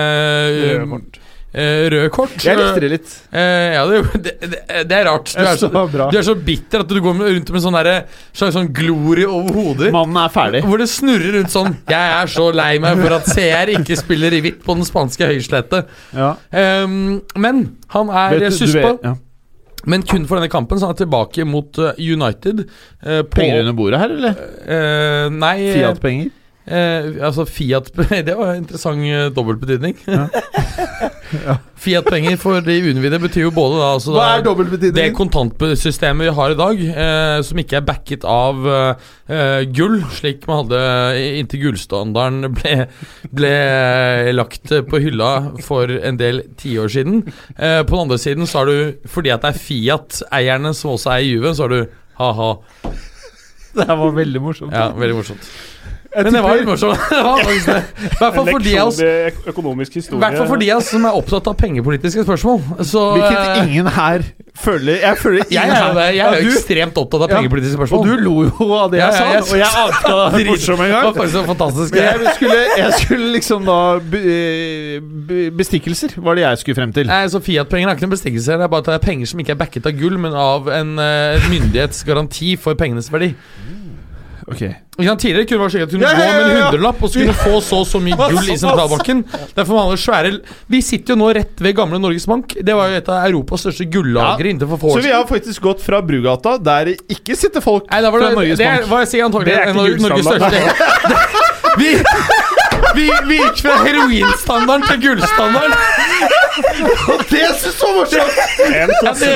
[0.80, 0.86] eh,
[1.51, 1.92] Kort.
[1.92, 2.34] eh, kort.
[2.44, 3.14] Jeg likte det litt.
[3.34, 5.32] Eh, ja, det, det, det, det er rart.
[5.34, 8.68] Du er, så, du er så bitter at du går rundt med sånn slags sånn
[8.74, 9.90] glorie over hodet.
[9.94, 10.62] Mannen er ferdig.
[10.68, 14.38] Hvor det snurrer rundt sånn Jeg er så lei meg for at CR ikke spiller
[14.38, 15.90] i hvitt på den spanske høyslettet.
[16.14, 16.36] Ja.
[16.55, 17.64] Um, men
[17.96, 18.94] han er Vet du- du suspa.
[19.03, 19.16] ja.
[19.88, 22.66] Men kun for denne kampen, så han er tilbake mot eh, United.
[23.01, 24.42] Uh, på, Penger under bordet her, eller?
[24.68, 26.34] Uh, nei Fiat-penger?
[26.71, 27.91] Eh, Altså Fiat
[28.29, 29.99] Det var en interessant uh, dobbeltbetydning.
[31.81, 36.35] Fiat-penger for de uinnvidde betyr jo både da altså, Hva er da- det kontantsystemet vi
[36.37, 40.83] har i dag, eh, som ikke er backet av eh, eh, gull, slik man hadde
[41.41, 42.75] inntil gullstandarden ble,
[43.33, 45.31] ble eh, lagt på hylla
[45.64, 47.23] for en del tiår siden.
[47.57, 51.14] Eh, på den andre siden så har du, fordi at det er Fiat-eierne som også
[51.14, 51.81] er i Juve, så har du
[52.21, 52.53] ha-ha.
[53.71, 54.75] Det her var veldig morsomt.
[54.75, 55.51] Ja, veldig morsomt.
[56.11, 56.99] Men det var litt morsomt.
[57.11, 57.83] Det var faktisk det.
[58.03, 58.99] I hvert fall for de av oss
[59.53, 60.19] økonomisk historie.
[60.25, 62.59] hvert fall for de av oss som er opptatt av pengepolitiske spørsmål.
[62.89, 64.25] Så Hvilket eh, ingen her
[64.61, 66.01] føler Jeg føler ingen jeg er her.
[66.01, 67.37] Jeg er Ja, jo du- ekstremt opptatt av Ja.
[67.39, 70.03] pengepolitiske Og du lo jo av det Ja, jeg sa, ja, jeg- og jeg ante
[70.03, 71.15] det var morsom en Det var gang.
[71.15, 71.95] faktisk så fantastisk.
[71.95, 73.79] Men jeg skulle, jeg skulle liksom da
[74.11, 75.01] be,
[75.31, 77.07] be, Bestikkelser var det jeg skulle frem til.
[77.07, 78.59] Nei, så Fiat-penger er ikke noen bestikkelse.
[78.59, 80.67] Det er bare at det er penger som ikke er backet av gull, men av
[80.75, 83.31] en uh, myndighets garanti for pengenes verdi.
[84.51, 84.62] Ok
[85.01, 87.03] Ikke Tidligere kunne det være slik at du kunne Ja, ja, gå med en hundrelapp
[87.07, 89.20] og så kunne få så og så mye gull i sentralbanken.
[89.57, 90.32] Derfor man svære
[90.74, 92.57] Vi sitter jo nå rett ved gamle Norges Bank.
[92.61, 94.51] Det var jo et av Europas største gullagre Ja.
[94.55, 97.86] inntil for få Så vi har faktisk gått fra Brugata, der det ikke sitter folk
[97.90, 98.90] Nei, det, fra Norges det er, Bank.
[98.90, 100.61] var jeg sier antagelig Det er ikke en Norges største
[101.80, 101.90] vi,
[102.98, 105.74] vi, vi gikk fra heroinstandarden til gullstandarden.
[107.30, 108.34] Det syns jeg var morsomt!
[108.66, 109.28] En Ja, det,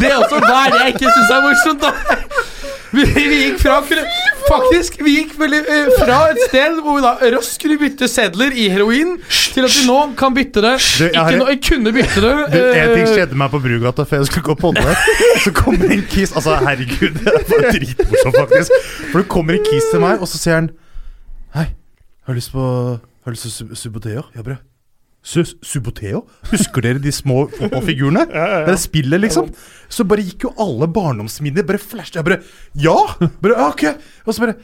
[0.00, 1.90] det er også hva er det jeg ikke syns er morsomt, da.
[2.94, 3.80] Vi, vi gikk fra
[4.44, 8.66] Faktisk, vi gikk eh, fra et sted hvor vi da raskt kunne bytte sedler i
[8.68, 9.14] heroin,
[9.54, 12.58] til at vi nå kan bytte det Du, jeg Ikke nå, kunne bytte det Du,
[12.60, 14.96] en ting eh, skjedde meg på Brugata før jeg skulle gå på podde.
[15.46, 18.78] Så kommer en kis Altså, herregud, det var dritmorsomt, faktisk.
[19.12, 20.70] For det kommer en kis til meg, og så sier han
[21.56, 21.68] Hei,
[22.26, 22.68] har du lyst på
[22.98, 24.28] Har du lyst til sub- suboteer?
[24.36, 24.60] Ja, brød.
[25.24, 26.26] Su- Suboteo?
[26.50, 28.26] Husker dere de små fotballfigurene?
[28.68, 29.46] Det spillet, liksom.
[29.88, 32.18] Så bare gikk jo alle barndomsminner bare flashet.
[32.20, 32.40] Jeg bare
[32.76, 32.96] Ja!
[33.40, 33.84] Bare, ok.
[34.26, 34.54] Og så bare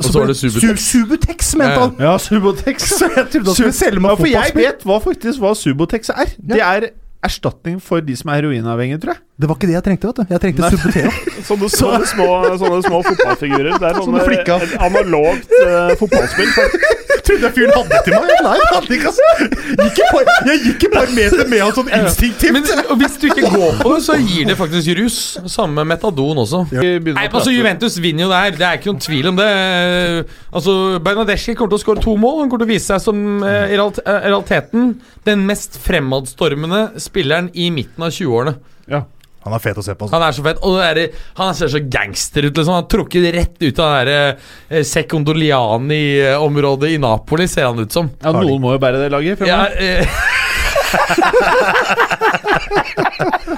[0.00, 0.86] så var det Su- Subutex.
[0.92, 1.80] Subutex, mente Ja.
[1.84, 1.94] han.
[2.00, 2.88] Ja, Subotex.
[2.98, 6.08] Så jeg trodde han skulle selge meg Ja, for jeg vet hva faktisk hva Subotex
[6.14, 6.32] er.
[6.40, 6.88] Det er
[7.24, 9.22] erstatning for de som er heroinavhengige, tror jeg.
[9.38, 10.32] Det var ikke det jeg trengte, vet du.
[10.34, 11.10] Jeg trengte Nei.
[11.48, 12.28] Sånne, sånne, små,
[12.58, 13.76] sånne små fotballfigurer.
[13.78, 16.50] Det er Sånne sånne, et analogt uh, fotballspill.
[17.28, 18.32] Trodde jeg fyren hadde til meg.
[18.44, 19.26] Nei, hadde ikke, altså.
[20.48, 22.56] Jeg gikk et par meter med han sånn instinktivt.
[22.56, 25.18] Men og hvis du ikke går på det, så gir det faktisk rus.
[25.52, 26.64] Samme med metadon også.
[26.72, 29.48] Nei, altså Juventus vinner jo der, det er ikke noen tvil om det.
[30.50, 30.74] Altså
[31.04, 32.42] Bernadeschi kommer til å skåre to mål.
[32.42, 34.94] Han kommer til å vise seg som eh, i eh, i realiteten
[35.28, 38.54] den mest fremadstormende spilleren i midten av 20-årene.
[38.92, 39.00] Ja.
[39.46, 40.04] Han er fet å se på.
[40.04, 40.16] Altså.
[40.16, 40.58] Han er så fett.
[40.66, 41.08] Og det der,
[41.38, 42.52] han ser så gangster ut.
[42.52, 47.92] liksom Han har trukket rett ut av det eh, Secondoliani-området i Napoli, ser han ut
[47.94, 48.10] som.
[48.20, 49.40] Ja, Noen må jo bære det laget.
[49.48, 50.04] Ja, eh.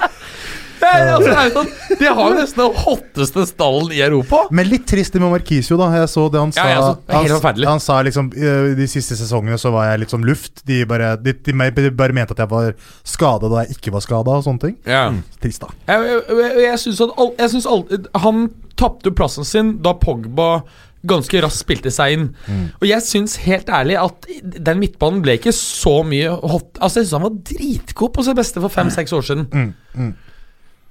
[0.91, 1.69] Nei, altså, det er sånn,
[2.01, 4.41] De har jo nesten den hotteste stallen i Europa.
[4.51, 5.87] Men litt trist med Marquisio, da.
[5.95, 6.67] Jeg så det han sa.
[6.67, 10.23] Ja, så- han, han sa liksom eh, De siste sesongene så var jeg litt som
[10.27, 10.63] luft.
[10.67, 12.73] De bare, de, de, de bare mente at jeg var
[13.07, 14.77] skada da jeg ikke var skada, og sånne ting.
[14.89, 15.07] Ja.
[15.41, 15.71] Trist, da.
[15.87, 17.85] Jeg, jeg, jeg, jeg syns at all, jeg synes all,
[18.27, 18.47] Han
[18.81, 20.63] tapte plassen sin da Pogba
[21.07, 22.25] ganske raskt spilte seg inn.
[22.77, 27.07] Og jeg syns helt ærlig at den midtbanen ble ikke så mye hot Altså Jeg
[27.07, 29.47] syns han var dritgod på sitt beste for fem-seks år siden.
[29.49, 30.11] Mm, mm.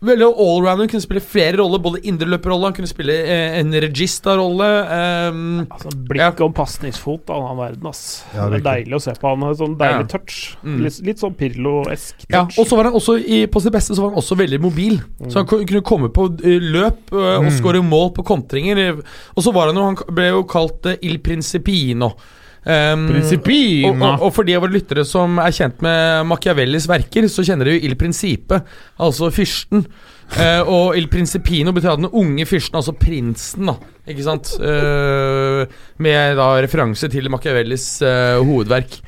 [0.00, 4.68] Veldig allrounder, kunne spille flere roller, både indreløperrolle, han kunne spille eh, en regista-rolle.
[4.96, 8.24] ehm, Altså, blikk og pasningsfot av en annen verden, ass.
[8.32, 9.28] Ja, det er deilig å se på.
[9.34, 10.08] Han har sånn deilig Ja.
[10.14, 10.38] touch.
[10.64, 10.78] Mm.
[10.86, 12.32] Litt, litt sånn Pirlo-esk touch.
[12.32, 14.60] Ja, og så var han også i, På sitt beste så var han også veldig
[14.64, 15.00] mobil.
[15.28, 19.02] Så han kunne komme på eh, løp og og skåre mål på kontringer.
[19.36, 22.14] Og så var han jo Han ble jo kalt eh, Il Principino.
[22.60, 23.06] Um.
[23.16, 27.44] Og, og, og for de av våre lyttere som er kjent med Machiavellis verker, så
[27.46, 28.60] kjenner de jo Il Principe,
[29.00, 29.86] altså fyrsten.
[30.30, 33.78] Uh, og Il Principino betyr den unge fyrsten, altså prinsen, da.
[34.10, 34.52] Ikke sant?
[34.60, 35.64] Uh,
[36.02, 39.00] med da referanse til Machiavellis uh, hovedverk.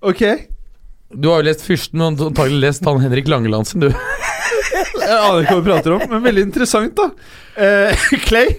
[0.00, 0.24] Ok.
[1.10, 3.90] Du har jo lest Fyrsten, og antagelig lest han Henrik Langeland sin, du.
[3.90, 7.08] Jeg aner ikke hva vi prater om, men veldig interessant, da.
[7.58, 8.52] Eh, Clay,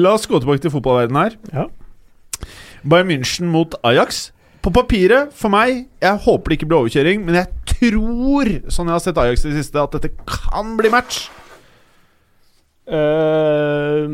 [0.00, 1.36] la oss gå tilbake til fotballverdenen her.
[1.52, 1.66] Ja.
[2.82, 4.28] Bayern München mot Ajax.
[4.62, 8.96] På papiret, for meg Jeg håper det ikke blir overkjøring, men jeg tror, sånn jeg
[8.96, 11.28] har sett Ajax i det siste, at dette kan bli match.
[12.88, 14.08] Uh,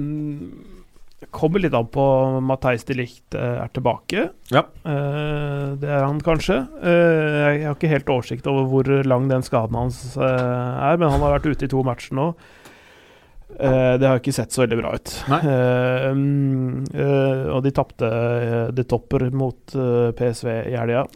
[1.34, 2.04] kommer litt an på
[2.46, 4.28] Matheis de Ligt eh, er tilbake.
[4.54, 4.64] Ja.
[4.86, 6.60] Uh, det er han kanskje.
[6.78, 11.10] Uh, jeg har ikke helt oversikt over hvor lang den skaden hans uh, er, men
[11.10, 12.30] han har vært ute i to matcher nå.
[13.60, 15.12] Eh, det har ikke sett så veldig bra ut.
[15.30, 16.08] Uh,
[16.94, 19.76] eh, og de tapte uh, de topper mot
[20.18, 21.06] PSV i helga.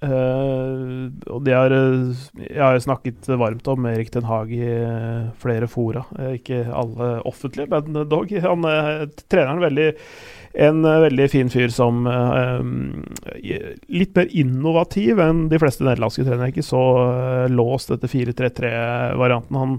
[0.00, 4.70] Og de har Jeg har snakket varmt om Erik Den Haag i
[5.42, 6.06] flere fora.
[6.32, 8.32] Ikke alle offentlige, men dog.
[8.46, 9.88] Han, uh, treneren er veldig
[10.52, 12.62] en veldig fin fyr som eh,
[13.86, 16.50] Litt mer innovativ enn de fleste nederlandske trenere.
[16.50, 16.82] Ikke så
[17.52, 19.60] låst etter 4-3-3-varianten.
[19.60, 19.76] Han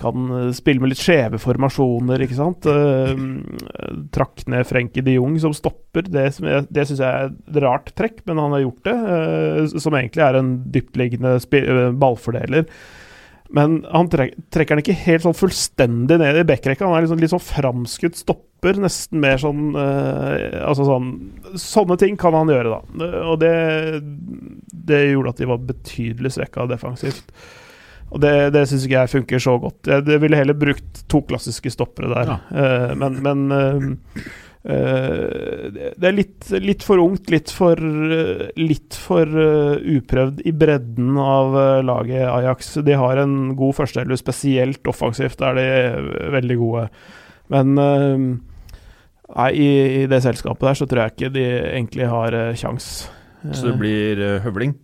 [0.00, 2.66] kan eh, spille med litt skjeve formasjoner, ikke sant.
[2.66, 3.12] Uh,
[4.14, 6.08] trakk ned Frenkie de Jong som stopper.
[6.08, 6.26] Det,
[6.72, 8.96] det syns jeg er et rart trekk, men han har gjort det.
[8.96, 11.36] Uh, som egentlig er en dyptliggende
[12.00, 12.68] ballfordeler.
[13.52, 16.86] Men han trek, trekker den ikke helt sånn fullstendig ned i backrekka.
[16.88, 21.10] Han er liksom, litt sånn framskutt stopper, nesten mer sånn uh, Altså sånn
[21.60, 23.10] Sånne ting kan han gjøre, da.
[23.28, 23.52] Og det,
[24.88, 27.28] det gjorde at de var betydelig svekka defensivt.
[28.12, 29.88] Og det, det syns ikke jeg funker så godt.
[29.88, 32.32] Jeg, jeg ville heller brukt to klassiske stoppere der.
[32.52, 33.86] Eh, men men uh,
[34.68, 37.80] uh, det- er litt, litt for ungt, litt for,
[38.60, 39.24] litt for
[39.96, 41.56] uprøvd i bredden av
[41.88, 42.74] laget Ajax.
[42.84, 45.66] De har en god førsteelver, spesielt offensivt er de
[46.36, 46.86] veldig gode.
[47.52, 47.74] Men
[49.32, 49.68] nei, i,
[50.02, 52.92] i det selskapet der så tror jeg ikke de egentlig har uh, kjangs.
[53.50, 54.76] Så det blir høvling.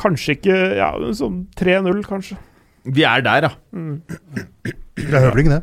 [0.00, 2.36] Kanskje ikke Ja, sånn 3-0, kanskje.
[2.84, 3.52] Vi er der, ja.
[3.72, 4.02] Mm.
[4.98, 5.62] Det er høvling, det.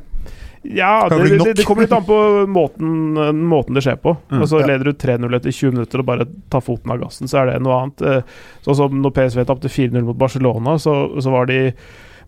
[0.62, 2.16] Ja, det, det, det kommer litt an på
[2.50, 3.16] måten,
[3.50, 4.14] måten det skjer på.
[4.30, 4.44] Mm.
[4.44, 4.68] Altså Ja.
[4.70, 7.62] Leder du 3-0 etter 20 minutter og bare tar foten av gassen, så er det
[7.66, 8.04] noe annet.
[8.06, 8.22] Eh,
[8.62, 11.72] Sånn som når PSV tapte 4-0 mot Barcelona, så, så var de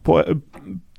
[0.04, 0.18] på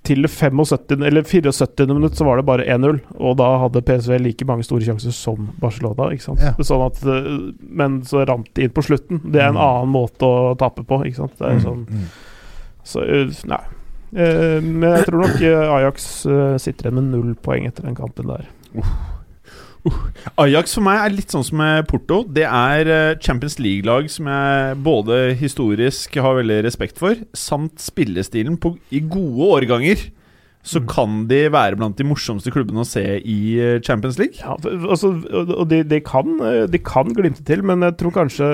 [0.04, 1.86] til 75, eller 74.
[1.94, 5.46] minutt så var det bare 1-0, og da hadde PSV like mange store sjanser som
[5.62, 6.10] Barcelona.
[6.12, 6.40] ikke sant?
[6.44, 6.52] Ja.
[6.60, 9.22] Sånn at, eh, men så rant de inn på slutten.
[9.24, 9.64] Det er en Mm.
[9.64, 11.00] annen måte å tape på.
[11.06, 11.38] ikke sant?
[11.38, 12.04] Det er sånn, Mm.
[12.84, 13.62] så eh, nei.
[14.14, 16.04] Eh, men jeg tror nok Ajax
[16.62, 18.46] sitter igjen med null poeng etter den kampen der.
[20.40, 22.22] Ajax for meg er litt sånn som med Porto.
[22.24, 28.56] Det er eh, Champions League-lag som jeg både historisk har veldig respekt for, samt spillestilen
[28.60, 30.06] på, i gode årganger.
[30.64, 34.40] Så kan de være blant de morsomste klubbene å se i eh, Champions League.
[34.40, 35.12] Ja, altså,
[35.44, 38.48] og de, de, kan, eh, de kan glimte til, men jeg tror kanskje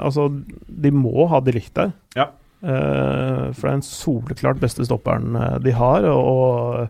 [0.00, 0.30] Altså,
[0.64, 1.92] de må ha de likt der.
[2.16, 2.30] Ja.
[2.60, 6.08] Uh, for det er den soleklart beste stopperen de har.
[6.08, 6.88] Og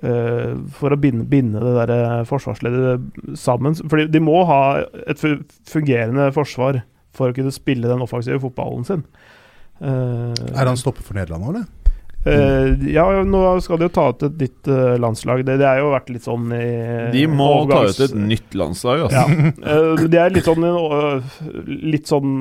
[0.00, 4.60] for å binde, binde det der eh, forsvarsleddet sammen For de må ha
[5.10, 5.24] et
[5.66, 6.82] fungerende forsvar
[7.18, 9.02] for å kunne spille den offensive fotballen sin.
[9.82, 11.66] Eh, Er han stopper for Nederland nå, eller?
[12.26, 15.44] Uh, ja, nå skal de jo ta ut et nytt uh, landslag.
[15.46, 16.64] Det, det er jo vært litt sånn i
[17.14, 19.04] De må ta ut et nytt landslag.
[19.06, 19.22] Altså.
[19.22, 19.52] Ja.
[19.62, 21.38] Uh, det er litt sånn eh,
[21.94, 22.32] Litt sånn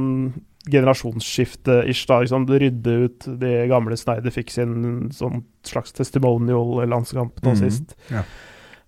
[0.69, 2.19] generasjonsskifte-ish, da.
[2.23, 2.45] Liksom.
[2.48, 7.57] Rydde ut de gamle Snyder fikk sin sånn slags testimonial-landskamp nå Mhm.
[7.64, 7.95] sist.
[8.11, 8.23] Ja.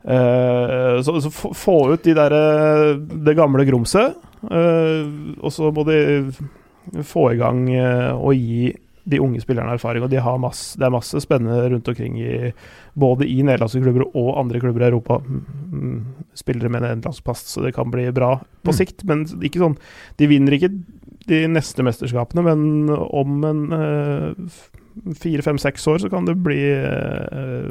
[0.06, 5.74] Uh, så så få- få ut de der, eh, det gamle grumset, uh, og så
[5.74, 6.32] må de
[7.04, 8.74] få i gang uh, og gi
[9.10, 10.02] de unge spillerne erfaring.
[10.04, 12.54] Og de har masse, det er masse spennende rundt omkring i
[12.96, 15.20] både i nederlandske klubber og andre klubber i Europa.
[15.20, 18.78] Mm, Spillere med nederlandsk pass, så det kan bli bra på Mm.
[18.78, 19.04] sikt.
[19.04, 19.78] Men ikke sånn
[20.18, 20.82] De vinner ikke
[21.30, 24.60] de neste mesterskapene, men om en eh,
[25.20, 27.70] fire, fem, seks år så kan det bli eh,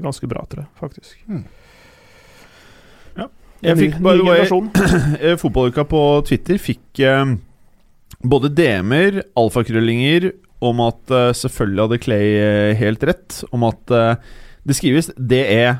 [0.00, 1.16] ganske bra, til det, faktisk.
[1.28, 1.42] Jeg
[3.18, 3.26] Ja.
[3.60, 4.46] Jeg fikk by the way,
[5.20, 7.34] eh, Fotballuka på Twitter fikk eh,
[8.24, 10.30] både DM-er, alfakrøllinger,
[10.64, 13.42] om at eh, selvfølgelig hadde Clay helt rett.
[13.52, 14.32] Om at eh,
[14.68, 15.76] det skrives DE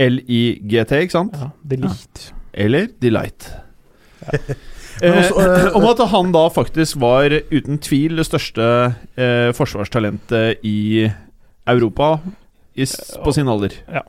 [0.00, 1.36] L-I-G-T, ikke sant?
[1.36, 2.28] Ja, Delight.
[2.30, 2.36] Ja.
[2.64, 3.50] Eller Delight.
[4.28, 4.52] Eh,
[5.00, 8.66] også, eh, om at han da faktisk var uten tvil det største
[9.16, 11.08] eh, forsvarstalentet i
[11.70, 12.18] Europa
[12.74, 12.86] i,
[13.24, 13.74] på sin alder.
[13.90, 14.04] Ja,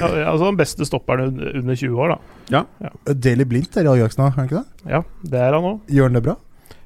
[0.00, 2.40] altså den beste stopperen under 20 år, da.
[2.50, 2.64] Ja.
[2.82, 3.14] ja.
[3.14, 4.90] Daily Blindt er i Ajax nå, er han ikke det?
[4.90, 5.78] Ja, det er han òg.
[5.92, 6.36] Gjør han det bra?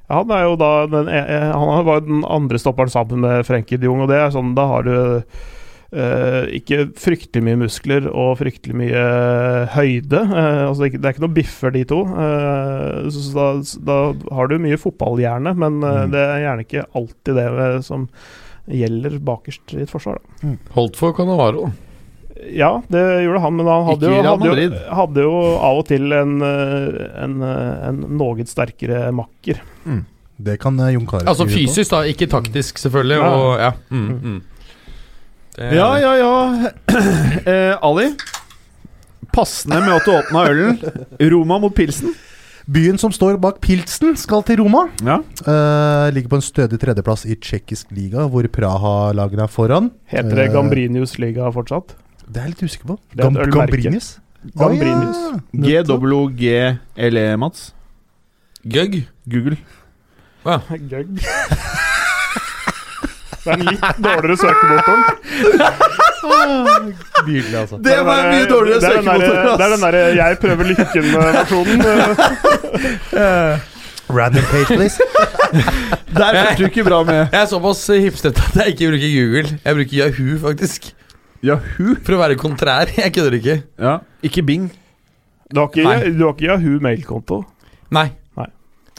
[0.09, 3.77] Ja, han er jo da den, eh, Han var den andre stopperen sammen med Frenkie
[3.77, 4.95] de Jong, og det er sånn Da har du
[5.91, 9.03] eh, ikke fryktelig mye muskler og fryktelig mye
[9.73, 10.21] høyde.
[10.29, 11.99] Uh, altså det, er ikke, det er ikke noe biffer, de to.
[12.25, 13.47] Eh, så da,
[13.89, 13.97] da
[14.37, 16.11] har du mye fotballhjerne, men Mm.
[16.13, 18.07] det er gjerne ikke alltid det som
[18.69, 20.19] gjelder bakerst i et forsvar.
[20.41, 20.55] Da.
[20.75, 21.71] Holdt for Canavaro.
[22.55, 26.13] Ja, det gjorde han, men han hadde jo, hadde, jo, hadde jo av og til
[26.15, 29.59] en, en, en noe sterkere makker.
[30.39, 32.05] Det kan Jon Carew Altså fysisk, da.
[32.07, 33.17] Ikke taktisk, selvfølgelig.
[33.19, 33.33] Ja.
[33.35, 33.71] Og, ja.
[33.91, 34.39] Mm, mm.
[34.39, 34.58] Det-
[35.59, 36.71] Ja, ja, ja.
[37.49, 38.09] Eh, Ali.
[39.33, 40.79] Passende med at du åpna ølen.
[41.31, 42.15] Roma mot pilsen.
[42.69, 44.83] Byen som står bak Pilsen, skal til Roma.
[45.01, 45.15] Ja.
[45.41, 49.89] Eh, ligger på en stødig tredjeplass i tsjekkisk liga, hvor Praha-lagene er foran.
[50.11, 51.95] Heter det Eh, Gambrinius liga fortsatt?
[52.29, 52.99] Det er jeg litt usikker på.
[53.17, 53.33] Gam.
[53.49, 54.19] Gambrinius?
[54.53, 55.17] Gambrinius.
[55.17, 55.81] Ah, ja.
[55.83, 57.71] GWGLE, Mats.
[58.69, 59.07] Gøgg.
[59.27, 59.57] Google.
[60.45, 61.17] Gøgg.
[63.49, 65.03] Det er en litt dårligere søkemotoren.
[67.27, 67.75] Nydelig, altså.
[67.83, 69.57] Det var en mye dårligere Det er den der- søkemotor.
[69.57, 71.79] Det er den derre 'jeg prøver lykken'-versjonen.
[74.09, 74.97] Random page, please.
[76.19, 77.27] Der fikk du ikke bra med.
[77.31, 79.59] Jeg er såpass hipstete at jeg ikke bruker Google.
[79.65, 80.81] Jeg bruker Yahoo, faktisk.
[81.45, 81.95] Yahoo.
[82.03, 82.85] For å være kontrær.
[82.97, 83.55] Jeg kødder ikke.
[83.79, 83.97] Ja.
[84.25, 84.71] Ikke Bing.
[85.53, 85.83] Du har ikke,
[86.17, 87.43] du har ikke Yahoo mailkonto?
[87.91, 88.07] Nei.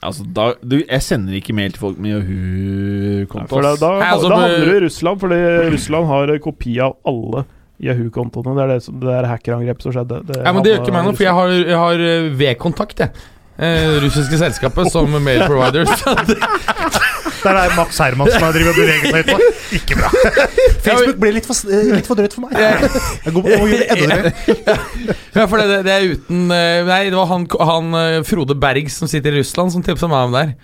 [0.01, 3.61] Altså, da, du, jeg sender ikke mail til folk med Yahoo-konto.
[3.61, 5.41] Da, da, altså, da handler det du i Russland, fordi
[5.75, 7.43] Russland har kopi av alle
[7.85, 8.55] Yahoo-kontoene.
[8.57, 10.23] Det er det, som, det hackerangrepet som skjedde.
[10.29, 13.05] Det Ja, men det gjør ikke meg noe, for jeg har, jeg har eh, V-kontakt,
[13.05, 13.29] jeg.
[13.61, 15.85] Eh, russiske selskapet som mail provider.
[17.41, 19.39] Der er Max Hermansen har drevet og beveget seg utpå.
[19.79, 20.11] Ikke bra.
[20.87, 22.57] Facebook ble litt for, eh, litt for drøyt for meg.
[22.61, 24.77] Jeg går på å gjøre det enda drøyere.
[25.39, 28.93] ja, for det, det er uten eh, Nei, det var han, han eh, Frode Berg
[28.93, 30.55] som sitter i Russland, som tipsa meg om det her.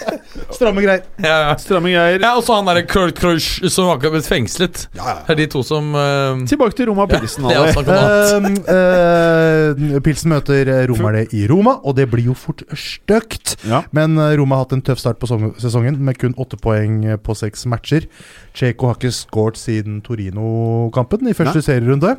[0.56, 1.04] Stramme greier.
[1.22, 1.56] Ja, ja.
[1.60, 2.20] Stramme greier.
[2.22, 4.86] ja og så han derre Kurt Krush som akkurat ble fengslet.
[4.92, 6.42] Det er de to som uh...
[6.48, 7.48] Tilbake til Roma Pilsen.
[7.52, 13.56] Ja, uh, eh, Pilsen møter romerne i Roma, og det blir jo fort stygt.
[13.68, 13.82] Ja.
[13.94, 15.28] Men eh, Roma har hatt en tøff start på
[15.60, 18.08] sesongen, med kun åtte poeng eh, på seks matcher.
[18.56, 22.16] Cheko har ikke scoret siden Torino-kampen i første serierunde.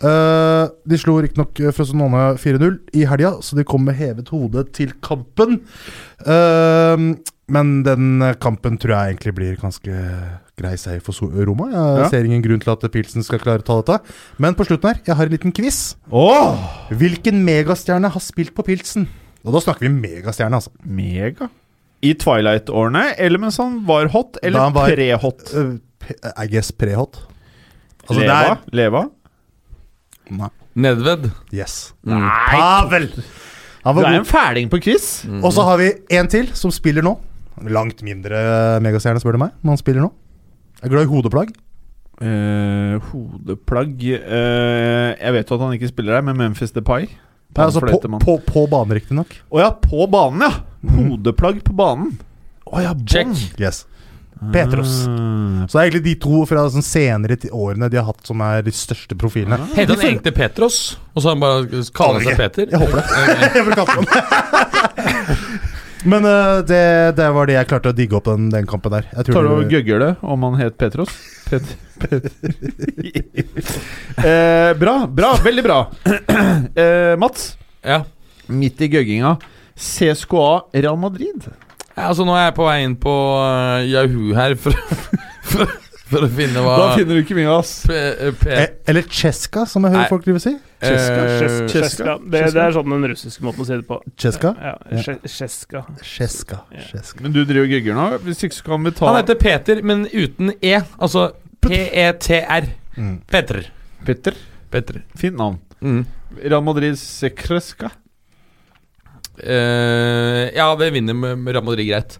[0.00, 4.94] Eh, de slo riktignok Frosinone 4-0 i helga, så de kom med hevet hode til
[5.04, 5.60] kampen.
[6.24, 7.02] Eh,
[7.50, 9.92] men den kampen tror jeg egentlig blir ganske
[10.60, 11.12] grei seier for
[11.44, 11.66] Roma.
[11.72, 12.08] Jeg Ja.
[12.08, 14.00] ser ingen grunn til at Pilsen skal klare å ta dette.
[14.38, 15.96] Men på slutten her, jeg har en liten quiz.
[16.12, 16.56] Oh!
[16.90, 19.08] Hvilken megastjerne har spilt på Pilsen?
[19.44, 20.70] Og da snakker vi megastjerne, altså.
[20.84, 21.48] mega.
[22.02, 25.52] I Twilight-årene, eller mens han var hot, eller pre-hot?
[25.54, 25.78] Uh,
[26.38, 27.18] I guess pre-hot.
[28.08, 28.58] Altså, Leva?
[28.72, 29.10] Leva?
[30.30, 30.48] Nei.
[30.80, 31.30] Nedved.
[31.52, 31.92] Yes.
[32.06, 32.20] Nei.
[32.50, 33.08] Pavel!
[33.84, 34.18] Han Du er god.
[34.20, 35.24] en fæling på quiz.
[35.40, 35.88] Og så har vi
[36.18, 37.14] en til som spiller nå.
[37.68, 40.10] Langt mindre megastjerne, spør du meg, men han spiller nå.
[40.80, 41.50] Jeg er glad i hodeplagg.
[42.20, 47.06] Eh, hodeplagg eh, Jeg vet jo at han ikke spiller der, men Memphis Depay.
[47.50, 49.32] Nei, altså på, på, på banen, riktignok.
[49.50, 50.52] Å ja, på banen, ja!
[50.94, 52.12] Hodeplagg på banen.
[52.70, 53.32] Å ja, Check.
[53.58, 53.82] Yes.
[54.52, 54.92] Petros.
[55.06, 55.66] Ah.
[55.68, 58.64] Så det er egentlig de to fra sånn senere årene de har hatt, som er
[58.64, 59.58] de største profilene.
[59.76, 60.78] Heter han egentlig Petros?
[61.14, 62.70] Og så han bare kaller seg Peter?
[62.72, 63.04] Jeg håper det.
[63.58, 64.06] Jeg vil kalle han
[66.08, 66.80] Men uh, det,
[67.18, 69.04] det var det jeg klarte å digge opp den, den kampen der.
[69.12, 71.12] Jeg tror Tar du og gøgger det om han het Petros?
[71.50, 71.66] Pet
[74.24, 75.80] eh, bra, bra, veldig bra.
[76.80, 78.04] eh, Mats, Ja.
[78.48, 79.34] midt i gøgginga.
[79.76, 81.50] CSKA Real Madrid.
[81.96, 82.08] Ja.
[82.08, 84.76] Altså, nå er jeg på vei inn på uh, Yahoo her for,
[85.52, 85.72] for,
[86.10, 87.72] for å finne hva Da finner du ikke mye, ass.
[87.88, 87.98] P,
[88.40, 90.12] P, e Eller Cheska, som jeg hører Nei.
[90.12, 90.54] folk driver si.
[90.80, 91.68] Cheska, eh, Cheska.
[91.74, 92.16] Cheska.
[92.24, 94.00] Det, det er sånn den russiske måten å si det på.
[94.20, 94.54] Cheska?
[94.56, 95.02] Ja.
[95.28, 95.84] Cheska.
[96.06, 96.62] Cheska.
[97.20, 98.08] Men du driver og gugger nå?
[98.24, 100.78] Hvis ikke så kan vi ta Han heter Peter, men uten E.
[100.98, 101.30] Altså
[101.66, 102.72] P-E-T-R.
[102.96, 103.18] Mm.
[103.30, 103.66] Peter.
[104.04, 104.34] Petter.
[104.70, 105.02] Peter.
[105.14, 105.58] Fint navn.
[105.80, 106.04] Mm.
[106.42, 107.90] Real Madrid Sekreska.
[109.42, 112.18] Eh, ja, det vinner med Real Madrid greit.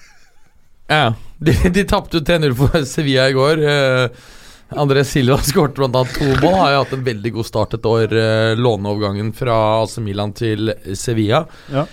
[0.88, 1.14] ja.
[1.38, 3.64] De, de tapte 3-0 for Sevilla i går.
[3.64, 4.36] Uh,
[4.70, 5.88] André Silva skåret bl.a.
[5.90, 6.54] to mål.
[6.54, 8.12] Har jo hatt en veldig god start et år.
[8.14, 11.42] Eh, låneovergangen fra AC Milan til Sevilla.
[11.72, 11.86] Ja.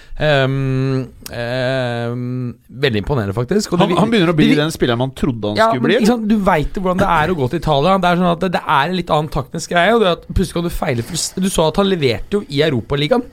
[0.45, 2.28] Um, um,
[2.68, 3.74] veldig imponerende, faktisk.
[3.74, 5.99] Og Han, han begynner å bli det- den spilleren man trodde han ja, skulle bli.
[6.03, 6.28] Liksom.
[6.30, 7.98] Du veit hvordan det er å gå til Italia.
[7.98, 9.95] Det er sånn at det, det er en litt annen taktisk greie.
[9.95, 11.07] Og det at Plutselig kan du feile.
[11.48, 13.26] Du så at han leverte jo i Europaligaen,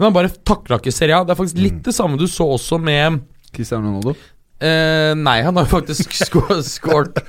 [0.00, 1.24] men han bare takla ikke Serie A.
[1.28, 1.64] Det er faktisk Mm.
[1.68, 3.20] litt det samme du så også med
[3.54, 4.16] Cristiano Ronaldo.
[4.60, 7.20] eh, Nei, han har faktisk skå- skåret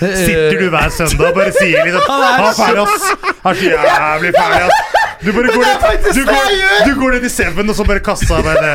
[0.00, 3.08] Sitter du hver søndag og bare sier liksom Han er ferdig, ass!
[3.42, 4.96] Han er så jævlig ferdig, ass!
[5.20, 6.46] Du bare går ned, du går,
[6.86, 8.70] du går ned i Seven og så bare kassa med det.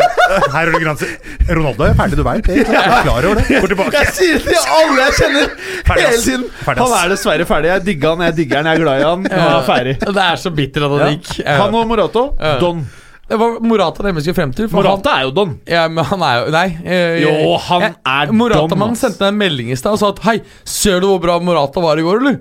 [0.54, 1.08] Her er granse.
[1.50, 2.60] Ronaldo er ferdig, du veit det.
[2.60, 3.48] Jeg er klar over det.
[3.64, 4.04] Går tilbake.
[4.04, 5.56] Jeg sier det til alle jeg kjenner
[5.90, 6.44] hele tiden.
[6.68, 7.72] Han er dessverre ferdig.
[7.74, 9.26] Jeg digger han, jeg digger han, jeg er glad i han.
[9.34, 9.96] Han er ferdig.
[10.06, 11.34] Det er så bitter at han gikk.
[11.50, 12.24] Han og Morato.
[12.62, 12.86] Don.
[13.28, 14.68] Det var Morata det skulle frem til.
[14.70, 15.56] for Morata er jo Don.
[15.66, 16.68] Ja, men han er jo Nei.
[16.86, 20.20] eh, Jo, han jeg- er Morata-mannen sendte meg en melding i stad og sa at
[20.28, 22.38] Hei, ser du hvor bra Morata var i går, eller?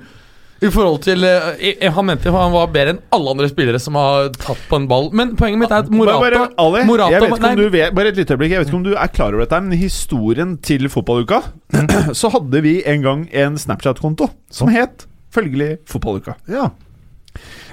[0.65, 4.29] I forhold til eh, Han mente han var bedre enn alle andre spillere som har
[4.37, 5.11] tatt på en ball.
[5.13, 7.57] Men poenget mitt er at Morata bare, bare, Ali, Morata jeg vet ikke nei, om
[7.65, 9.63] du vet, bare et lite øyeblikk Jeg vet ikke om du er klar over dette,
[9.65, 11.43] men historien til fotballuka
[12.21, 16.37] så hadde vi en gang en Snapchat-konto som het følgelig Fotballuka.
[16.49, 16.69] Ja.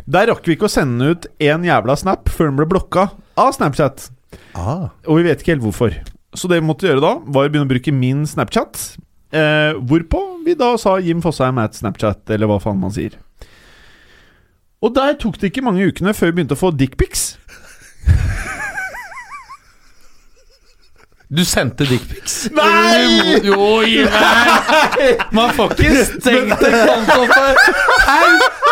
[0.09, 3.09] Der rakk vi ikke å sende ut en jævla snap før den ble blokka
[3.39, 4.09] av Snapchat.
[4.57, 4.89] Ah.
[5.07, 5.95] Og vi vet ikke helt hvorfor.
[6.33, 8.79] Så det vi måtte gjøre da, var å begynne å bruke min Snapchat.
[9.31, 13.17] Eh, hvorpå vi da sa Jim Fosheim at Snapchat, eller hva faen man sier.
[14.81, 17.35] Og der tok det ikke mange ukene før vi begynte å få dickpics.
[21.31, 22.49] Du sendte dickpics?
[22.51, 23.37] Nei!
[23.45, 23.55] Jo,
[23.87, 25.21] meg!
[25.31, 27.61] Man får ikke stengt en konto for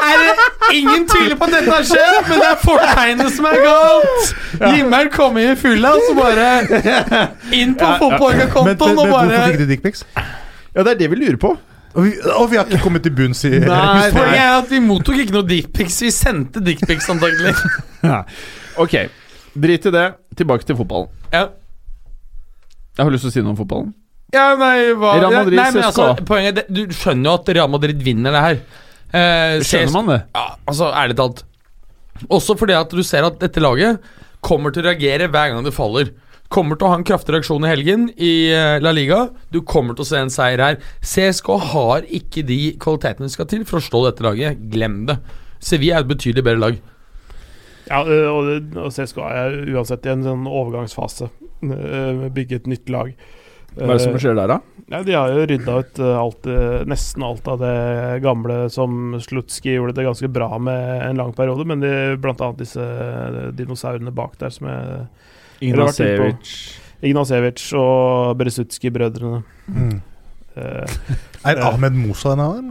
[0.10, 4.36] er ingen tviler på at dette har skjedd, men det er fortegnet som er galt!
[4.60, 5.00] Ja.
[5.14, 6.50] kom inn i fylla, og så bare
[7.56, 10.04] inn på fotballkontoen og bare hvorfor fikk du dickpics?
[10.76, 11.54] Ja, det er det vi lurer på.
[11.96, 14.80] Og, vi- og vi har ikke kommet til bunns i Nei, Poenget er at vi
[14.86, 17.56] mottok ikke noe dickpics, vi sendte dickpics antagelig.
[18.80, 18.94] Ok,
[19.58, 20.06] drit i det.
[20.38, 21.10] Tilbake til fotballen.
[21.34, 21.48] Ja.
[23.00, 23.90] Jeg har lyst til å si noe om fotballen.
[24.36, 27.50] Ja, nei, hva Real Madrid, ja, nei, men altså, poenget, det- Du skjønner jo at
[27.58, 28.60] Real Madrid vinner det her.
[29.16, 30.20] Eh, Skjønner man det?
[30.36, 31.44] Ja, altså, ærlig talt.
[32.30, 34.02] Også fordi at du ser at dette laget
[34.46, 36.12] kommer til å reagere hver gang det faller.
[36.50, 39.28] Kommer til å ha en kraftig reaksjon i helgen i eh, La Liga.
[39.54, 40.80] Du kommer til å se en seier her.
[41.06, 44.62] CSK har ikke de kvalitetene som skal til for å slå dette laget.
[44.74, 45.20] Glem det.
[45.62, 46.80] Sevilla er et betydelig bedre lag.
[47.90, 51.30] Ja, og, og CSKA er uansett i en sånn overgangsfase.
[51.62, 53.14] Bygge et nytt lag.
[53.76, 54.60] Hva er det som Eh, skjer der, da?
[54.90, 59.16] Ja, de har jo rydda ut eh, alt, eh, nesten alt av det gamle som
[59.22, 62.86] Slutski gjorde det ganske bra med en lang periode, men de, blant annet disse
[63.58, 65.08] dinosaurene bak der som jeg
[65.70, 66.54] Ignacevic
[67.06, 69.44] Ignacevic og Beresutski-brødrene.
[69.72, 70.00] Mm.
[70.58, 70.86] Eh,
[71.46, 72.70] Er Ahmed Mosa en av dem?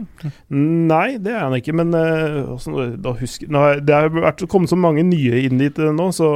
[0.89, 4.77] nei, det er han ikke, men eh, da husker, nå, Det har vært kommet så
[4.77, 6.29] mange nye inn dit eh, nå, så,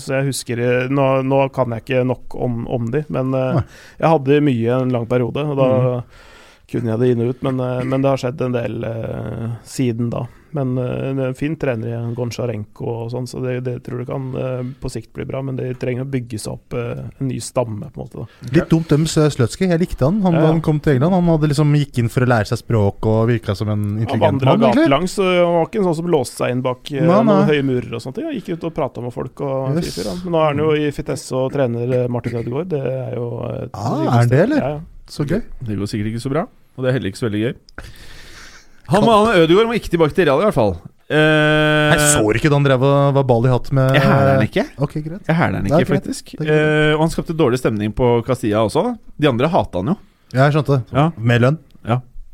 [0.00, 3.62] så jeg husker nå, nå kan jeg ikke nok om, om de, men Nei.
[4.00, 5.70] jeg hadde mye en lang periode, og da
[6.72, 10.08] kunne jeg det inn og ut, men, men det har skjedd en del uh, siden
[10.12, 10.22] da.
[10.52, 10.84] Men uh,
[11.16, 14.08] det er en fin trener i en Gonsjarenko og sånn, så det, det tror jeg
[14.10, 15.40] kan uh, på sikt bli bra.
[15.42, 18.22] Men det trenger å bygge seg opp uh, en ny stamme, på en måte.
[18.24, 18.50] da.
[18.58, 19.68] Litt dumt døms Slutsky.
[19.70, 20.20] Jeg likte han.
[20.26, 20.46] Han, Ja.
[20.50, 21.14] han kom til England.
[21.16, 24.40] Han hadde liksom gikk inn for å lære seg språk og virka som en intelligent
[24.42, 24.46] mann.
[24.46, 27.00] Han vandra gatelangs, og han var ikke en sånn som låste seg inn bak Nei,
[27.06, 27.22] nei.
[27.24, 28.20] noen høye murer og sånt.
[28.22, 29.94] Han gikk ut og prata med folk og Yes.
[29.96, 30.12] fyr.
[30.24, 32.68] Men nå er han jo i Fitesse og trener Martin Ødegaard.
[32.72, 34.56] Det er jo et Ah, er han det, eller?
[34.62, 34.80] Ja, ja.
[35.12, 35.42] Så gøy.
[35.60, 36.42] Det går sikkert ikke så bra,
[36.76, 37.54] og det er heller ikke så veldig gøy.
[38.90, 40.74] Han, han Ødegaard må ikke tilbake til Real, i hvert fall.
[41.12, 44.30] Uh, Jeg så ikke da han drev og var ball i hatt med Jeg hæler
[44.32, 44.64] han ikke.
[44.80, 45.26] Ok, greit.
[45.28, 45.90] Jeg hæler han ikke, greit.
[45.92, 46.32] faktisk.
[46.40, 48.94] Eh, og han skapte dårlig stemning på Castilla også.
[49.20, 49.96] De andre hata han jo.
[50.32, 50.78] Ja, Jeg skjønte.
[50.94, 51.10] Ja.
[51.18, 51.60] Med lønn.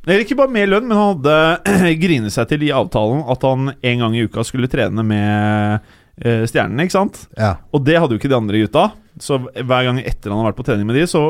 [0.09, 3.73] Eller ikke bare med lønn, men han hadde grinet seg til i avtalen at han
[3.77, 7.19] en gang i uka skulle trene med uh, stjernene, ikke sant?
[7.37, 7.57] Ja.
[7.77, 8.87] Og det hadde jo ikke de andre gutta.
[9.21, 11.27] Så hver gang etter han har vært på trening med de, så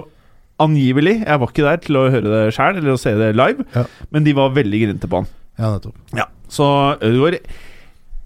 [0.59, 3.65] angivelig Jeg var ikke der til å høre det sjøl eller å se det live,
[3.75, 3.85] Ja.
[4.11, 5.27] men de var veldig grinte på han.
[5.59, 5.95] ja, nettopp.
[6.17, 6.65] Ja, Så
[7.01, 7.39] Ødegaard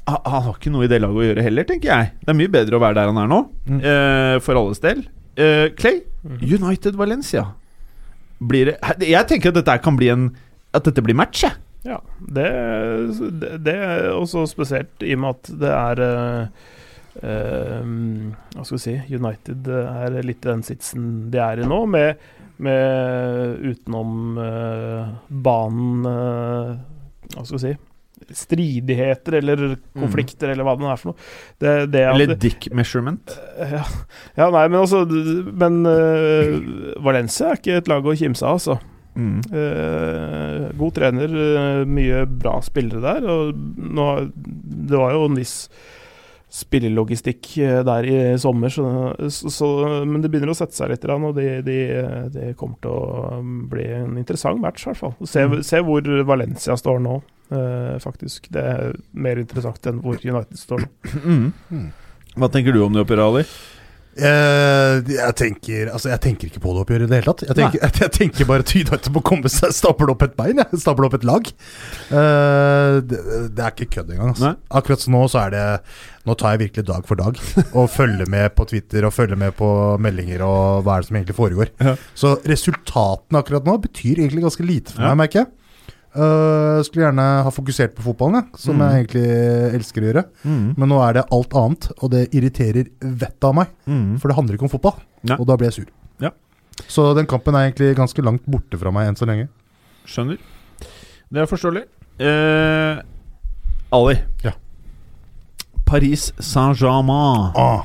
[0.07, 2.11] han han har ikke noe i det laget å gjøre heller, tenker jeg.
[2.27, 3.81] Det er mye bedre å være der han er nå, Mm.
[3.85, 5.05] eh, for alles del.
[5.37, 6.01] Eh, Clay,
[6.43, 7.47] United Valencia.
[8.43, 8.79] Blir det
[9.09, 10.35] Jeg tenker at dette kan bli en
[10.75, 11.53] At dette blir match, jeg.
[11.85, 12.49] Ja, det,
[13.41, 16.47] det, det er også spesielt i og med at det er eh,
[17.21, 22.23] Hva skal vi si United er litt i den sitsen de er i nå, med,
[22.63, 26.71] med utenom eh, banen eh,
[27.35, 27.75] Hva skal vi si
[28.33, 29.63] Stridigheter eller
[29.99, 31.25] konflikter, eller hva det er for noe.
[31.59, 33.35] Det, det Eller dick measurement.
[33.59, 33.83] ja,
[34.39, 35.03] ja, nei, men altså
[35.59, 38.79] Men uh, Valencia er ikke et lag å kimse av, altså.
[39.19, 39.41] Mm.
[39.51, 43.27] Uh, god trener, uh, mye bra spillere der.
[43.27, 44.09] Og nå,
[44.93, 45.57] det var jo en viss
[46.53, 48.85] spillelogistikk eh, der i sommer, så,
[49.33, 49.69] så, så,
[50.05, 51.07] men det begynner å sette seg litt.
[51.09, 51.79] Og det de,
[52.35, 55.15] de kommer til å um, bli en interessant match, i hvert fall.
[55.29, 57.19] Se, se hvor Valencia står nå,
[57.57, 58.51] eh, faktisk.
[58.53, 60.93] Det er mer interessant enn hvor United står nå.
[61.23, 61.89] Mm.
[62.37, 63.57] Hva tenker du om det oppgjøret,
[64.13, 64.29] Ali?
[64.29, 67.45] Eh, jeg tenker Altså, jeg tenker ikke på det oppgjøret i det hele tatt.
[67.49, 70.61] Jeg tenker, jeg, jeg tenker bare United må komme seg stable opp et bein.
[70.61, 70.81] Jeg.
[70.83, 71.49] Stable opp et lag.
[72.13, 73.21] Uh, det,
[73.57, 74.35] det er ikke kødd engang.
[74.35, 74.53] Altså.
[74.71, 75.67] Akkurat nå så er det
[76.23, 77.39] Nå tar jeg virkelig dag for dag
[77.75, 79.67] og følger med på Twitter og følger med på
[79.99, 81.73] meldinger og hva er det som egentlig foregår.
[81.83, 81.97] Ja.
[82.15, 85.11] Så resultatene akkurat nå betyr egentlig ganske lite for Ja.
[85.11, 85.51] meg, merker jeg.
[86.15, 88.83] Eh, skulle gjerne ha fokusert på fotballen, ja, som Mm.
[88.85, 90.25] jeg egentlig elsker å gjøre.
[90.77, 93.67] Men nå er det alt annet, og det irriterer vettet av meg.
[93.89, 94.19] Mm.
[94.21, 95.37] For det handler ikke om fotball, Nei.
[95.39, 95.87] og da blir jeg sur.
[96.21, 96.31] Ja.
[96.87, 99.49] Så den kampen er egentlig ganske langt borte fra meg enn så lenge.
[100.07, 100.39] Skjønner.
[101.33, 101.85] Det er forståelig.
[102.21, 103.01] Eh,
[103.93, 104.19] Ali.
[104.45, 104.53] Ja.
[105.87, 107.53] Paris Saint-Germain.
[107.57, 107.85] Ah.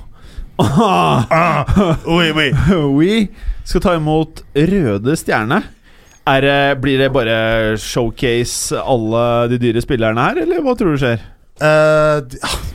[2.07, 2.51] oui, oui.
[2.97, 3.29] oui.
[3.63, 5.63] Skal ta imot Røde Stjerne.
[6.27, 11.01] Er, det- blir det bare showcase alle de dyre spillerne her, eller hva tror du
[11.01, 11.23] skjer?
[11.57, 12.21] Uh,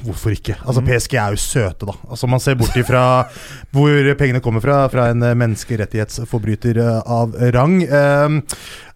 [0.03, 0.57] hvorfor ikke?
[0.67, 1.93] Altså PSG er jo søte, da.
[2.11, 3.03] Altså Man ser bort ifra
[3.75, 7.77] hvor pengene kommer fra, fra en eh, menneskerettighetsforbryter eh, av rang.
[7.87, 8.41] Uh,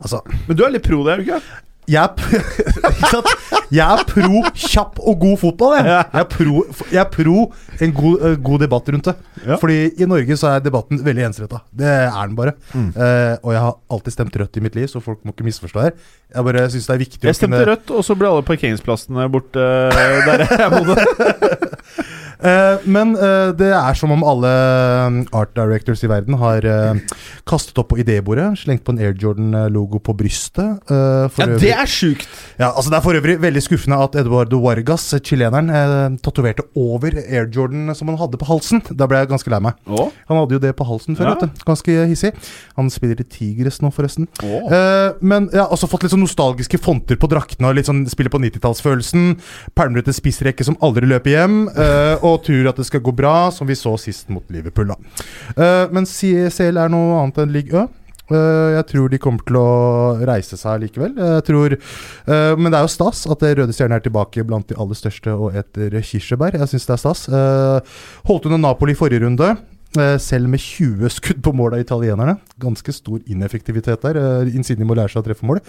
[0.01, 1.39] altså Men du er litt pro det, er du ikke?
[1.87, 2.11] Jeg er,
[3.79, 5.77] jeg er pro kjapp og god fotball.
[5.79, 7.45] Jeg, jeg, er, pro, jeg er pro
[7.87, 9.15] en god, eh, god debatt rundt det.
[9.45, 9.59] Ja.
[9.63, 11.63] Fordi i Norge så er debatten veldig ensretta.
[11.71, 12.57] Det er den bare.
[12.75, 12.91] Mm.
[12.97, 15.87] Uh, og jeg har alltid stemt rødt i mitt liv, så folk må ikke misforstå
[15.87, 15.97] her.
[16.35, 19.67] Jeg bare syns det er viktig Jeg stemte rødt, og så ble alle parkeringsplassene borte
[19.95, 21.01] der jeg bodde.
[22.43, 24.51] Eh, men uh, det er som om alle
[25.07, 26.95] um, art directors i verden har uh,
[27.49, 30.81] kastet opp på idébordet, slengt på en Air Jordan-logo på brystet.
[30.91, 32.27] eh, Ja, øvrig- det er sjukt!
[32.59, 36.65] Ja, altså Det er for øvrig veldig skuffende at Eduardo Vargas, eh, chileneren, eh, tatoverte
[36.77, 38.83] over Air Jordan som han hadde på halsen.
[38.97, 39.75] Da ble jeg ganske lei meg.
[39.89, 40.11] Å?
[40.29, 41.35] Han hadde jo det på halsen før, Ja.
[41.35, 41.65] vet du.
[41.67, 42.33] Ganske hissig.
[42.77, 44.27] Han spiller i Tigres nå, forresten.
[44.43, 47.69] Eh, men jeg har også fått litt sånn nostalgiske fonter på draktene.
[47.69, 49.39] Og litt sånn Spiller på 90-tallsfølelsen.
[49.75, 51.69] Pælmer ut en spissrekke som aldri løper hjem.
[51.77, 54.93] eh, og tror at det skal gå bra, som vi så sist mot Liverpool.
[54.93, 54.97] da
[55.57, 57.87] Uh, Men CL er noe annet enn Ligue Ø.
[58.27, 59.67] Uh, jeg tror de kommer til å
[60.27, 61.13] reise seg likevel.
[61.15, 61.77] Jeg tror,
[62.27, 65.31] uh, men det er jo stas at Røde Stjerne er tilbake blant de aller største
[65.31, 66.57] og etter kirsebær.
[66.59, 67.23] Jeg syns det er stas.
[67.31, 67.79] Uh,
[68.27, 69.55] holdt under Napoli i forrige runde.
[70.21, 72.35] Selv med 20 skudd på mål av italienerne.
[72.61, 74.19] Ganske stor ineffektivitet der.
[74.43, 75.63] Innsiden Insigne må lære seg å treffe mål.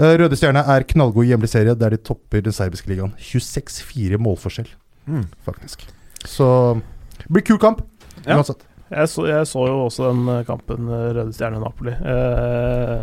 [0.00, 3.12] Røde Stjerne er knallgod i hjemlig serie, der de topper den serbiske ligaen.
[3.22, 4.72] 26-4 målforskjell,
[5.06, 5.28] Mm.
[5.46, 5.86] faktisk.
[6.26, 6.48] Så
[7.28, 7.84] blir kul kamp,
[8.26, 8.36] Ja.
[8.40, 8.64] uansett.
[8.90, 11.92] Jeg så, jeg så jo også den eh, kampen eh, Røde Stjerne Napoli.
[11.92, 13.02] Eh,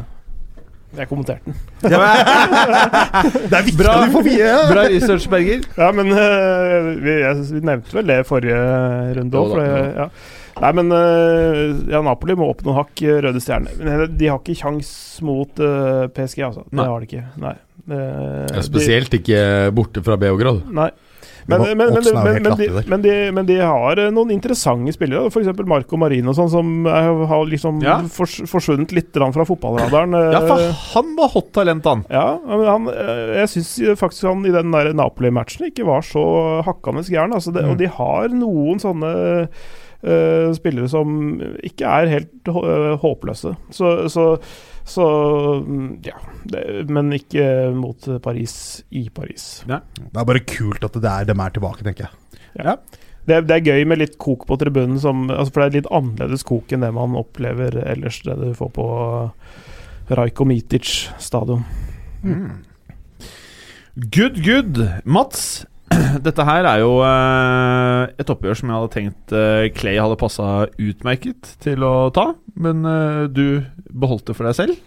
[0.95, 1.57] jeg kommenterte den.
[3.51, 3.97] Det er viktig Bra.
[3.99, 5.61] at vi får vite Bra research, Berger.
[5.77, 8.57] Ja, men eh, vi, jeg, vi nevnte vel det forrige
[9.19, 9.53] runde òg.
[9.61, 10.07] Ja.
[10.63, 11.61] Nei, men eh,
[11.91, 13.73] ja, Napoli må opp noen hakk, eh, Røde Stjerne.
[13.83, 14.89] Men de har ikke kjangs
[15.27, 16.63] mot uh, PSG, altså.
[16.71, 17.25] Det har de ikke.
[17.43, 17.53] Nei.
[17.85, 19.41] Eh, Ja, spesielt ikke
[19.75, 20.63] borte fra Beograd.
[20.73, 20.89] Nei.
[21.47, 22.03] Men, Men men,
[22.57, 25.27] de, men, de, men de har eh, noen interessante spillere.
[25.29, 25.51] F.eks.
[25.69, 27.99] Marco Marino, sånn, som er, har liksom Ja.
[28.09, 30.15] fors, forsvunnet litt fra fotballradaren.
[30.17, 30.65] eh, Ja, for
[30.95, 32.05] han var hot talent, han.
[32.09, 36.25] Ja, men han, eh, jeg syns faktisk han i den Napoli-matchen ikke var så
[36.65, 37.33] hakkende gæren.
[37.33, 37.69] Altså Mm.
[37.71, 39.47] Og de har noen sånne
[40.05, 43.55] uh, spillere som ikke er helt eh, håpløse.
[43.73, 44.25] Så, så,
[44.85, 45.05] så
[45.65, 46.19] mm, ja.
[46.45, 46.61] Det,
[46.93, 49.63] men ikke mot Paris i Paris.
[49.65, 52.77] Det er bare kult at det er dem er tilbake, tenker jeg.
[53.25, 55.93] Det, det er gøy med litt kok på tribunen, som, altså for det er litt
[55.97, 58.85] annerledes kok enn det man opplever ellers, det du får på
[60.13, 61.65] Rajko Mitic stadion.
[63.95, 64.83] Good, good.
[65.05, 65.65] Mats,
[66.27, 70.49] dette her er jo eh, et oppgjør som jeg hadde tenkt eh, Clay hadde passa
[70.81, 73.45] utmerket til å ta, men eh, du
[73.91, 74.83] beholdt det for deg selv.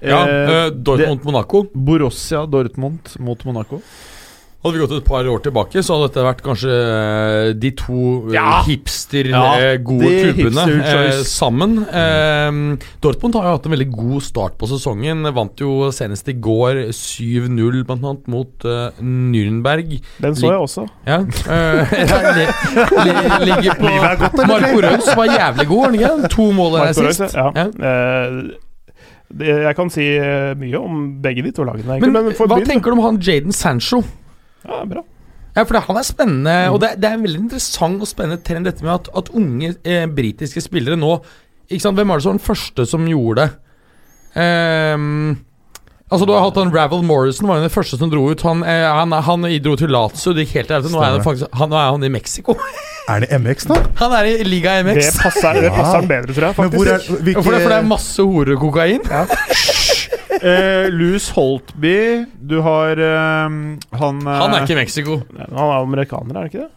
[0.00, 1.64] Ja, Eh, eh, Dortmund Monaco.
[1.74, 3.82] Borussia Dortmund mot Monaco.
[4.60, 8.00] Hadde vi gått et par år tilbake, så hadde dette vært kanskje eh, de to
[8.28, 8.58] eh, Ja.
[8.66, 11.78] hipster Ja, eh, klubbene hipster eh, sammen.
[11.88, 12.58] Eh,
[13.00, 15.24] Dortmund har jo hatt en veldig god start på sesongen.
[15.32, 18.68] Vant jo senest i går 7-0 blant annet mot
[19.00, 19.96] Nürnberg.
[20.20, 20.84] Den så jeg også.
[21.08, 21.22] Ja.
[21.24, 21.96] eh,
[22.36, 22.46] li,
[23.08, 23.18] li,
[23.48, 26.34] ligger på Marco Reus var jævlig god, var han ikke?
[26.36, 27.30] To mål der sist.
[27.32, 27.48] ja.
[27.56, 28.50] Ja.
[29.40, 30.04] Jeg kan si
[30.58, 32.12] mye om begge de to lagene, egentlig.
[32.12, 34.02] Men, Men, hva tenker du om han Jaden Sancho?
[34.66, 35.04] Ja, bra.
[35.56, 38.42] Ja, for det, Han er spennende, og det, det er en veldig interessant og spennende
[38.46, 41.16] trend dette med at, at unge eh, britiske spillere nå
[41.70, 43.50] ikke sant, Hvem var det som var den første som gjorde det?
[44.30, 45.38] Um,
[46.10, 48.42] altså Du har hatt han Ravel Morrison, var jo den første som dro ut.
[48.46, 50.92] Han, eh, han, han dro til Lazio, det gikk helt ærlig.
[50.94, 52.56] Nå er han faktisk han, nå er han i Mexico.
[53.10, 53.78] Er det MX, da?
[54.02, 55.18] Han er i Liga Det MX.
[55.22, 56.58] passer, det passer han bedre, tror jeg.
[56.58, 57.22] Men hvor er faktisk.
[57.26, 59.06] Hvilke, For det, for det er masse horekokain.
[59.10, 59.24] Ja.
[60.40, 61.96] Eh, Louis Holtby,
[62.40, 63.56] du har eh,
[64.00, 65.20] han eh, Han er ikke i Mexico.
[65.36, 66.70] Han er amerikaner, er han ikke det?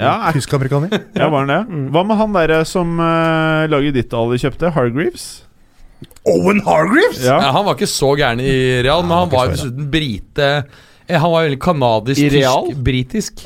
[0.00, 0.94] Ja, er, Tysk-amerikaner?
[1.18, 1.60] ja, var han det?
[1.68, 1.86] Mm.
[1.92, 4.70] Hva med han derre som uh, laget ditt alle kjøpte?
[4.76, 5.26] Hargreaves?
[6.30, 7.20] Owen Hargreaves!
[7.24, 7.36] Ja.
[7.42, 9.58] Ja, han var ikke så gæren i Real, men han var jo han var ikke
[9.58, 10.48] dessuten brite.
[11.10, 12.70] Eh, Han var veldig kanadisk, I Real?
[12.70, 13.44] tysk, britisk.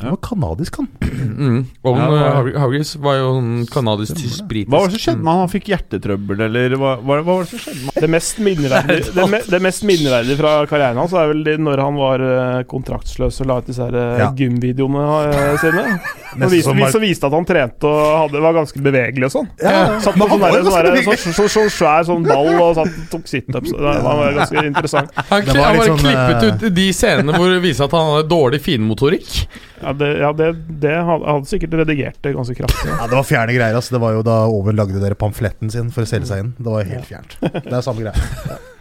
[0.00, 0.88] Han var kanadisk, han.
[1.36, 1.66] Mm.
[1.84, 5.02] Og Ja, ja, var- Hargreaves var jo en kanadisk, tysk, britisk Hva var det som
[5.04, 5.40] skjedde med han?
[5.42, 8.02] Han fikk hjertetrøbbel, eller hva, hva, hva var det som skjedde med han?
[8.04, 11.82] Det mest minneverdige, det, me, det mest minneverdige fra karrieren hans er vel det når
[11.84, 14.30] han var eh, kontraktsløs og la ut disse her, eh, Ja.
[14.38, 15.84] gymvideoene sine.
[16.36, 19.46] Som viste, som viste at han trente og hadde, var ganske bevegelig og sånn.
[19.62, 23.24] Ja, Satt på han sånn, var sånn, sånn, sånn, svær sånn ball og satt, tok
[23.30, 23.72] situps.
[23.72, 25.14] Det var ganske interessant.
[25.30, 27.96] Han, Det var han bare sånn, klippet eh, ut de scenene hvor det viste at
[27.96, 29.46] han hadde dårlig finmotorikk.
[29.86, 30.46] Ja, det, ja, det,
[30.82, 32.88] det hadde hadde sikkert redigert det ganske kraftig.
[32.90, 33.76] Ja, Det var fjerne greier.
[33.78, 36.54] altså Det var jo da Owen lagde dere pamfletten sin for å selge seg inn.
[36.58, 37.36] Det var helt fjernt.
[37.40, 38.62] Det er samme greie.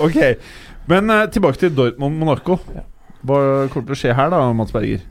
[0.00, 0.16] Ok,
[0.88, 2.56] Men uh, tilbake til Dortmund-Monaco.
[3.20, 5.02] Hva kommer til å skje her, da, Mats Berger?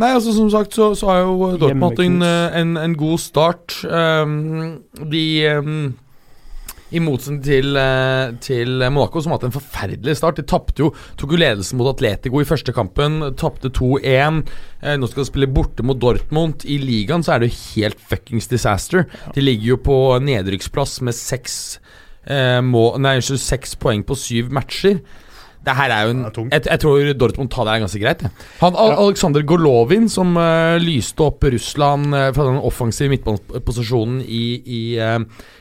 [0.00, 3.22] Nei, altså som sagt så, så har jo Dortmund hatt en, eh, en, en god
[3.22, 3.76] start.
[3.86, 5.24] Um, de
[5.58, 5.78] um,
[6.90, 10.40] I motsetning til, eh, til Monaco, som hatt en forferdelig start.
[10.40, 13.20] De tapte jo, tok jo ledelsen mot Atletico i første kampen.
[13.38, 14.42] Tapte 2-1.
[14.82, 16.66] Eh, nå skal de spille borte mot Dortmund.
[16.66, 19.06] I ligaen så er det jo helt fuckings disaster.
[19.34, 21.78] De ligger jo på nedrykksplass med seks
[22.26, 25.00] eh, må, Nei, seks poeng på syv matcher.
[25.60, 28.22] Det her er jo en er jeg, jeg tror Dortmund tar det her ganske greit.
[28.24, 28.30] jeg.
[28.62, 28.94] Han, ja.
[29.02, 35.18] Aleksandr Golovin, som uh, lyste opp Russland uh, fra den offensive midtbaneposisjonen i, i uh,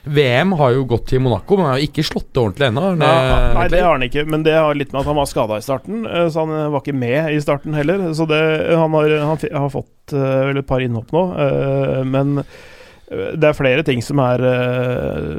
[0.08, 2.86] VM, har jo gått til Monaco, men har jo ikke slått det ordentlig ennå.
[2.96, 5.28] Ja, Eh, nei, det har han ikke, men det har litt med at han var
[5.30, 6.06] skada i starten.
[6.08, 8.08] eh, Så han eh, var ikke med i starten heller.
[8.16, 8.40] Så det,
[8.72, 9.36] han, har, han
[9.66, 14.00] har fått eh, vel et par innhopp nå, eh, men eh, det er flere ting
[14.06, 15.34] som er eh,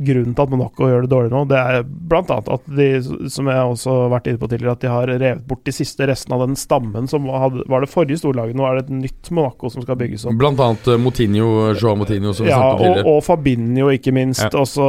[0.00, 2.22] Grunnen til at Monaco gjør det dårlig nå, det er bl.a.
[2.40, 2.86] at de,
[3.28, 6.06] som jeg også har vært inne på tidligere, at de har revet bort de siste
[6.08, 8.56] restene av den stammen som hadde, var det forrige storlaget.
[8.56, 10.38] Nå er det et nytt Monaco som skal bygges opp.
[10.40, 13.12] Blant annet eh, Moutinho, Joao Moutinho, som vi Ja, snakket om og, tidligere.
[13.12, 14.46] og Fabinho, ikke minst.
[14.46, 14.50] Ja.
[14.64, 14.88] Også,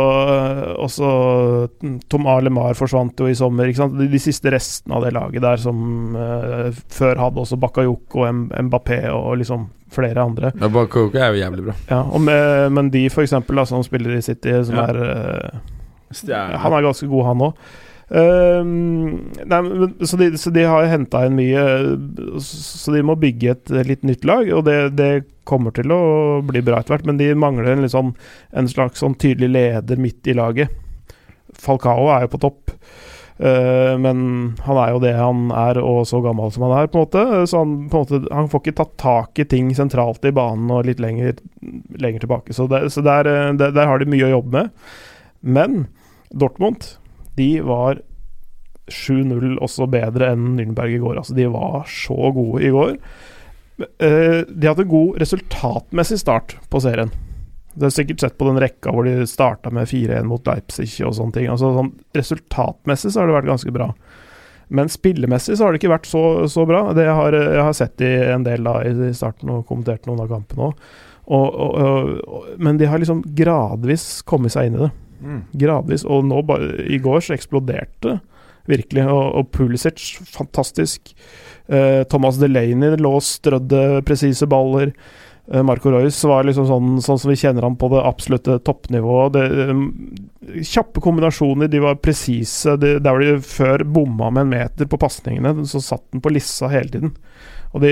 [0.87, 1.11] også
[2.11, 3.67] Tom Alemar forsvant jo i sommer.
[3.67, 3.99] Ikke sant?
[3.99, 8.25] De, de siste restene av det laget der som uh, før hadde også Bakayoko,
[8.69, 10.51] Mbappé og liksom flere andre.
[10.55, 11.75] Ja, Bakayoko er jo jævlig bra.
[11.91, 14.87] Ja, med, men de, for eksempel, da, som spiller i City, som Ja.
[14.89, 15.61] er
[16.11, 16.57] Stjerne.
[16.59, 17.53] Han er ganske god, han òg.
[18.11, 23.53] nei, men, så, de, så de har henta inn mye, eh, så de må bygge
[23.53, 24.49] et eh, litt nytt lag.
[24.57, 25.11] Og det, det
[25.47, 26.01] kommer til å
[26.45, 28.13] bli bra etter hvert, men de mangler en, sånn,
[28.51, 30.73] en slags sånn tydelig leder midt i laget.
[31.61, 32.75] Falcao er jo på topp,
[33.41, 34.23] eh, men
[34.65, 37.23] han er jo det han er, og så gammel som han er, på en måte.
[37.49, 41.01] Så han, måte, han får ikke tatt tak i ting sentralt i banen og litt
[41.03, 41.35] lenger,
[42.01, 42.55] lenger tilbake.
[42.57, 44.95] Så, det, så der, eh, der, der har de mye å jobbe med.
[45.41, 45.83] Men
[46.31, 46.93] Dortmund,
[47.39, 47.99] de var
[48.91, 51.19] 7-0 også bedre enn Nürnberg i går.
[51.21, 52.95] Altså, de var så gode i går.
[53.81, 57.11] Eh, de hadde god resultatmessig start på serien.
[57.73, 61.15] Du har sikkert sett på den rekka hvor de starta med 4-1 mot Leipzig og
[61.17, 61.47] sånne ting.
[61.51, 63.91] Altså, sånn, resultatmessig så har det vært ganske bra.
[64.71, 66.85] Men spillemessig så har det ikke vært så, så bra.
[66.95, 70.31] Det har, jeg har sett i en del da i starten og kommentert noen av
[70.31, 70.83] kampene òg.
[72.57, 74.91] men de har liksom gradvis kommet seg inn i det.
[75.21, 75.41] Mm.
[75.63, 76.05] Gradvis.
[76.07, 76.41] Og nå,
[76.87, 78.19] i går, så eksploderte det
[78.69, 79.05] virkelig.
[79.09, 81.13] Og, og Pulisic, fantastisk.
[81.67, 84.93] Eh, Thomas Delaney lå og strødde presise baller.
[85.47, 89.37] Eh, Marco Reus var liksom sånn, sånn, som vi kjenner han på det absolutte toppnivået.
[89.37, 89.87] Det, um,
[90.61, 92.77] kjappe kombinasjoner, de var presise.
[92.81, 96.33] De, der hvor de før bomma med en meter på pasningene, så satt den på
[96.33, 97.15] lissa hele tiden.
[97.71, 97.85] Og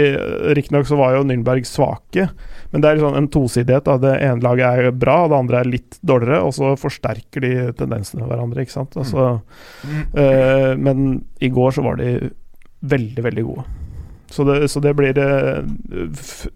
[0.58, 2.26] Riktignok så var jo Nürnberg svake,
[2.72, 3.86] men det er liksom en tosidighet.
[3.88, 3.96] Da.
[4.04, 8.28] Det ene laget er bra, det andre er litt dårligere, og så forsterker de tendensene
[8.28, 8.66] hverandre.
[8.66, 8.98] ikke sant?
[9.00, 9.38] Altså,
[9.88, 10.02] mm.
[10.20, 11.06] øh, men
[11.40, 12.34] i går så var de
[12.92, 13.79] veldig, veldig gode.
[14.30, 15.18] Så det, så det blir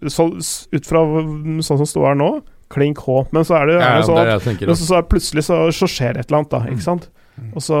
[0.06, 0.28] så,
[0.70, 1.00] Ut fra
[1.66, 2.28] sånn som står her nå,
[2.74, 3.24] klink H.
[3.34, 6.20] Men så er det jo ja, sånn at men så, så plutselig så, så, skjer
[6.20, 6.62] et eller annet, da.
[6.70, 7.08] Ikke sant?
[7.50, 7.78] Og så,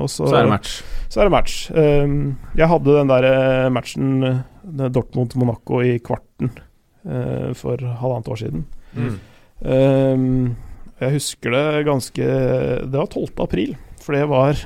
[0.00, 0.76] og så, så er det match.
[1.12, 1.56] Så er det match.
[1.76, 2.14] Um,
[2.56, 6.54] jeg hadde den der eh, matchen eh, Dortmund-Monaco i kvarten
[7.04, 8.64] uh, for halvannet år siden.
[8.96, 9.18] Mm.
[9.60, 10.56] Um,
[10.98, 13.28] jeg husker det ganske Det var 12.
[13.44, 13.76] april.
[14.08, 14.56] For det var,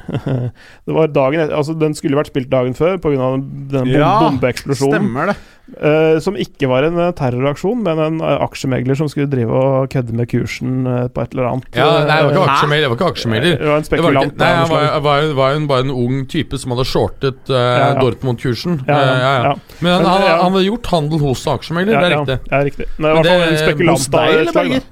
[0.86, 3.32] det var dagen Altså, den skulle vært spilt dagen før pga.
[3.72, 4.94] den ja, bombeeksplosjonen.
[4.94, 5.40] Stemmer det.
[5.72, 9.90] Uh, som ikke var en uh, terroraksjon, men en uh, aksjemegler som skulle drive og
[9.90, 11.68] kødde med kursen på et eller annet.
[11.74, 12.84] Ja, nei, det var ikke aksjemegler.
[12.84, 13.58] Det var ikke aksjemegler.
[13.58, 14.38] Det var en spekulant.
[14.42, 17.92] nei, var, var, var en, bare en ung type som hadde shortet ja, ja.
[17.98, 18.82] Dortmund-kursen.
[18.86, 22.40] Ja, ja, Men han, han, hadde gjort handel hos aksjemegler, det er riktig.
[22.46, 22.90] Ja, riktig.
[22.98, 23.98] Men i hvert fall en spekulant.
[23.98, 24.90] Hos deg, eller, Berger?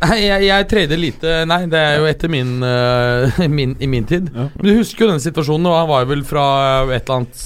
[0.00, 4.30] Jeg, jeg trader lite Nei, det er jo etter min, uh, min i min tid.
[4.32, 4.48] Ja.
[4.56, 6.46] Men du husker jo den situasjonen, og han var vel fra
[6.88, 7.42] et eller annet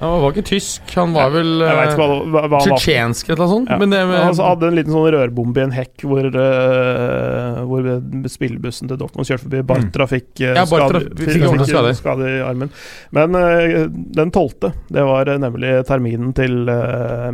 [0.00, 3.68] han var ikke tysk, han var vel tsjetsjensk eller noe sånt.
[3.68, 3.76] Ja.
[3.82, 7.88] Men det, med, han hadde en liten sånn rørbombe i en hekk hvor, uh, hvor
[8.32, 9.60] spillebussen til Dortmund kjørte forbi.
[9.68, 10.12] Bartra mm.
[10.14, 11.92] fikk, uh, ja, Bartra skade, fikk, fikk, skade.
[11.98, 12.72] skade, i armen.
[13.16, 13.74] Men uh,
[14.20, 16.62] den tolvte, det var nemlig terminen til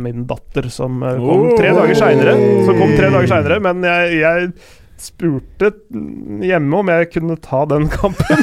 [0.03, 2.35] min datter, som kom tre dager seinere.
[2.67, 4.51] Som kom tre dager seinere, men jeg, jeg
[5.01, 5.69] spurte
[6.43, 8.41] hjemme om jeg kunne ta den kampen.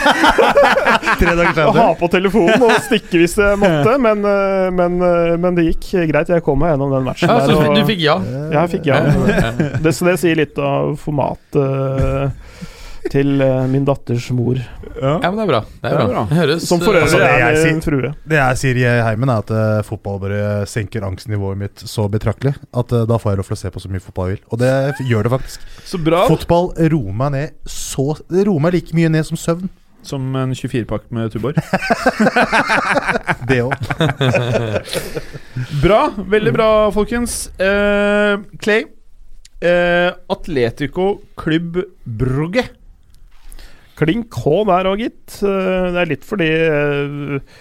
[1.20, 1.74] Tre dager senere.
[1.78, 5.88] Ha på telefonen og stikke hvis jeg måtte, men, eh, men, eh, men, det gikk
[6.12, 6.30] greit.
[6.30, 7.30] Jeg kom meg gjennom den matchen.
[7.30, 8.18] Ja, der, og, du fikk ja?
[8.22, 9.00] Ja, jeg fikk ja.
[9.82, 12.72] Det, så det sier litt av formatet
[13.12, 14.58] til uh, min datters mor.
[14.94, 15.18] Ja.
[15.22, 15.60] ja, men det er bra.
[15.82, 16.24] Det er bra.
[16.30, 18.12] Det høres, Som for øvrig altså, er min frue.
[18.24, 22.54] Det jeg sier i heimen, er at uh, fotball bare senker angstnivået mitt så betraktelig
[22.54, 24.44] at uh, da får jeg lov til å se på så mye fotball jeg vil.
[24.50, 24.74] Og det
[25.10, 25.70] gjør det faktisk.
[25.84, 29.70] Så bra Fotball roer meg ned så Det roer meg like mye ned som søvn.
[30.04, 31.56] Som en 24-pakk med Tuborg?
[33.48, 33.72] det òg.
[35.84, 36.00] bra.
[36.34, 37.46] Veldig bra, folkens.
[37.56, 38.84] Clay.
[39.64, 41.06] Atletico
[41.40, 42.66] Klubb Brugge
[43.98, 45.38] Klink H der òg, gitt.
[45.46, 47.56] Eh, det er litt fordi eh,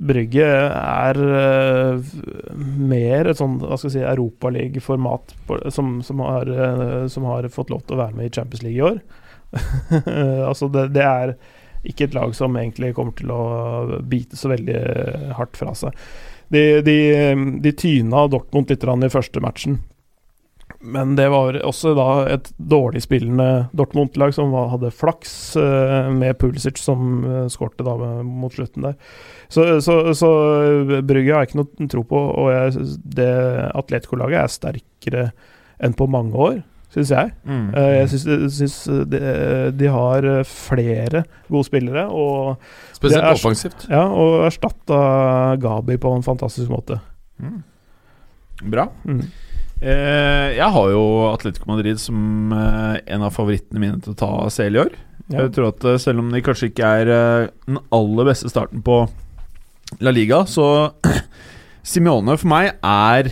[0.00, 2.12] Brygge er uh,
[2.56, 5.34] mer et sånn hva skal jeg si, europaligaformat
[5.68, 6.22] som, som,
[7.12, 9.02] som har fått lov til å være med i Champions League i år.
[10.48, 11.34] altså det, det, er
[11.84, 14.80] ikke et lag som egentlig kommer til å bite så veldig
[15.36, 16.08] hardt fra seg.
[16.48, 16.96] De, de,
[17.60, 19.76] de tyna Dortmund litt i første matchen.
[20.80, 26.80] Men det var også da et dårlig spillende Dortmund-lag som hadde flaks uh, med Pulisic
[26.80, 28.96] som uh, skårte da mot slutten der.
[29.52, 30.30] Så, så, så
[31.04, 32.86] Brygge har jeg ikke noe tro på, og jeg,
[33.18, 33.30] det
[33.76, 35.24] Atletico-laget er sterkere
[35.84, 36.56] enn på mange år,
[36.94, 37.34] syns jeg.
[37.44, 37.68] Mm.
[37.76, 38.22] Uh, jeg
[38.56, 38.80] syns
[39.12, 39.22] de,
[39.76, 42.06] de, har flere gode spillere.
[42.08, 42.56] Og
[42.96, 43.84] Spesielt er, offensivt.
[43.92, 45.04] Ja, og erstatta
[45.60, 47.02] Gabi på en fantastisk måte.
[47.36, 47.60] Mm.
[48.72, 48.88] Bra.
[49.04, 49.26] Mm.
[49.80, 54.32] Eh, jeg har jo Atletico Madrid som eh, en av favorittene mine til å ta
[54.52, 54.96] CL i år.
[55.30, 57.12] Jeg tror at eh, Selv om de kanskje ikke er
[57.64, 59.02] den aller beste starten på
[60.04, 60.92] La Liga, så
[61.90, 63.30] Simione for meg er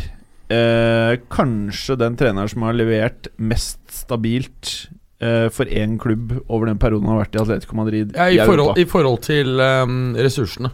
[0.49, 4.89] eh, kanskje den treneren som har levert mest stabilt
[5.21, 8.17] eh, for én klubb over den perioden han har vært i Atletico Madrid.
[8.17, 10.73] Ja, i, i, forhold, I forhold til um, ressursene.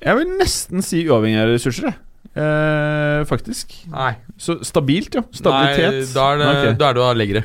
[0.00, 1.90] Jeg vil nesten si uavhengig av ressurser.
[1.90, 2.00] Jeg.
[2.36, 3.72] Eh, faktisk.
[3.92, 4.12] Nei.
[4.36, 5.24] Så stabilt, ja.
[5.32, 6.02] Stabilitet.
[6.02, 6.74] Nei, da er det, okay.
[6.78, 7.44] da er det leggere.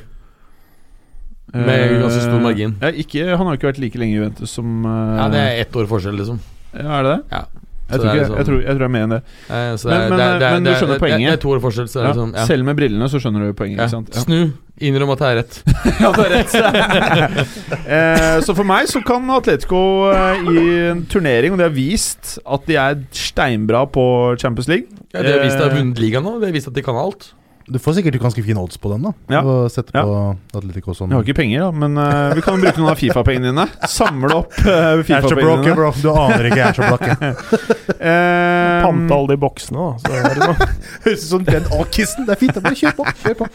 [1.53, 2.77] Med ganske stor margin.
[2.81, 5.60] Ja, ikke, han har ikke vært like lenge i Juventus som eh, Ja, Det er
[5.61, 6.39] ett år forskjell, liksom.
[6.73, 7.38] Ja, Er det det?
[7.38, 7.62] Ja
[7.93, 9.21] Jeg tror, ikke, jeg, tror, jeg tror jeg er med enn det.
[9.23, 11.05] Eh, Men- det er- men, det er- det men du det er- skjønner det er-
[11.05, 11.29] poenget?
[11.29, 12.13] Det er to år forskjell, så er Ja.
[12.13, 12.45] sånn ja.
[12.49, 13.77] Selv med brillene så skjønner du poenget.
[13.77, 13.83] Ja.
[13.85, 14.09] Ikke sant?
[14.25, 14.53] Snu.
[14.81, 15.55] Innrøm at det er rett.
[16.01, 16.53] Ja, det er rett.
[17.87, 22.39] eh, så for meg så kan Atletico eh, i en turnering, og de har vist
[22.45, 25.83] at de er steinbra på Champions League Ja, de har vist at de har Eh,
[25.83, 26.39] vunnet ligaen nå.
[26.39, 27.33] De har vist at de kan alt.
[27.65, 29.11] Du får sikkert ganske fine odds på den, da.
[29.31, 29.40] Ja.
[29.48, 30.03] Og sette Ja.
[30.03, 31.10] på Atletico sånn.
[31.10, 33.65] Vi har ikke penger, da, men uh, vi kan bruke noen av Fifa-pengene dine.
[33.88, 35.91] Samle opp uh, Jeg er Fifa-pengene bro.
[36.02, 37.07] Du aner ikke, jeg er så blakk.
[38.03, 39.94] Eh, Pante alle de boksene, da.
[40.03, 40.69] Så det.
[41.06, 42.26] Høres ut som den A-kissen.
[42.27, 42.57] Det er fint.
[42.65, 43.06] Bare kjør på.
[43.22, 43.48] Kjør på.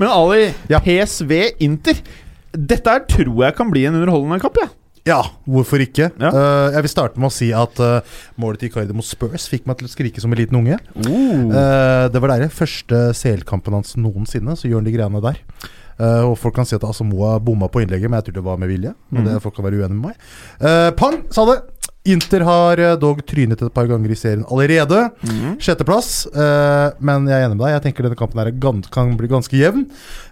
[0.00, 0.40] Men Ali,
[0.72, 0.80] Ja.
[0.82, 1.30] PSV
[1.62, 2.00] Inter.
[2.56, 4.58] Dette her tror jeg kan bli en underholdende kamp.
[4.58, 4.66] Ja.
[5.06, 6.08] Ja, hvorfor ikke?
[6.18, 6.30] Ja.
[6.34, 8.00] Uh, jeg vil starte med å si at uh,
[8.42, 10.80] målet til Icardi mot Spurs fikk meg til å skrike som en liten unge.
[10.98, 11.46] Uh.
[11.54, 15.42] Eh, det var der første CL-kampen hans noensinne, så gjør han de greiene der.
[15.96, 18.68] Og Folk kan si at Asamoah bomma på innlegget, men jeg tror det var med
[18.68, 18.90] vilje.
[19.08, 19.28] Men Mhm.
[19.32, 20.96] det Folk kan være uenige med meg.
[20.98, 21.54] Pang, sa det!
[22.12, 25.02] Inter har eh, dog trynet et par ganger i serien allerede.
[25.26, 25.56] Mm.
[25.62, 27.74] Sjetteplass, eh, men jeg er enig med deg.
[27.74, 28.52] Jeg tenker denne kampen er
[28.94, 29.86] kan bli ganske jevn.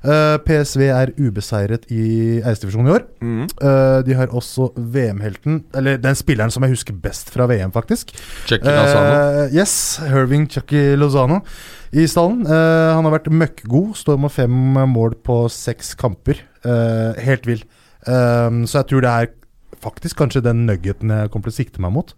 [0.04, 3.06] Eh, PSV er ubeseiret i æresdivisjonen i år.
[3.20, 3.44] Mm.
[3.44, 8.14] Eh, de har også VM-helten, eller den spilleren som jeg husker best fra VM, faktisk.
[8.46, 9.46] Chucky Lozano.
[9.54, 11.42] Yes, Herving Chucky Lozano
[11.94, 12.44] i stallen.
[12.46, 13.94] Eh, han har vært møkkgod.
[13.98, 14.60] Står med fem
[14.94, 16.42] mål på seks kamper.
[16.64, 17.64] Eh, helt vill.
[18.04, 19.28] Så jeg tror det er
[19.84, 22.14] faktisk kanskje den nuggeten jeg kommer til å sikte meg mot.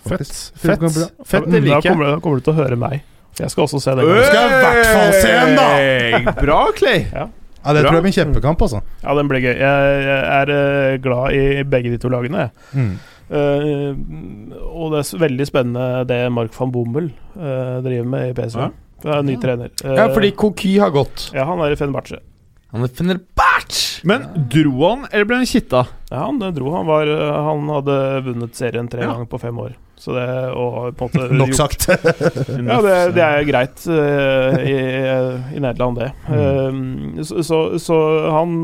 [0.00, 0.12] Fett.
[0.14, 0.60] Faktisk.
[0.62, 0.80] Fett.
[0.80, 1.06] Bli.
[1.28, 1.92] Fett, det liker jeg.
[1.92, 3.02] kommer, du- da kommer du til å høre meg.
[3.40, 4.04] Jeg skal også se den.
[4.04, 4.22] Øy!
[4.26, 6.32] Skal jeg i hvert fall se den, da!
[6.44, 7.04] Bra, Clay.
[7.12, 7.90] Ja, det Bra.
[7.90, 8.80] tror jeg blir en kjempekamp, altså.
[9.04, 9.52] Ja, den blir gøy.
[9.60, 12.48] Jeg, jeg er eh, glad i begge de to lagene.
[12.48, 12.80] jeg.
[12.80, 12.92] Mm.
[13.30, 18.64] Uh, og det er veldig spennende det Mark van Bommel uh, driver med i PSV.
[18.64, 18.70] Ja.
[19.04, 19.70] Det er ny trener.
[19.84, 21.28] Uh, Ja, fordi Koki har gått.
[21.36, 22.18] Ja, han er i Fenerbahçe.
[22.70, 24.04] Han er Fenerbahçe!
[24.06, 25.84] Men dro han, eller ble han kitta?
[26.10, 26.70] Ja, han dro.
[26.76, 27.96] Han, var, eh, han hadde
[28.28, 29.12] vunnet serien tre Ja.
[29.12, 29.74] ganger på fem år.
[30.00, 30.22] Så det
[30.56, 31.88] Og på en måte Nok gjort- sagt.
[32.70, 34.76] Ja, det, det er greit uh, i,
[35.58, 36.08] i Nederland, det.
[36.30, 37.18] Mm.
[37.18, 37.98] Eh, så, så, så
[38.32, 38.54] han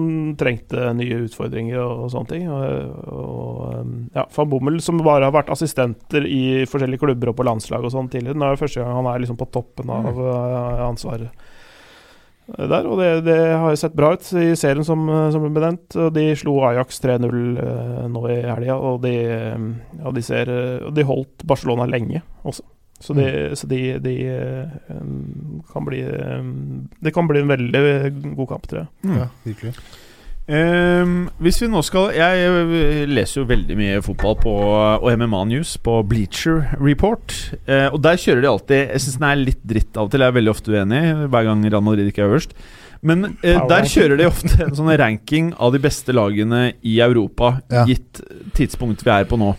[0.41, 2.47] trengte nye utfordringer og, og sånne ting.
[2.49, 7.37] Og, og um, ja, Van Bommel, som bare har vært assistenter i forskjellige klubber og
[7.43, 9.93] på landslag og sånn tidligere, nå er det første gang han er liksom på toppen
[9.93, 11.53] av uh, ansvaret
[12.47, 15.02] der, og det, det har sett bra ut i serien som,
[15.35, 15.97] som ble nevnt.
[15.98, 17.27] og De slo Ajax 3-0
[17.62, 19.66] eh, nå i helga, og de, eh,
[19.98, 22.66] ja, de, ser, eh, og de holdt Barcelona lenge også.
[23.02, 23.27] Så de,
[23.60, 24.12] så de, de
[25.68, 27.82] kan bli um, Det kan bli en veldig
[28.39, 29.10] god kamp, tror jeg.
[29.18, 29.74] Ja, virkelig.
[30.47, 34.52] Ehm, hvis vi nå skal Jeg leser jo veldig mye fotball på,
[35.02, 37.35] og MMA News på Bleacher Report.
[37.66, 40.23] Uh, og der kjører de alltid Jeg syns den er litt dritt av og til.
[40.23, 42.55] Jeg er veldig ofte uenig hver gang Real Madrid ikke er øverst.
[43.06, 47.56] Men uh, der kjører de ofte en sånn ranking av de beste lagene i Europa,
[47.73, 47.82] Ja.
[47.89, 48.23] gitt
[48.55, 49.56] tidspunkt vi er på nå.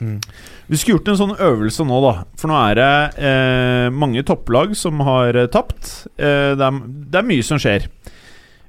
[0.00, 0.20] Mm.
[0.68, 2.12] Vi skulle gjort en sånn øvelse nå, da.
[2.36, 6.08] For nå er det eh, mange topplag som har eh, tapt.
[6.18, 7.86] Eh, det, er, det er mye som skjer.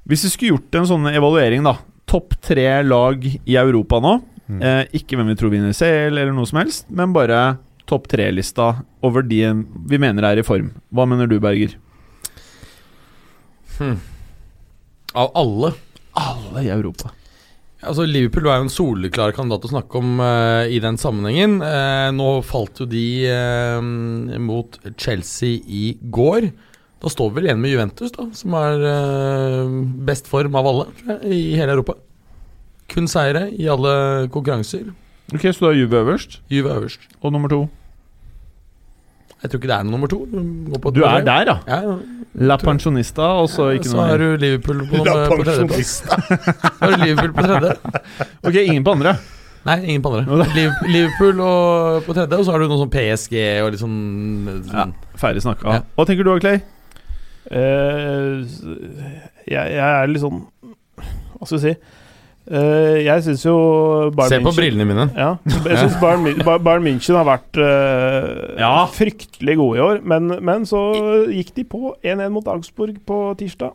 [0.08, 1.78] Hvis vi skulle gjort en sånn evaluering, da.
[2.08, 4.18] Topp tre lag i Europa nå.
[4.48, 4.60] Mm.
[4.64, 7.58] Eh, ikke hvem vi tror vinner CL eller noe som helst, men bare
[7.88, 8.70] topp tre-lista
[9.04, 9.42] over de
[9.88, 10.72] vi mener er i form.
[10.92, 11.76] Hva mener du, Berger?
[13.78, 13.98] Hmm.
[15.16, 15.72] Av alle.
[16.18, 17.12] Alle i Europa.
[17.78, 21.60] Altså Liverpool var jo en soleklar kandidat å snakke om uh, i den sammenhengen.
[21.62, 23.78] Uh, nå falt jo de uh,
[24.42, 26.50] mot Chelsea i går.
[26.98, 29.74] Da står vi vel igjen med Juventus, da, som er eh,
[30.08, 31.94] best form av alle tror jeg, i hele Europa.
[32.90, 33.92] Kun seire i alle
[34.34, 34.88] konkurranser.
[35.34, 37.00] Ok, Så du har Juve øverst, Juve er øverst.
[37.22, 37.68] og nummer to?
[39.42, 40.18] Jeg tror ikke det er noe nummer to.
[40.82, 41.56] På Du er der, ja!
[41.68, 41.98] Ja,
[42.48, 44.24] La Pensjonista, og så ikke så noe har mer.
[44.34, 45.92] du Liverpool på, på tredjeplass.
[46.02, 47.76] Så har du Liverpool på tredje.
[48.42, 49.12] Ok, ingen på andre.
[49.68, 50.48] Nei, ingen på andre.
[50.90, 53.96] Liverpool og på tredje, og så har du noe sånn PSG og litt sånn,
[54.72, 55.76] Ja, sånn Ferdig snakka.
[55.78, 55.84] Ja.
[55.94, 56.58] Hva tenker du, Clay?
[57.48, 58.42] Eh,
[59.48, 60.42] jeg, jeg er litt sånn
[61.38, 61.72] Hva skal vi si?
[62.48, 63.54] Uh, jeg syns jo
[64.16, 65.04] Bayern Se på München- brillene mine.
[65.12, 65.34] Ja,
[65.68, 68.70] jeg syns Bayern, Bayern München har vært uh, Ja.
[68.88, 69.98] fryktelig gode i år.
[70.08, 70.80] Men, men så
[71.28, 73.74] gikk de på 1-1 mot Augsburg på tirsdag.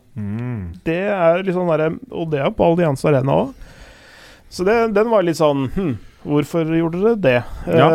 [0.86, 3.54] Det er litt sånn der, Og det er på Allianz Arena òg.
[4.50, 5.94] Så det, den var litt sånn hm,
[6.26, 7.38] Hvorfor gjorde dere det?
[7.78, 7.86] Ja.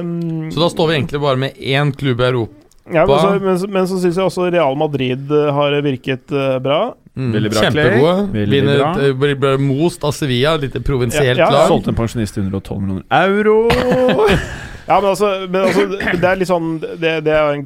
[0.00, 2.63] Uh, Så da står vi egentlig bare med én klubb i Europa.
[2.92, 6.58] Ja, men, så, men, men så syns jeg også Real Madrid eh, har virket uh,
[6.60, 6.80] bra.
[7.14, 8.44] Mm, Veldig bra, Kjempegode.
[8.50, 9.52] Vinner, bra.
[9.54, 11.50] eh, most av Sevilla, et lite provinsielt Ja, ja.
[11.54, 11.68] lag.
[11.70, 13.58] Solgte en pensjonist til 112 millioner euro.
[14.84, 17.62] Ja, men altså, men altså Det er litt sånn Det, det er en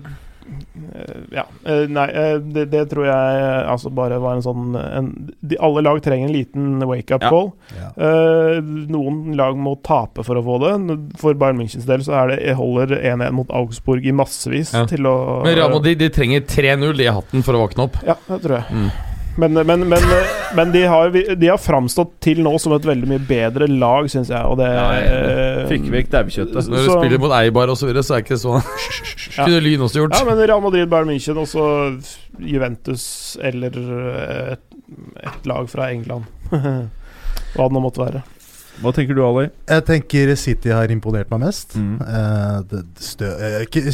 [1.34, 1.44] ja.
[1.64, 5.10] eh, nei, eh, det, det tror jeg eh, altså bare var en sånn en,
[5.40, 7.30] de, Alle lag trenger en liten wake-up Ja.
[7.32, 7.50] call.
[7.78, 7.90] Ja.
[8.09, 8.60] Eh,
[8.92, 10.72] noen lag må tape for å få det.
[11.20, 14.86] For Bayern Münchens del så er det holder 1-1 mot Augsburg i massevis Ja.
[14.90, 18.00] til å Men Real Madrid de trenger 3-0 i hatten for å våkne opp.
[18.06, 18.66] Ja, det tror jeg.
[18.72, 18.90] Mm.
[19.36, 20.02] Men, men, men,
[20.56, 24.32] men de har, de har framstått til nå som et veldig mye bedre lag, syns
[24.32, 24.40] jeg.
[24.50, 26.56] Og det Ja, jeg eh, Fikk vekk daukjøttet.
[26.72, 28.62] Når du Så- spiller mot Eibar osv., så, videre, så er det ikke sånn
[29.38, 29.44] Ja.
[29.44, 30.16] Kunne Lyn også gjort.
[30.18, 31.62] Ja, men Real Madrid, Bayern München, også
[32.42, 33.76] Juventus eller
[34.50, 34.64] et,
[35.22, 36.26] et lag fra England.
[36.50, 38.24] Hva det nå måtte være.
[38.82, 39.48] Hva tenker du, Ali?
[39.68, 41.74] Jeg tenker City har imponert meg mest.
[41.78, 41.96] Mm.
[42.02, 43.88] Uh, stø, uh, ikke,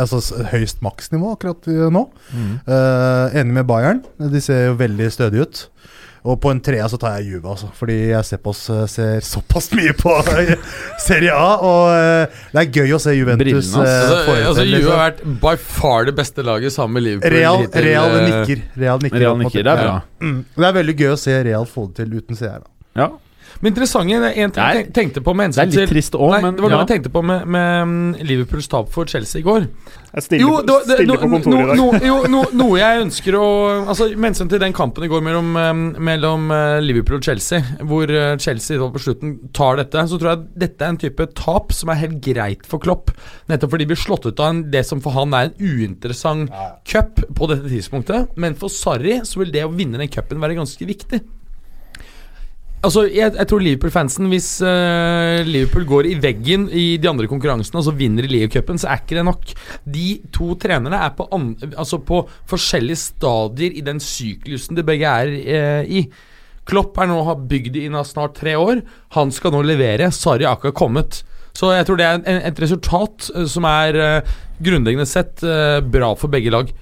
[0.00, 0.22] altså,
[0.52, 2.06] høyst maksnivå akkurat eh, nå.
[2.32, 2.54] Mm.
[2.68, 4.00] Uh, enig med Bayern.
[4.32, 5.62] De ser jo veldig stødige ut.
[6.22, 7.68] Og på en trea så tar jeg Juve, altså.
[7.74, 10.12] Fordi jeg ser, på, ser såpass mye på
[11.08, 11.56] Serie A.
[11.66, 15.56] Og det er gøy å se Juventus Brillene, Altså, få altså Juve har vært by
[15.58, 17.34] far det beste laget sammen med Liverpool.
[17.34, 18.62] Real, hittil, Real nikker.
[18.84, 19.98] Real nikker, Real nikker, det er bra.
[20.22, 20.38] Mm.
[20.54, 22.64] Det er veldig gøy å se Real få det til uten CR.
[23.02, 23.10] Ja.
[23.62, 26.56] Men interessante er en ting jeg tenkte på med Det er litt trist òg, men
[26.58, 26.82] det var noe ja.
[26.82, 29.68] jeg tenkte på med, med mm, Liverpools tap for Chelsea i går.
[30.12, 31.76] Jeg stiller, Jo, det, det, stiller no, på kontoret i dag.
[31.78, 33.44] no, no, jo, no, noe jeg ønsker å
[33.92, 35.70] Altså Med hensyn til den kampen i går mellom, eh,
[36.10, 40.32] mellom eh, Liverpool og Chelsea, hvor eh, Chelsea da på slutten tar dette, så tror
[40.32, 43.12] jeg dette er en type tap som er helt greit for Klopp.
[43.52, 46.50] Nettopp fordi de blir slått ut av en, det som for han er en uinteressant
[46.88, 48.34] cup på dette tidspunktet.
[48.42, 51.22] Men for Sarri så vil det å vinne den cupen være ganske viktig.
[52.82, 57.78] Altså, jeg, jeg tror Liverpool-fansen Hvis uh, Liverpool går i veggen i de andre konkurransene
[57.78, 59.52] og så vinner i Leo-cupen, så er ikke det nok.
[59.86, 65.06] De to trenerne er på, an, altså på forskjellige stadier i den syklusen de begge
[65.06, 66.08] er uh, i.
[66.66, 68.82] Klopp er nå har bygd inn av snart tre år.
[69.14, 70.10] Han skal nå levere.
[70.14, 71.20] Sarri har akkurat kommet.
[71.54, 74.00] Så jeg tror det er en, et resultat uh, som er
[74.62, 75.42] grunnleggende sett
[75.90, 76.74] bra for begge lag.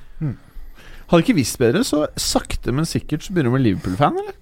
[1.10, 4.36] Hadde ikke visst bedre, så sakte, men sikkert så begynner du med Liverpool-fan, eller?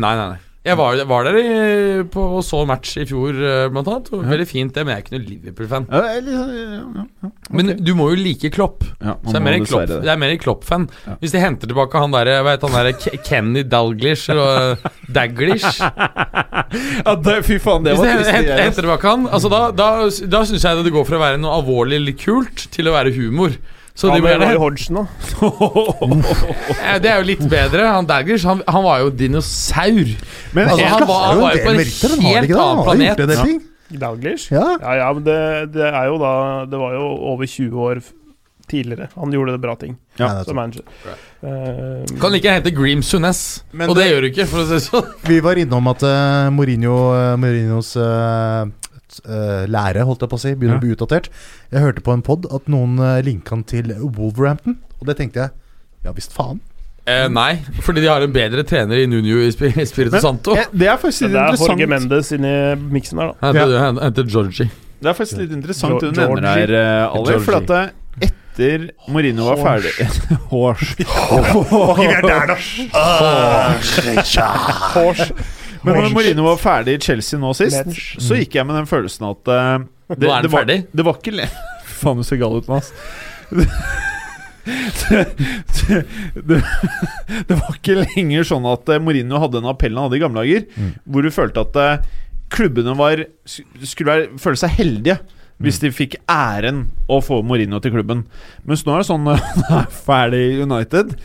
[0.00, 0.49] Nei, nei, nei.
[0.60, 4.10] Jeg var, var der i, på, og så match i fjor, eh, blant annet.
[4.12, 5.86] Og Veldig fint, det, men jeg er ikke noe Liverpool-fan.
[5.88, 7.30] Ja, eller- ja, ja, ja.
[7.56, 8.84] Men du må jo like Klopp.
[9.00, 10.02] Ja, Så jeg er mer en Klopp, det.
[10.04, 10.84] jeg er mer en Klopp-fan.
[11.06, 11.14] Ja.
[11.22, 12.92] Hvis de henter tilbake han derre der, derre
[13.24, 15.80] Kenny Dalglish eller uh, Daglish
[17.06, 18.30] Ja, det, fy faen, det Hvis var de trist.
[18.36, 19.88] henter, henter tilbake han Altså Da, da,
[20.36, 23.12] da syns jeg det går fra å være noe alvorlig litt kult til å være
[23.16, 23.56] humor.
[23.94, 25.04] Så ja, det var jo Hodgson, da.
[27.02, 27.88] Det er jo litt bedre.
[27.90, 30.14] Han Daglish han, han var jo dinosaur.
[30.56, 32.62] Men Altså, han var, han var jo på en helt ikke det?
[32.62, 33.34] Annen planet.
[33.44, 33.60] ting.
[34.00, 34.52] Dalglish?
[34.54, 34.78] Ja.
[34.80, 35.36] Ja, ja, men det,
[35.74, 36.32] det er jo da
[36.70, 38.02] Det var jo over 20 år
[38.70, 39.08] tidligere.
[39.16, 40.84] Han gjorde det bra ting Ja, det som manager.
[41.42, 44.76] Uh, Kan like hete Greem Sunes, og det det- gjør du ikke, for å si
[44.76, 45.08] det sånn.
[45.26, 48.70] Vi var innom at uh, Mourinho, uh, Mourinhos eh,
[49.26, 50.80] eh, lære, holdt jeg på å si, begynner Ja.
[50.80, 51.28] å bli utdatert.
[51.72, 55.40] Jeg hørte på en pod at noen uh, linka han til Wolverhampton, og det tenkte
[55.44, 55.50] jeg
[56.04, 56.60] ja visst faen.
[57.08, 60.54] Eh, nei, fordi de har en bedre trener i Nuno i Spi- Spirito Men- Santo.
[60.56, 61.78] Eh, Det er faktisk litt interessant.
[61.80, 61.88] det er Jorge.
[61.88, 63.34] Mendes inni miksen her, da.
[63.48, 63.92] Henter, ja.
[64.04, 64.70] henter Georgie.
[65.00, 66.66] Det er faktisk litt interessant Jo- du nevner Georgie.
[66.66, 66.70] her,
[67.08, 67.24] uh, Ali.
[67.32, 67.44] Georgie.
[67.46, 67.90] For at det,
[68.28, 69.94] etter Mourinho var ferdig
[70.50, 70.94] Hårs.
[70.98, 71.04] vi
[72.04, 72.56] er der, da!
[75.84, 78.88] Men når Mourinho var ferdig i Chelsea nå sist, Let's- så gikk jeg med den
[78.90, 80.78] følelsen at uh, det, Nå er han det var, ferdig?
[80.92, 81.46] Det var ikke le...
[82.00, 82.92] Faen, du ser gal ut Mads.
[85.10, 85.24] Det,
[86.36, 86.58] det,
[87.48, 90.42] det, var ikke lenger sånn at eh, Mourinho hadde en appell han hadde i gamle
[90.44, 90.90] dager, Mm.
[91.10, 92.04] hvor du følte at eh,
[92.52, 95.16] klubbene var skulle være, føle seg heldige
[95.60, 98.22] hvis de fikk æren å få Mourinho til klubben.
[98.68, 101.16] Mens nå er det sånn når han er ferdig i United,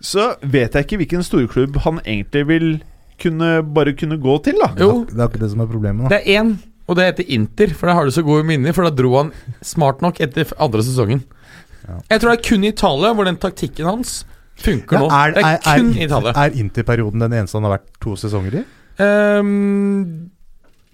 [0.00, 2.68] så vet jeg ikke hvilken storklubb han egentlig vil
[3.20, 4.70] kunne bare kunne gå til, da.
[4.78, 6.16] Jo, Det er ikke det som er problemet, da.
[6.16, 6.54] det er én,
[6.88, 7.74] og det heter Inter.
[7.76, 9.32] For da har du så gode minner, for da dro han
[9.64, 11.22] smart nok etter andre sesongen.
[11.88, 11.98] Ja.
[12.14, 14.18] Jeg tror det er kun i Italia hvor den taktikken hans
[14.58, 15.08] funker Ja, nå.
[15.14, 16.32] er, det er, er, kun i Italia.
[16.34, 18.64] er, er Inter-perioden den eneste han har vært to sesonger i?
[18.98, 20.30] Um,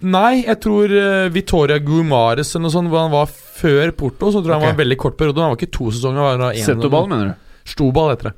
[0.05, 4.41] nei, jeg tror uh, Vittoria Gumares eller noe sånt, hvor han var før Porto, så
[4.43, 5.41] tror jeg han var en veldig kort periode.
[5.41, 6.21] Han var ikke to sesonger.
[6.27, 7.57] Var en, Setoball, mener du?
[7.65, 8.35] Stoball heter det.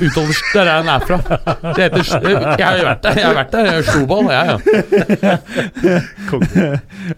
[0.00, 1.18] Utover Der er han er fra.
[1.76, 2.02] Det heter
[2.58, 3.18] Jeg har vært der.
[3.18, 3.82] Jeg har vært der.
[3.86, 4.56] Stoball, ja, ja.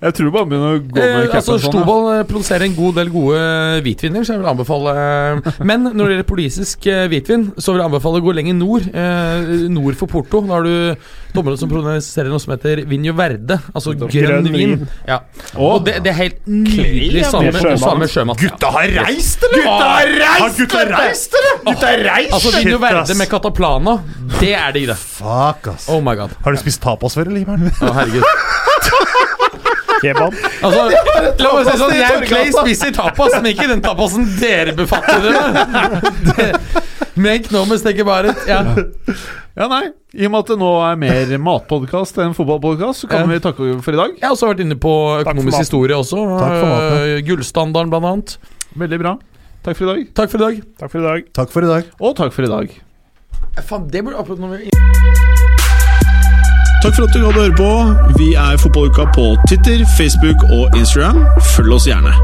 [0.04, 1.58] Jeg tror bare begynner å gå med Eh, altså, capen sånn.
[1.60, 1.70] ja.
[1.70, 3.42] Stoball eh, produserer en god del gode
[3.84, 7.82] hvitviner, så jeg vil anbefale eh, Men når det gjelder politisk eh, hvitvin, så vil
[7.82, 8.88] jeg anbefale å gå lenger nord.
[8.94, 10.42] eh, Nord for Porto.
[10.48, 10.74] Da har du
[11.34, 14.74] dommere som produserer noe som heter Vinjo Verde, altså grønn, Grønn vin.
[15.08, 15.20] Ja.
[15.60, 18.40] Og det, det er helt nydelig samme, samme sjømat.
[18.44, 19.64] Gutta har reist, eller?!
[19.64, 20.40] Gutta har reist!
[20.44, 21.60] Har gutta reist, eller?!
[21.68, 22.34] Gutta har reist!
[22.38, 23.96] Altså Vinjo Verde med Cataplana,
[24.38, 24.98] det er digg, det.
[25.18, 25.88] Fuck, ass.
[25.92, 26.36] Oh my god.
[26.44, 27.70] Har du spist tapas før, eller, Iman?
[27.82, 28.28] Å, herregud.
[30.04, 30.36] Kebab.
[30.64, 30.86] Altså,
[31.44, 35.24] la meg si sånn, Jeg og Clay spiser tapas, men ikke den tapasen dere befatter
[35.24, 36.10] dere med.
[36.34, 36.56] Det-
[37.24, 38.40] Make no mistake about it.
[38.50, 38.64] Ja.
[39.54, 39.84] Ja, nei.
[40.18, 43.28] I og med at det nå er mer matpodkast enn fotballpodkast, så kan Ja.
[43.30, 44.16] vi takke for i dag.
[44.18, 46.18] Jeg har også vært inne på økonomisk historie også.
[46.40, 46.98] Takk for maten.
[47.14, 48.34] Eh, Gullstandarden, blant annet.
[48.82, 49.14] Veldig bra.
[49.62, 50.02] Takk for i dag.
[50.18, 50.58] Takk for i dag.
[50.82, 51.30] Takk for i dag.
[51.38, 51.92] Takk for i dag.
[52.02, 52.74] Og takk for i dag.
[53.62, 54.58] Faen, det burde akkurat noe
[56.84, 57.94] Takk for at du hadde høre på.
[58.18, 61.26] Vi er Fotballuka på Twitter, Facebook og Instagram.
[61.56, 62.12] Følg oss gjerne.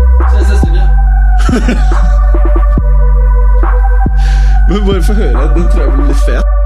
[4.68, 5.54] Men bare få høre.
[5.56, 6.59] Den tror jeg blir litt fet.